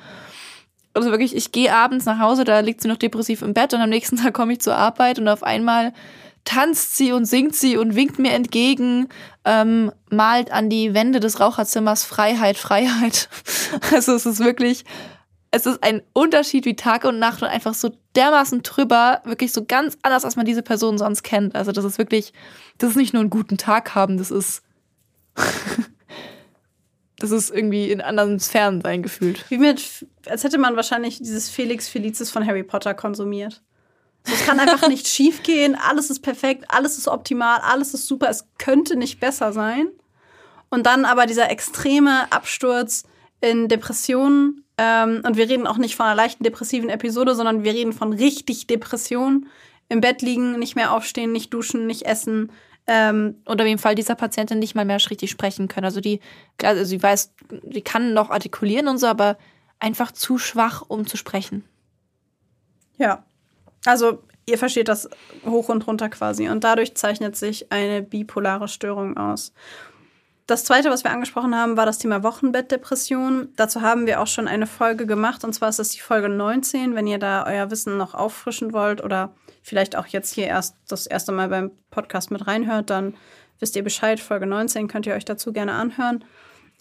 also 0.94 1.10
wirklich, 1.10 1.36
ich 1.36 1.52
gehe 1.52 1.74
abends 1.74 2.06
nach 2.06 2.20
Hause, 2.20 2.44
da 2.44 2.60
liegt 2.60 2.82
sie 2.82 2.88
noch 2.88 2.98
depressiv 2.98 3.42
im 3.42 3.54
Bett 3.54 3.74
und 3.74 3.82
am 3.82 3.90
nächsten 3.90 4.18
Tag 4.22 4.34
komme 4.34 4.54
ich 4.54 4.62
zur 4.62 4.76
Arbeit 4.76 5.20
und 5.20 5.28
auf 5.28 5.44
einmal 5.44 5.94
tanzt 6.46 6.98
sie 6.98 7.14
und 7.14 7.26
singt 7.26 7.56
sie 7.56 7.78
und 7.78 7.96
winkt 7.96 8.20
mir 8.20 8.32
entgegen, 8.32 9.08
ähm, 9.46 9.92
malt 10.10 10.52
an 10.52 10.70
die 10.70 10.94
Wände 10.94 11.20
des 11.20 11.40
Raucherzimmers 11.40 12.04
Freiheit, 12.04 12.58
Freiheit. 12.58 13.30
Also 13.92 14.14
es 14.14 14.28
ist 14.28 14.40
wirklich, 14.40 14.86
es 15.50 15.66
ist 15.66 15.84
ein 15.84 16.04
Unterschied 16.14 16.66
wie 16.66 16.76
Tag 16.76 17.06
und 17.06 17.18
Nacht 17.18 17.42
und 17.42 17.48
einfach 17.48 17.74
so 17.74 17.92
dermaßen 18.16 18.62
drüber, 18.62 19.22
wirklich 19.24 19.52
so 19.52 19.66
ganz 19.66 19.98
anders, 20.04 20.26
als 20.26 20.36
man 20.36 20.46
diese 20.46 20.62
Person 20.62 21.00
sonst 21.00 21.24
kennt. 21.24 21.56
Also 21.56 21.72
das 21.72 21.86
ist 21.86 21.98
wirklich, 21.98 22.34
das 22.78 22.92
ist 22.92 22.96
nicht 22.98 23.14
nur 23.14 23.22
einen 23.22 23.32
guten 23.32 23.58
Tag 23.58 23.96
haben, 23.96 24.18
das 24.18 24.30
ist 24.30 24.62
das 27.24 27.32
ist 27.32 27.52
irgendwie 27.52 27.90
in 27.90 28.02
anderen 28.02 28.38
Sphären 28.38 28.82
sein 28.82 29.02
gefühlt. 29.02 29.50
Wie 29.50 29.58
mit, 29.58 30.06
als 30.26 30.44
hätte 30.44 30.58
man 30.58 30.76
wahrscheinlich 30.76 31.20
dieses 31.20 31.50
Felix 31.50 31.88
Felicis 31.88 32.30
von 32.30 32.46
Harry 32.46 32.64
Potter 32.64 32.94
konsumiert. 32.94 33.62
es 34.26 34.46
kann 34.46 34.60
einfach 34.60 34.90
nicht 34.90 35.08
schief 35.08 35.42
gehen, 35.42 35.76
alles 35.76 36.10
ist 36.10 36.20
perfekt, 36.20 36.66
alles 36.68 36.98
ist 36.98 37.08
optimal, 37.08 37.62
alles 37.62 37.94
ist 37.94 38.08
super, 38.08 38.30
es 38.30 38.46
könnte 38.58 38.98
nicht 38.98 39.22
besser 39.22 39.54
sein. 39.54 39.88
Und 40.70 40.86
dann 40.86 41.06
aber 41.06 41.26
dieser 41.26 41.50
extreme 41.50 42.30
Absturz 42.30 43.04
in 43.40 43.70
Depressionen. 43.70 44.66
Ähm, 44.78 45.22
und 45.26 45.38
wir 45.38 45.48
reden 45.48 45.66
auch 45.66 45.78
nicht 45.78 45.96
von 45.96 46.08
einer 46.08 46.16
leichten 46.16 46.44
depressiven 46.44 46.90
Episode, 46.90 47.36
sondern 47.36 47.64
wir 47.64 47.74
reden 47.74 47.94
von 47.94 48.12
richtig 48.12 48.68
Depressionen. 48.68 49.48
Im 49.88 50.02
Bett 50.02 50.22
liegen, 50.22 50.60
nicht 50.60 50.76
mehr 50.76 50.92
aufstehen, 50.92 51.32
nicht 51.32 51.54
duschen, 51.54 51.88
nicht 51.88 52.02
essen, 52.02 52.52
ähm, 52.88 53.36
oder 53.46 53.66
wie 53.66 53.72
im 53.72 53.80
Fall 53.80 53.96
dieser 53.96 54.16
Patientin 54.16 54.60
nicht 54.60 54.76
mal 54.76 54.86
mehr 54.86 54.98
richtig 55.10 55.32
sprechen 55.32 55.68
können. 55.68 55.86
Also 55.86 56.02
die, 56.02 56.20
also 56.62 56.84
sie 56.84 57.02
weiß, 57.02 57.34
sie 57.72 57.82
kann 57.82 58.14
noch 58.14 58.30
artikulieren 58.30 58.88
und 58.88 58.98
so, 58.98 59.08
aber 59.08 59.38
einfach 59.80 60.12
zu 60.12 60.38
schwach, 60.38 60.84
um 60.88 61.08
zu 61.08 61.18
sprechen. 61.18 61.64
Ja. 62.98 63.26
Also 63.86 64.24
ihr 64.46 64.58
versteht 64.58 64.88
das 64.88 65.10
hoch 65.46 65.70
und 65.70 65.86
runter 65.88 66.10
quasi. 66.10 66.50
Und 66.50 66.64
dadurch 66.64 66.96
zeichnet 66.96 67.36
sich 67.36 67.72
eine 67.72 68.02
bipolare 68.02 68.68
Störung 68.68 69.18
aus. 69.18 69.54
Das 70.46 70.66
zweite, 70.66 70.90
was 70.90 71.06
wir 71.06 71.12
angesprochen 71.12 71.56
haben, 71.56 71.78
war 71.78 71.86
das 71.86 72.00
Thema 72.00 72.22
Wochenbettdepression. 72.22 73.50
Dazu 73.56 73.82
haben 73.82 74.06
wir 74.06 74.20
auch 74.20 74.28
schon 74.28 74.50
eine 74.50 74.68
Folge 74.68 75.06
gemacht, 75.06 75.46
und 75.46 75.54
zwar 75.54 75.70
ist 75.70 75.80
das 75.80 75.90
die 75.90 76.02
Folge 76.02 76.28
19. 76.28 76.96
Wenn 76.96 77.08
ihr 77.08 77.18
da 77.18 77.46
euer 77.48 77.72
Wissen 77.72 77.98
noch 77.98 78.14
auffrischen 78.14 78.74
wollt 78.74 79.02
oder 79.02 79.34
vielleicht 79.62 79.96
auch 79.96 80.08
jetzt 80.08 80.34
hier 80.34 80.48
erst 80.48 80.76
das 80.90 81.08
erste 81.08 81.32
Mal 81.32 81.48
beim 81.48 81.72
Podcast 81.92 82.30
mit 82.30 82.46
reinhört, 82.46 82.90
dann 82.90 83.16
wisst 83.60 83.78
ihr 83.78 83.84
Bescheid. 83.84 84.20
Folge 84.20 84.46
19 84.46 84.90
könnt 84.90 85.06
ihr 85.06 85.14
euch 85.14 85.24
dazu 85.24 85.54
gerne 85.54 85.74
anhören. 85.74 86.26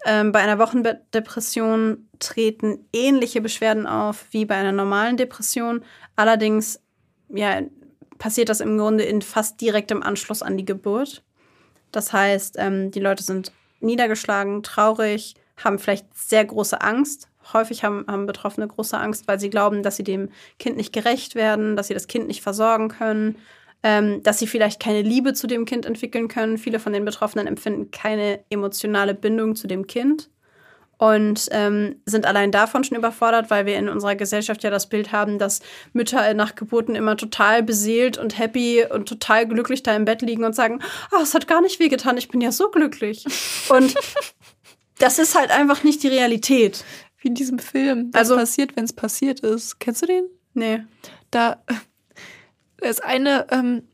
Ähm, 0.05 0.33
bei 0.33 0.41
einer 0.41 0.59
Wochenbettdepression 0.59 2.09
treten 2.19 2.89
ähnliche 2.93 3.41
Beschwerden 3.41 3.87
auf 3.87 4.27
wie 4.33 4.45
bei 4.45 4.57
einer 4.57 4.73
normalen 4.73 5.17
Depression. 5.17 5.85
Allerdings 6.17 6.81
ja, 7.29 7.61
passiert 8.19 8.49
das 8.49 8.61
im 8.61 8.77
Grunde 8.77 9.05
in 9.05 9.23
fast 9.23 9.61
direktem 9.61 10.03
Anschluss 10.03 10.43
an 10.43 10.57
die 10.57 10.65
Geburt. 10.65 11.23
Das 11.93 12.13
heißt, 12.13 12.57
ähm, 12.59 12.91
die 12.91 13.01
Leute 13.01 13.23
sind 13.23 13.53
niedergeschlagen, 13.81 14.63
traurig, 14.63 15.35
haben 15.63 15.79
vielleicht 15.79 16.07
sehr 16.17 16.45
große 16.45 16.81
Angst. 16.81 17.29
Häufig 17.53 17.85
haben, 17.85 18.05
haben 18.09 18.27
Betroffene 18.27 18.67
große 18.67 18.97
Angst, 18.97 19.29
weil 19.29 19.39
sie 19.39 19.51
glauben, 19.51 19.83
dass 19.83 19.97
sie 19.97 20.05
dem 20.05 20.31
Kind 20.59 20.77
nicht 20.77 20.93
gerecht 20.93 21.35
werden, 21.35 21.77
dass 21.77 21.89
sie 21.89 21.95
das 21.95 22.07
Kind 22.07 22.29
nicht 22.29 22.43
versorgen 22.43 22.89
können, 22.89 23.37
ähm, 23.83 24.23
dass 24.23 24.39
sie 24.39 24.47
vielleicht 24.47 24.81
keine 24.81 25.03
Liebe 25.03 25.35
zu 25.35 25.47
dem 25.47 25.65
Kind 25.65 25.85
entwickeln 25.87 26.29
können. 26.29 26.57
Viele 26.59 26.79
von 26.79 26.93
den 26.93 27.05
Betroffenen 27.05 27.47
empfinden 27.47 27.91
keine 27.91 28.41
emotionale 28.49 29.15
Bindung 29.15 29.57
zu 29.57 29.67
dem 29.67 29.87
Kind 29.87 30.31
und 31.03 31.49
ähm, 31.51 31.97
sind 32.07 32.27
allein 32.27 32.53
davon 32.53 32.85
schon 32.85 32.97
überfordert, 32.97 33.51
weil 33.51 33.67
wir 33.67 33.77
in 33.77 33.89
unserer 33.89 34.15
Gesellschaft 34.15 34.63
ja 34.63 34.71
das 34.71 34.89
Bild 34.89 35.11
haben, 35.11 35.41
dass 35.41 35.59
Mütter 35.93 36.33
nach 36.35 36.55
Geburten 36.55 36.95
immer 36.95 37.17
total 37.17 37.65
beseelt 37.65 38.19
und 38.19 38.39
happy 38.39 38.87
und 38.89 39.09
total 39.09 39.49
glücklich 39.49 39.83
da 39.83 39.97
im 39.97 40.05
Bett 40.05 40.23
liegen 40.23 40.45
und 40.45 40.55
sagen, 40.55 40.79
oh, 41.11 41.21
es 41.21 41.35
hat 41.35 41.49
gar 41.49 41.61
nicht 41.61 41.81
wehgetan, 41.81 42.19
ich 42.19 42.29
bin 42.29 42.41
ja 42.41 42.53
so 42.53 42.71
glücklich. 42.71 43.25
Und 43.69 43.97
das 45.01 45.19
ist 45.19 45.37
halt 45.37 45.51
einfach 45.51 45.83
nicht 45.83 46.05
die 46.05 46.09
Realität. 46.09 46.85
Wie 47.19 47.27
in 47.27 47.35
diesem 47.35 47.59
Film. 47.59 48.11
Was 48.13 48.31
also, 48.31 48.37
passiert, 48.37 48.77
wenn 48.77 48.85
es 48.85 48.93
passiert 48.93 49.41
ist. 49.41 49.81
Kennst 49.81 50.03
du 50.03 50.07
den? 50.07 50.27
Nee. 50.55 50.85
Da, 51.33 51.65
da 52.77 52.89
ist 52.89 53.03
eine 53.03 53.49
ähm, 53.51 53.89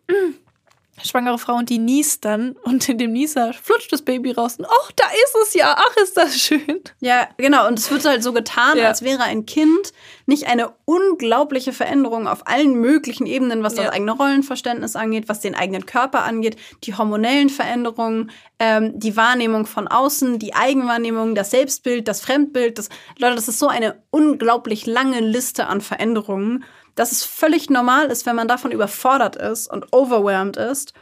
schwangere 1.04 1.38
Frau 1.38 1.54
und 1.56 1.70
die 1.70 1.78
niest 1.78 2.24
dann 2.24 2.52
und 2.62 2.88
in 2.88 2.98
dem 2.98 3.12
Nieser 3.12 3.52
flutscht 3.52 3.92
das 3.92 4.02
Baby 4.02 4.32
raus 4.32 4.56
und 4.58 4.66
ach, 4.66 4.92
da 4.92 5.04
ist 5.06 5.36
es 5.42 5.54
ja, 5.54 5.76
ach, 5.76 5.96
ist 5.96 6.16
das 6.16 6.38
schön. 6.38 6.80
Ja, 7.00 7.28
genau. 7.36 7.66
Und 7.66 7.78
es 7.78 7.90
wird 7.90 8.04
halt 8.04 8.22
so 8.22 8.32
getan, 8.32 8.78
ja. 8.78 8.88
als 8.88 9.02
wäre 9.02 9.22
ein 9.22 9.46
Kind 9.46 9.92
nicht 10.26 10.46
eine 10.46 10.72
unglaubliche 10.84 11.72
Veränderung 11.72 12.28
auf 12.28 12.46
allen 12.46 12.74
möglichen 12.74 13.26
Ebenen, 13.26 13.62
was 13.62 13.76
ja. 13.76 13.84
das 13.84 13.92
eigene 13.92 14.12
Rollenverständnis 14.12 14.94
angeht, 14.94 15.28
was 15.28 15.40
den 15.40 15.54
eigenen 15.54 15.86
Körper 15.86 16.24
angeht, 16.24 16.56
die 16.84 16.94
hormonellen 16.94 17.48
Veränderungen, 17.48 18.30
ähm, 18.58 18.98
die 18.98 19.16
Wahrnehmung 19.16 19.64
von 19.64 19.88
außen, 19.88 20.38
die 20.38 20.54
Eigenwahrnehmung, 20.54 21.34
das 21.34 21.50
Selbstbild, 21.50 22.08
das 22.08 22.20
Fremdbild. 22.20 22.78
Das, 22.78 22.90
Leute, 23.18 23.36
das 23.36 23.48
ist 23.48 23.58
so 23.58 23.68
eine 23.68 24.02
unglaublich 24.10 24.86
lange 24.86 25.20
Liste 25.20 25.66
an 25.66 25.80
Veränderungen 25.80 26.64
dass 26.98 27.12
es 27.12 27.22
völlig 27.22 27.70
normal 27.70 28.06
ist, 28.06 28.26
wenn 28.26 28.34
man 28.34 28.48
davon 28.48 28.72
überfordert 28.72 29.36
ist 29.36 29.70
und 29.70 29.86
overwhelmed 29.92 30.56
ist. 30.56 30.94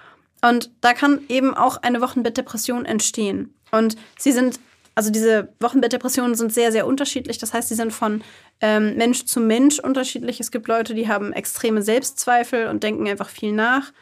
Und 0.42 0.70
da 0.82 0.92
kann 0.92 1.20
eben 1.28 1.54
auch 1.54 1.78
eine 1.82 2.02
Wochenbettdepression 2.02 2.84
entstehen. 2.84 3.54
Und 3.70 3.96
sie 4.18 4.32
sind, 4.32 4.60
also 4.94 5.10
diese 5.10 5.48
Wochenbettdepressionen 5.58 6.34
sind 6.34 6.52
sehr, 6.52 6.70
sehr 6.70 6.86
unterschiedlich. 6.86 7.38
Das 7.38 7.54
heißt, 7.54 7.70
sie 7.70 7.74
sind 7.74 7.94
von 7.94 8.22
ähm, 8.60 8.96
Mensch 8.96 9.24
zu 9.24 9.40
Mensch 9.40 9.78
unterschiedlich. 9.78 10.38
Es 10.38 10.50
gibt 10.50 10.68
Leute, 10.68 10.94
die 10.94 11.08
haben 11.08 11.32
extreme 11.32 11.80
Selbstzweifel 11.80 12.66
und 12.66 12.82
denken 12.82 13.08
einfach 13.08 13.30
viel 13.30 13.52
nach. 13.52 13.92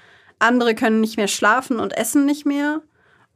Andere 0.40 0.74
können 0.74 1.00
nicht 1.00 1.16
mehr 1.16 1.28
schlafen 1.28 1.78
und 1.78 1.96
essen 1.96 2.26
nicht 2.26 2.44
mehr. 2.44 2.82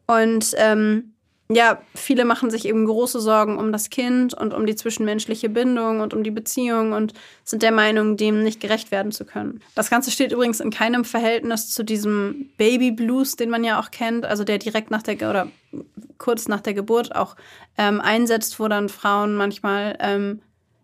Und 0.08 0.54
ähm, 0.56 1.14
ja, 1.50 1.80
viele 1.94 2.26
machen 2.26 2.50
sich 2.50 2.66
eben 2.66 2.84
große 2.84 3.20
Sorgen 3.20 3.56
um 3.56 3.72
das 3.72 3.88
Kind 3.88 4.34
und 4.34 4.52
um 4.52 4.66
die 4.66 4.76
zwischenmenschliche 4.76 5.48
Bindung 5.48 6.00
und 6.00 6.12
um 6.12 6.22
die 6.22 6.30
Beziehung 6.30 6.92
und 6.92 7.14
sind 7.42 7.62
der 7.62 7.72
Meinung, 7.72 8.18
dem 8.18 8.42
nicht 8.42 8.60
gerecht 8.60 8.90
werden 8.90 9.12
zu 9.12 9.24
können. 9.24 9.62
Das 9.74 9.88
Ganze 9.88 10.10
steht 10.10 10.32
übrigens 10.32 10.60
in 10.60 10.70
keinem 10.70 11.06
Verhältnis 11.06 11.70
zu 11.70 11.84
diesem 11.84 12.50
Baby 12.58 12.90
Blues, 12.90 13.36
den 13.36 13.48
man 13.48 13.64
ja 13.64 13.80
auch 13.80 13.90
kennt, 13.90 14.26
also 14.26 14.44
der 14.44 14.58
direkt 14.58 14.90
nach 14.90 15.02
der 15.02 15.16
oder 15.16 15.48
kurz 16.18 16.48
nach 16.48 16.60
der 16.60 16.74
Geburt 16.74 17.16
auch 17.16 17.34
ähm, 17.78 18.02
einsetzt, 18.02 18.60
wo 18.60 18.68
dann 18.68 18.90
Frauen 18.90 19.34
manchmal 19.34 19.96
ähm, 20.00 20.42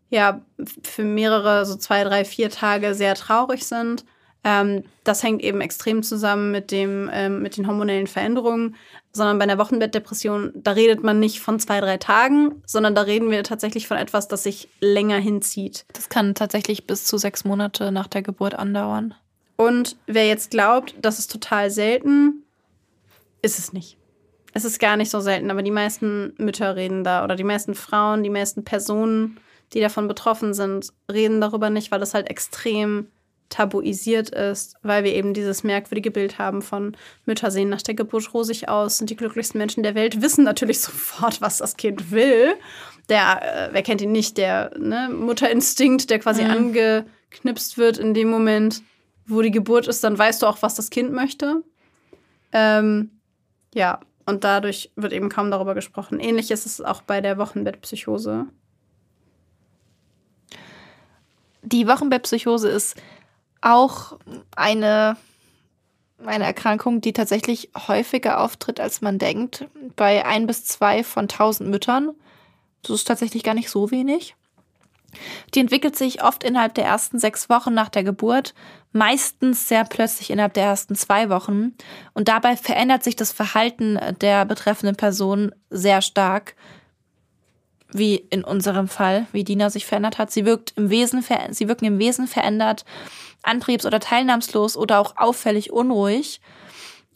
ja 0.09 0.41
für 0.83 1.05
mehrere, 1.05 1.67
so 1.67 1.77
zwei, 1.77 2.05
drei, 2.05 2.25
vier 2.25 2.49
Tage 2.49 2.95
sehr 2.95 3.15
traurig 3.15 3.67
sind. 3.67 4.07
Ähm, 4.45 4.85
das 5.05 5.23
hängt 5.23 5.43
eben 5.43 5.61
extrem 5.61 6.03
zusammen 6.03 6.53
mit, 6.53 6.71
dem, 6.71 7.11
ähm, 7.13 7.43
mit 7.43 7.57
den 7.57 7.67
hormonellen 7.67 8.07
Veränderungen, 8.07 8.77
sondern 9.15 9.39
bei 9.39 9.45
einer 9.45 9.59
Wochenbettdepression, 9.59 10.53
da 10.55 10.73
redet 10.73 11.03
man 11.03 11.21
nicht 11.21 11.41
von 11.41 11.61
zwei, 11.61 11.81
drei 11.81 11.97
Tagen, 11.97 12.63
sondern 12.67 12.95
da 12.95 13.03
reden 13.03 13.31
wir 13.31 13.45
tatsächlich 13.45 13.87
von 13.87 13.97
etwas, 13.97 14.29
das 14.29 14.43
sich 14.43 14.69
länger 14.81 15.19
hinzieht. 15.19 15.87
Das 15.93 16.09
kann 16.09 16.35
tatsächlich 16.35 16.87
bis 16.87 17.07
zu 17.07 17.17
sechs 17.17 17.45
Monate 17.45 17.93
nach 17.93 18.09
der 18.09 18.23
Geburt 18.23 18.55
andauern. 18.55 19.15
Und 19.57 19.97
wer 20.07 20.27
jetzt 20.27 20.51
glaubt, 20.51 20.97
das 21.01 21.21
ist 21.21 21.31
total 21.31 21.71
selten, 21.71 22.43
ist 23.41 23.61
es 23.61 23.73
nicht. 23.73 23.97
Es 24.53 24.65
ist 24.65 24.81
gar 24.81 24.97
nicht 24.97 25.11
so 25.11 25.21
selten, 25.21 25.51
aber 25.51 25.63
die 25.63 25.71
meisten 25.71 26.35
Mütter 26.39 26.75
reden 26.75 27.05
da 27.05 27.25
oder 27.25 27.37
die 27.37 27.45
meisten 27.45 27.75
Frauen, 27.75 28.25
die 28.25 28.31
meisten 28.31 28.65
Personen, 28.65 29.39
die 29.73 29.81
davon 29.81 30.09
betroffen 30.09 30.55
sind, 30.55 30.93
reden 31.11 31.41
darüber 31.41 31.71
nicht, 31.71 31.93
weil 31.93 32.03
es 32.03 32.15
halt 32.15 32.29
extrem 32.29 33.09
tabuisiert 33.49 34.31
ist, 34.31 34.77
weil 34.83 35.05
wir 35.05 35.15
eben 35.15 35.35
dieses 35.35 35.65
merkwürdige 35.65 36.11
Bild 36.11 36.39
haben 36.39 36.63
von 36.63 36.97
Mütter 37.25 37.51
sehen 37.51 37.69
nach 37.69 37.83
der 37.83 37.95
Geburt 37.95 38.33
rosig 38.35 38.69
aus, 38.69 38.99
sind 38.99 39.11
die 39.11 39.17
glücklichsten 39.17 39.59
Menschen 39.59 39.83
der 39.83 39.95
Welt, 39.95 40.23
wissen 40.23 40.45
natürlich 40.45 40.81
sofort, 40.83 41.41
was 41.41 41.59
das 41.59 41.77
Kind 41.77 42.11
will. 42.11 42.55
Der, 43.09 43.69
äh, 43.69 43.69
wer 43.73 43.83
kennt 43.83 44.01
ihn 44.01 44.13
nicht, 44.13 44.39
der 44.39 44.73
ne, 44.79 45.11
Mutterinstinkt, 45.13 46.11
der 46.11 46.19
quasi 46.19 46.43
mhm. 46.43 46.51
angeknipst 46.51 47.77
wird 47.77 47.99
in 47.99 48.15
dem 48.15 48.31
Moment, 48.31 48.83
wo 49.27 49.43
die 49.43 49.51
Geburt 49.51 49.89
ist, 49.89 50.03
dann 50.05 50.19
weißt 50.19 50.43
du 50.43 50.47
auch, 50.47 50.63
was 50.63 50.75
das 50.75 50.91
Kind 50.91 51.13
möchte. 51.13 51.63
Ähm, 52.53 53.11
ja, 53.75 54.01
und 54.27 54.45
dadurch 54.45 54.91
wird 54.97 55.13
eben 55.13 55.29
kaum 55.29 55.51
darüber 55.51 55.75
gesprochen. 55.75 56.19
Ähnlich 56.19 56.51
ist 56.51 56.67
es 56.67 56.81
auch 56.81 57.03
bei 57.03 57.21
der 57.21 57.37
Wochenbettpsychose. 57.37 58.47
Die 61.63 61.87
Wochenbettpsychose 61.87 62.69
ist 62.69 62.97
auch 63.65 64.19
eine, 64.57 65.17
eine 66.25 66.45
Erkrankung, 66.45 67.01
die 67.01 67.13
tatsächlich 67.13 67.71
häufiger 67.89 68.41
auftritt, 68.41 68.81
als 68.81 69.01
man 69.01 69.19
denkt. 69.19 69.67
Bei 69.97 70.25
ein 70.25 70.47
bis 70.47 70.65
zwei 70.65 71.03
von 71.03 71.29
tausend 71.29 71.71
Müttern. 71.71 72.11
Das 72.83 72.97
ist 72.97 73.09
tatsächlich 73.09 73.43
gar 73.43 73.55
nicht 73.55 73.71
so 73.71 73.91
wenig. 73.91 74.37
Die 75.55 75.61
entwickelt 75.61 75.97
sich 75.97 76.25
oft 76.25 76.43
innerhalb 76.43 76.75
der 76.75 76.85
ersten 76.85 77.19
sechs 77.19 77.49
Wochen 77.49 77.73
nach 77.73 77.89
der 77.89 78.03
Geburt, 78.03 78.53
meistens 78.93 79.69
sehr 79.69 79.85
plötzlich 79.85 80.31
innerhalb 80.31 80.55
der 80.55 80.65
ersten 80.65 80.97
zwei 80.97 81.31
Wochen. 81.31 81.75
Und 82.15 82.29
dabei 82.29 82.57
verändert 82.57 83.05
sich 83.05 83.17
das 83.17 83.33
Verhalten 83.33 83.99
der 84.21 84.45
betreffenden 84.45 84.97
Person 84.97 85.55
sehr 85.71 86.03
stark 86.03 86.55
wie 87.95 88.17
in 88.17 88.43
unserem 88.43 88.89
Fall, 88.89 89.29
wie 89.31 89.45
Dina 89.45 89.71
sich 89.71 89.87
verändert 89.87 90.19
hat. 90.19 90.33
Sie 90.33 90.45
wirkt 90.45 90.73
im 90.77 90.91
Wesen, 90.91 91.25
sie 91.53 91.69
wirken 91.69 91.85
im 91.85 92.01
Wesen 92.01 92.27
verändert, 92.27 92.85
antriebs- 93.45 93.87
oder 93.87 94.01
teilnahmslos 94.01 94.77
oder 94.77 94.99
auch 95.01 95.17
auffällig 95.17 95.73
unruhig. 95.73 96.41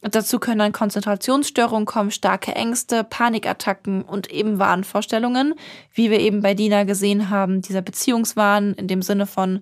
Dazu 0.01 0.39
können 0.39 0.61
dann 0.61 0.73
Konzentrationsstörungen 0.73 1.85
kommen, 1.85 2.13
starke 2.13 2.55
Ängste, 2.55 3.03
Panikattacken 3.03 4.03
und 4.03 4.31
eben 4.31 4.61
Wahnvorstellungen, 4.61 5.55
wie 5.93 6.11
wir 6.11 6.21
eben 6.21 6.41
bei 6.41 6.55
Dina 6.55 6.85
gesehen 6.85 7.31
haben, 7.31 7.63
dieser 7.63 7.83
Beziehungswahn 7.83 8.75
in 8.75 8.87
dem 8.87 9.03
Sinne 9.03 9.27
von, 9.27 9.61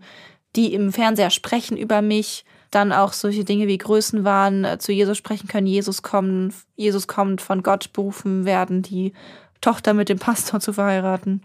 die 0.54 0.74
im 0.74 0.92
Fernseher 0.92 1.30
sprechen 1.30 1.76
über 1.78 2.02
mich, 2.02 2.44
dann 2.70 2.92
auch 2.92 3.14
solche 3.14 3.44
Dinge 3.44 3.66
wie 3.66 3.78
Größenwahn, 3.78 4.64
äh, 4.64 4.78
zu 4.78 4.92
Jesus 4.92 5.16
sprechen 5.16 5.48
können, 5.48 5.66
Jesus 5.66 6.02
kommen, 6.02 6.52
Jesus 6.74 7.06
kommt, 7.06 7.40
von 7.40 7.62
Gott 7.62 7.92
berufen 7.94 8.44
werden, 8.44 8.82
die 8.82 9.14
Tochter 9.62 9.94
mit 9.94 10.08
dem 10.08 10.18
Pastor 10.18 10.60
zu 10.60 10.74
verheiraten. 10.74 11.42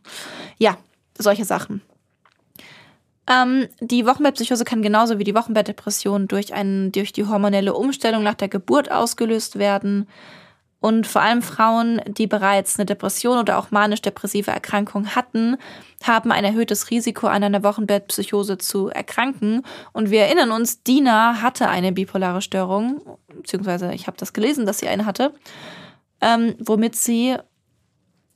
Ja, 0.58 0.78
solche 1.18 1.46
Sachen. 1.46 1.82
Ähm, 3.28 3.68
die 3.80 4.06
Wochenbettpsychose 4.06 4.66
kann 4.66 4.82
genauso 4.82 5.20
wie 5.20 5.24
die 5.24 5.36
Wochenbettdepression 5.36 6.28
durch, 6.28 6.54
einen, 6.54 6.92
durch 6.92 7.14
die 7.14 7.26
hormonelle 7.26 7.74
Umstellung 7.74 8.24
nach 8.24 8.34
der 8.34 8.50
Geburt 8.50 8.92
ausgelöst 8.92 9.60
werden. 9.60 10.08
Und 10.80 11.06
vor 11.06 11.22
allem 11.22 11.44
Frauen, 11.44 12.02
die 12.08 12.26
bereits 12.26 12.80
eine 12.80 12.88
Depression 12.88 13.38
oder 13.38 13.60
auch 13.60 13.70
manisch-depressive 13.70 14.50
Erkrankung 14.50 15.10
hatten, 15.16 15.58
haben 16.02 16.32
ein 16.32 16.44
erhöhtes 16.44 16.90
Risiko, 16.90 17.28
an 17.28 17.44
einer 17.44 17.62
Wochenbettpsychose 17.62 18.58
zu 18.58 18.90
erkranken. 18.90 19.62
Und 19.94 20.10
wir 20.10 20.22
erinnern 20.22 20.50
uns, 20.50 20.82
Dina 20.82 21.44
hatte 21.44 21.70
eine 21.70 21.92
bipolare 21.92 22.42
Störung, 22.42 23.00
beziehungsweise 23.28 23.94
ich 23.94 24.08
habe 24.08 24.18
das 24.18 24.34
gelesen, 24.34 24.66
dass 24.66 24.80
sie 24.80 24.88
eine 24.88 25.06
hatte, 25.06 25.36
ähm, 26.20 26.56
womit 26.58 26.96
sie 26.96 27.38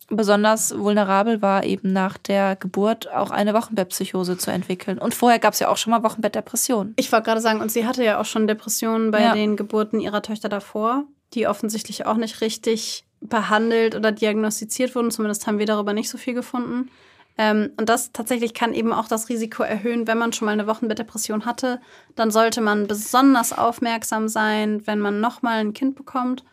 besonders 0.07 0.77
vulnerabel 0.77 1.41
war, 1.41 1.63
eben 1.63 1.91
nach 1.91 2.17
der 2.17 2.55
Geburt 2.55 3.11
auch 3.11 3.31
eine 3.31 3.53
Wochenbettpsychose 3.53 4.37
zu 4.37 4.51
entwickeln. 4.51 4.99
Und 4.99 5.13
vorher 5.13 5.39
gab 5.39 5.53
es 5.53 5.59
ja 5.59 5.69
auch 5.69 5.77
schon 5.77 5.91
mal 5.91 6.03
Wochenbettdepressionen. 6.03 6.93
Ich 6.97 7.11
wollte 7.11 7.25
gerade 7.25 7.41
sagen, 7.41 7.61
und 7.61 7.71
sie 7.71 7.87
hatte 7.87 8.03
ja 8.03 8.19
auch 8.19 8.25
schon 8.25 8.47
Depressionen 8.47 9.11
bei 9.11 9.21
ja. 9.21 9.33
den 9.33 9.55
Geburten 9.55 9.99
ihrer 9.99 10.21
Töchter 10.21 10.49
davor, 10.49 11.05
die 11.33 11.47
offensichtlich 11.47 12.05
auch 12.05 12.17
nicht 12.17 12.41
richtig 12.41 13.05
behandelt 13.19 13.95
oder 13.95 14.11
diagnostiziert 14.11 14.93
wurden. 14.93 15.11
Zumindest 15.11 15.47
haben 15.47 15.57
wir 15.57 15.65
darüber 15.65 15.93
nicht 15.93 16.09
so 16.09 16.17
viel 16.17 16.35
gefunden. 16.35 16.91
Ähm, 17.37 17.71
und 17.77 17.89
das 17.89 18.11
tatsächlich 18.13 18.53
kann 18.53 18.73
eben 18.73 18.93
auch 18.93 19.07
das 19.07 19.27
Risiko 19.29 19.63
erhöhen, 19.63 20.07
wenn 20.07 20.17
man 20.17 20.31
schon 20.31 20.45
mal 20.45 20.53
eine 20.53 20.67
Wochenbettdepression 20.67 21.45
hatte. 21.45 21.81
Dann 22.15 22.31
sollte 22.31 22.61
man 22.61 22.87
besonders 22.87 23.57
aufmerksam 23.57 24.27
sein, 24.27 24.85
wenn 24.85 24.99
man 24.99 25.19
nochmal 25.19 25.59
ein 25.59 25.73
Kind 25.73 25.95
bekommt, 25.95 26.45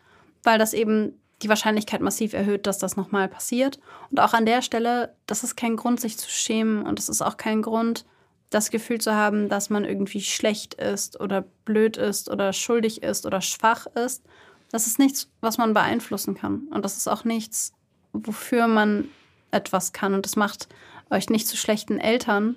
weil 0.42 0.58
das 0.58 0.72
eben 0.72 1.20
die 1.42 1.48
Wahrscheinlichkeit 1.48 2.00
massiv 2.00 2.32
erhöht, 2.32 2.66
dass 2.66 2.78
das 2.78 2.96
nochmal 2.96 3.28
passiert. 3.28 3.78
Und 4.10 4.20
auch 4.20 4.32
an 4.32 4.46
der 4.46 4.62
Stelle, 4.62 5.14
das 5.26 5.44
ist 5.44 5.56
kein 5.56 5.76
Grund, 5.76 6.00
sich 6.00 6.16
zu 6.18 6.30
schämen 6.30 6.84
und 6.84 6.98
es 6.98 7.08
ist 7.08 7.22
auch 7.22 7.36
kein 7.36 7.62
Grund, 7.62 8.04
das 8.50 8.70
Gefühl 8.70 9.00
zu 9.00 9.14
haben, 9.14 9.48
dass 9.48 9.70
man 9.70 9.84
irgendwie 9.84 10.20
schlecht 10.20 10.74
ist 10.74 11.18
oder 11.20 11.42
blöd 11.64 11.96
ist 11.96 12.30
oder 12.30 12.52
schuldig 12.52 13.02
ist 13.02 13.26
oder 13.26 13.40
schwach 13.40 13.86
ist. 13.86 14.22
Das 14.70 14.86
ist 14.86 14.98
nichts, 14.98 15.30
was 15.40 15.58
man 15.58 15.74
beeinflussen 15.74 16.34
kann. 16.34 16.68
Und 16.70 16.84
das 16.84 16.96
ist 16.96 17.08
auch 17.08 17.24
nichts, 17.24 17.72
wofür 18.12 18.68
man 18.68 19.08
etwas 19.50 19.92
kann. 19.92 20.14
Und 20.14 20.26
das 20.26 20.36
macht 20.36 20.68
euch 21.10 21.30
nicht 21.30 21.46
zu 21.46 21.56
schlechten 21.56 21.98
Eltern, 21.98 22.56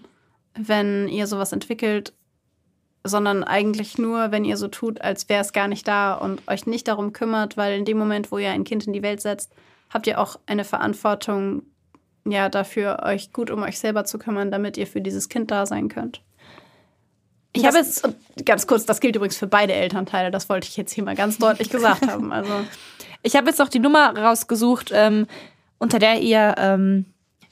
wenn 0.53 1.07
ihr 1.07 1.27
sowas 1.27 1.51
entwickelt 1.51 2.13
sondern 3.05 3.43
eigentlich 3.43 3.97
nur, 3.97 4.31
wenn 4.31 4.45
ihr 4.45 4.57
so 4.57 4.67
tut, 4.67 4.99
als 4.99 5.29
wäre 5.29 5.41
es 5.41 5.53
gar 5.53 5.67
nicht 5.67 5.87
da 5.87 6.15
und 6.15 6.41
euch 6.47 6.65
nicht 6.65 6.87
darum 6.87 7.13
kümmert, 7.13 7.55
weil 7.55 7.77
in 7.77 7.85
dem 7.85 7.97
Moment, 7.97 8.31
wo 8.31 8.39
ihr 8.39 8.49
ein 8.49 8.63
Kind 8.63 8.87
in 8.87 8.93
die 8.93 9.03
Welt 9.03 9.21
setzt, 9.21 9.53
habt 9.89 10.07
ihr 10.07 10.19
auch 10.19 10.39
eine 10.47 10.65
Verantwortung, 10.65 11.61
ja, 12.27 12.49
dafür, 12.49 13.03
euch 13.03 13.31
gut 13.31 13.51
um 13.51 13.61
euch 13.61 13.77
selber 13.77 14.03
zu 14.05 14.17
kümmern, 14.17 14.49
damit 14.49 14.77
ihr 14.77 14.87
für 14.87 15.01
dieses 15.01 15.29
Kind 15.29 15.51
da 15.51 15.65
sein 15.67 15.87
könnt. 15.87 16.21
Ich 17.53 17.65
habe 17.65 17.77
jetzt 17.77 18.07
ganz 18.43 18.67
kurz, 18.67 18.85
das 18.85 18.99
gilt 18.99 19.15
übrigens 19.15 19.37
für 19.37 19.47
beide 19.47 19.73
Elternteile, 19.73 20.31
das 20.31 20.49
wollte 20.49 20.67
ich 20.67 20.75
jetzt 20.75 20.91
hier 20.91 21.03
mal 21.03 21.15
ganz 21.15 21.37
deutlich 21.37 21.69
gesagt 21.69 22.07
haben. 22.07 22.33
Also 22.33 22.51
ich 23.21 23.35
habe 23.35 23.47
jetzt 23.47 23.59
noch 23.59 23.69
die 23.69 23.79
Nummer 23.79 24.17
rausgesucht, 24.17 24.91
ähm, 24.93 25.27
unter 25.77 25.99
der 25.99 26.19
ihr 26.21 26.55
ähm, 26.57 27.05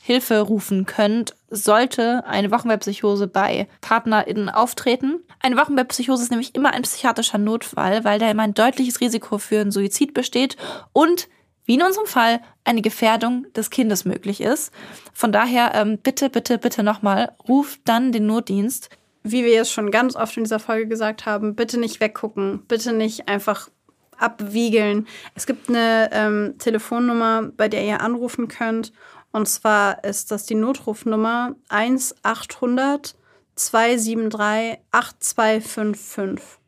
Hilfe 0.05 0.41
rufen 0.41 0.85
könnt, 0.85 1.33
sollte 1.49 2.25
eine 2.27 2.51
Wochenbettpsychose 2.51 3.27
bei 3.27 3.69
PartnerInnen 3.79 4.49
auftreten. 4.49 5.21
Eine 5.39 5.55
Wochenbettpsychose 5.55 6.23
ist 6.23 6.29
nämlich 6.29 6.55
immer 6.55 6.73
ein 6.73 6.81
psychiatrischer 6.81 7.37
Notfall, 7.37 8.03
weil 8.03 8.19
da 8.19 8.29
immer 8.29 8.43
ein 8.43 8.53
deutliches 8.53 8.99
Risiko 8.99 9.37
für 9.37 9.61
einen 9.61 9.71
Suizid 9.71 10.13
besteht 10.13 10.57
und 10.91 11.29
wie 11.63 11.75
in 11.75 11.81
unserem 11.81 12.05
Fall 12.05 12.41
eine 12.65 12.81
Gefährdung 12.81 13.45
des 13.53 13.69
Kindes 13.69 14.03
möglich 14.03 14.41
ist. 14.41 14.73
Von 15.13 15.31
daher 15.31 15.71
ähm, 15.73 15.97
bitte, 15.97 16.29
bitte, 16.29 16.57
bitte 16.57 16.83
nochmal, 16.83 17.31
ruft 17.47 17.79
dann 17.85 18.11
den 18.11 18.25
Notdienst. 18.25 18.89
Wie 19.23 19.45
wir 19.45 19.61
es 19.61 19.71
schon 19.71 19.89
ganz 19.89 20.17
oft 20.17 20.35
in 20.35 20.43
dieser 20.43 20.59
Folge 20.59 20.89
gesagt 20.89 21.25
haben, 21.25 21.55
bitte 21.55 21.79
nicht 21.79 22.01
weggucken, 22.01 22.65
bitte 22.67 22.91
nicht 22.91 23.29
einfach 23.29 23.69
abwiegeln. 24.17 25.07
Es 25.33 25.45
gibt 25.45 25.69
eine 25.69 26.09
ähm, 26.11 26.55
Telefonnummer, 26.59 27.43
bei 27.55 27.69
der 27.69 27.85
ihr 27.85 28.01
anrufen 28.01 28.49
könnt 28.49 28.91
und 29.33 29.47
zwar 29.47 30.03
ist 30.03 30.31
das 30.31 30.45
die 30.45 30.55
Notrufnummer 30.55 31.55
1800 31.67 33.15
273 33.55 34.79
8255. 34.91 36.59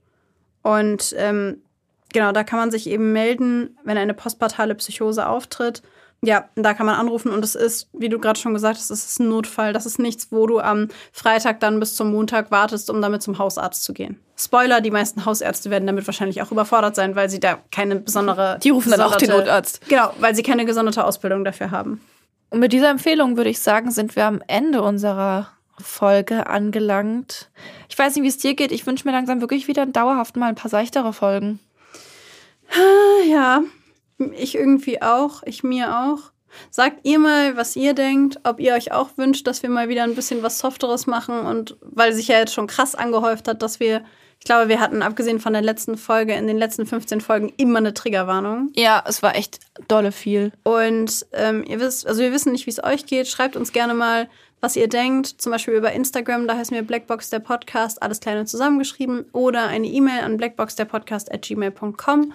Und 0.61 1.15
ähm, 1.17 1.61
genau, 2.11 2.31
da 2.31 2.43
kann 2.43 2.59
man 2.59 2.71
sich 2.71 2.87
eben 2.87 3.13
melden, 3.13 3.77
wenn 3.83 3.97
eine 3.97 4.13
postpartale 4.13 4.75
Psychose 4.75 5.27
auftritt. 5.27 5.81
Ja, 6.23 6.49
da 6.55 6.73
kann 6.73 6.87
man 6.87 6.95
anrufen 6.95 7.31
und 7.31 7.43
es 7.43 7.53
ist, 7.53 7.87
wie 7.93 8.09
du 8.09 8.17
gerade 8.17 8.39
schon 8.39 8.55
gesagt 8.55 8.77
hast, 8.77 8.89
es 8.89 9.05
ist 9.05 9.19
ein 9.19 9.29
Notfall. 9.29 9.73
Das 9.73 9.85
ist 9.85 9.99
nichts, 9.99 10.31
wo 10.31 10.47
du 10.47 10.59
am 10.59 10.87
Freitag 11.11 11.59
dann 11.59 11.79
bis 11.79 11.95
zum 11.95 12.11
Montag 12.11 12.49
wartest, 12.49 12.89
um 12.89 12.99
damit 12.99 13.21
zum 13.21 13.37
Hausarzt 13.37 13.83
zu 13.83 13.93
gehen. 13.93 14.19
Spoiler, 14.35 14.81
die 14.81 14.89
meisten 14.89 15.25
Hausärzte 15.25 15.69
werden 15.69 15.85
damit 15.85 16.07
wahrscheinlich 16.07 16.41
auch 16.41 16.51
überfordert 16.51 16.95
sein, 16.95 17.15
weil 17.15 17.29
sie 17.29 17.39
da 17.39 17.59
keine 17.69 17.97
besondere. 17.97 18.57
Die 18.63 18.71
rufen 18.71 18.89
dann 18.89 19.01
auch 19.01 19.17
den 19.17 19.29
Notarzt. 19.29 19.87
Genau, 19.87 20.13
weil 20.19 20.33
sie 20.33 20.41
keine 20.41 20.65
gesonderte 20.65 21.05
Ausbildung 21.05 21.45
dafür 21.45 21.69
haben. 21.69 22.01
Und 22.49 22.59
mit 22.59 22.73
dieser 22.73 22.89
Empfehlung 22.89 23.37
würde 23.37 23.49
ich 23.49 23.59
sagen, 23.59 23.91
sind 23.91 24.15
wir 24.15 24.25
am 24.25 24.41
Ende 24.47 24.81
unserer 24.81 25.49
Folge 25.79 26.47
angelangt. 26.47 27.49
Ich 27.89 27.97
weiß 27.97 28.15
nicht, 28.15 28.23
wie 28.23 28.29
es 28.29 28.37
dir 28.37 28.55
geht. 28.55 28.71
Ich 28.71 28.85
wünsche 28.85 29.07
mir 29.07 29.11
langsam 29.11 29.41
wirklich 29.41 29.67
wieder 29.67 29.85
dauerhaft 29.85 30.37
mal 30.37 30.47
ein 30.47 30.55
paar 30.55 30.71
seichtere 30.71 31.13
Folgen. 31.13 31.59
Ja, 33.27 33.63
ich 34.33 34.55
irgendwie 34.55 35.01
auch, 35.01 35.43
ich 35.45 35.63
mir 35.63 35.99
auch. 35.99 36.31
Sagt 36.69 36.99
ihr 37.03 37.19
mal, 37.19 37.57
was 37.57 37.75
ihr 37.75 37.93
denkt, 37.93 38.39
ob 38.43 38.59
ihr 38.59 38.73
euch 38.73 38.91
auch 38.91 39.17
wünscht, 39.17 39.45
dass 39.45 39.61
wir 39.61 39.69
mal 39.69 39.89
wieder 39.89 40.03
ein 40.03 40.15
bisschen 40.15 40.41
was 40.41 40.59
Softeres 40.59 41.05
machen 41.05 41.39
und 41.39 41.77
weil 41.81 42.13
sich 42.13 42.29
ja 42.29 42.37
jetzt 42.39 42.53
schon 42.53 42.67
krass 42.67 42.95
angehäuft 42.95 43.47
hat, 43.47 43.61
dass 43.61 43.79
wir, 43.79 44.03
ich 44.39 44.45
glaube, 44.45 44.69
wir 44.69 44.79
hatten 44.79 45.01
abgesehen 45.01 45.39
von 45.39 45.53
der 45.53 45.63
letzten 45.63 45.97
Folge, 45.97 46.33
in 46.33 46.45
den 46.45 46.57
letzten 46.57 46.85
15 46.85 47.19
Folgen 47.19 47.51
immer 47.57 47.79
eine 47.79 47.95
Triggerwarnung. 47.95 48.69
Ja, 48.75 49.03
es 49.07 49.23
war 49.23 49.35
echt 49.35 49.59
dolle 49.87 50.11
viel. 50.11 50.51
Und 50.63 51.25
ähm, 51.33 51.63
ihr 51.67 51.79
wisst, 51.79 52.05
also 52.05 52.21
wir 52.21 52.31
wissen 52.31 52.51
nicht, 52.51 52.67
wie 52.67 52.71
es 52.71 52.83
euch 52.83 53.07
geht. 53.07 53.27
Schreibt 53.27 53.55
uns 53.55 53.71
gerne 53.71 53.95
mal, 53.95 54.29
was 54.61 54.75
ihr 54.75 54.87
denkt. 54.87 55.27
Zum 55.41 55.51
Beispiel 55.51 55.73
über 55.73 55.91
Instagram, 55.93 56.47
da 56.47 56.57
heißen 56.57 56.75
wir 56.75 56.83
Blackbox 56.83 57.31
der 57.31 57.39
Podcast, 57.39 58.03
alles 58.03 58.19
kleine 58.19 58.45
zusammengeschrieben. 58.45 59.25
Oder 59.31 59.67
eine 59.67 59.87
E-Mail 59.87 60.21
an 60.21 60.37
blackboxderpodcast 60.37 61.33
at 61.33 61.41
gmail.com. 61.41 62.33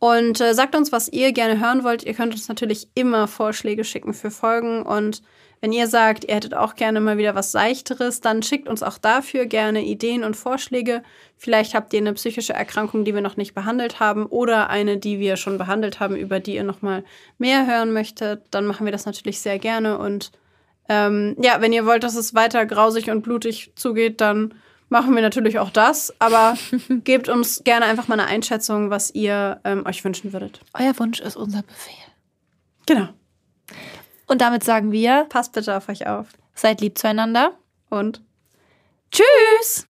Und 0.00 0.40
äh, 0.40 0.54
sagt 0.54 0.74
uns, 0.74 0.92
was 0.92 1.08
ihr 1.08 1.32
gerne 1.32 1.60
hören 1.60 1.84
wollt. 1.84 2.04
Ihr 2.04 2.14
könnt 2.14 2.32
uns 2.32 2.48
natürlich 2.48 2.88
immer 2.94 3.28
Vorschläge 3.28 3.84
schicken 3.84 4.14
für 4.14 4.30
Folgen. 4.30 4.82
Und 4.82 5.22
wenn 5.60 5.72
ihr 5.72 5.88
sagt, 5.88 6.24
ihr 6.24 6.34
hättet 6.34 6.54
auch 6.54 6.76
gerne 6.76 7.00
mal 7.00 7.18
wieder 7.18 7.34
was 7.34 7.52
Seichteres, 7.52 8.20
dann 8.20 8.42
schickt 8.42 8.68
uns 8.68 8.82
auch 8.82 8.98
dafür 8.98 9.46
gerne 9.46 9.84
Ideen 9.84 10.22
und 10.22 10.36
Vorschläge. 10.36 11.02
Vielleicht 11.36 11.74
habt 11.74 11.92
ihr 11.92 12.00
eine 12.00 12.12
psychische 12.14 12.52
Erkrankung, 12.52 13.04
die 13.04 13.14
wir 13.14 13.20
noch 13.20 13.36
nicht 13.36 13.54
behandelt 13.54 14.00
haben, 14.00 14.26
oder 14.26 14.70
eine, 14.70 14.98
die 14.98 15.18
wir 15.18 15.36
schon 15.36 15.58
behandelt 15.58 16.00
haben, 16.00 16.16
über 16.16 16.40
die 16.40 16.54
ihr 16.54 16.64
noch 16.64 16.82
mal 16.82 17.04
mehr 17.38 17.66
hören 17.66 17.92
möchtet. 17.92 18.42
Dann 18.50 18.66
machen 18.66 18.86
wir 18.86 18.92
das 18.92 19.06
natürlich 19.06 19.40
sehr 19.40 19.58
gerne. 19.58 19.98
Und 19.98 20.30
ähm, 20.88 21.36
ja, 21.40 21.60
wenn 21.60 21.72
ihr 21.72 21.86
wollt, 21.86 22.04
dass 22.04 22.14
es 22.14 22.34
weiter 22.34 22.64
grausig 22.64 23.10
und 23.10 23.22
blutig 23.22 23.72
zugeht, 23.74 24.20
dann 24.20 24.54
machen 24.88 25.14
wir 25.14 25.22
natürlich 25.22 25.58
auch 25.58 25.70
das. 25.70 26.14
Aber 26.20 26.56
gebt 27.04 27.28
uns 27.28 27.62
gerne 27.64 27.86
einfach 27.86 28.08
mal 28.08 28.18
eine 28.18 28.28
Einschätzung, 28.28 28.90
was 28.90 29.12
ihr 29.14 29.60
ähm, 29.64 29.84
euch 29.86 30.04
wünschen 30.04 30.32
würdet. 30.32 30.60
Euer 30.74 30.98
Wunsch 30.98 31.20
ist 31.20 31.36
unser 31.36 31.62
Befehl. 31.62 31.94
Genau. 32.86 33.08
Und 34.28 34.40
damit 34.40 34.62
sagen 34.62 34.92
wir, 34.92 35.26
Passt 35.28 35.52
bitte 35.52 35.76
auf 35.76 35.88
euch 35.88 36.06
auf. 36.06 36.28
seid 36.54 36.80
lieb 36.80 36.98
zueinander 36.98 37.52
Und 37.88 38.22
tschüss! 39.10 39.88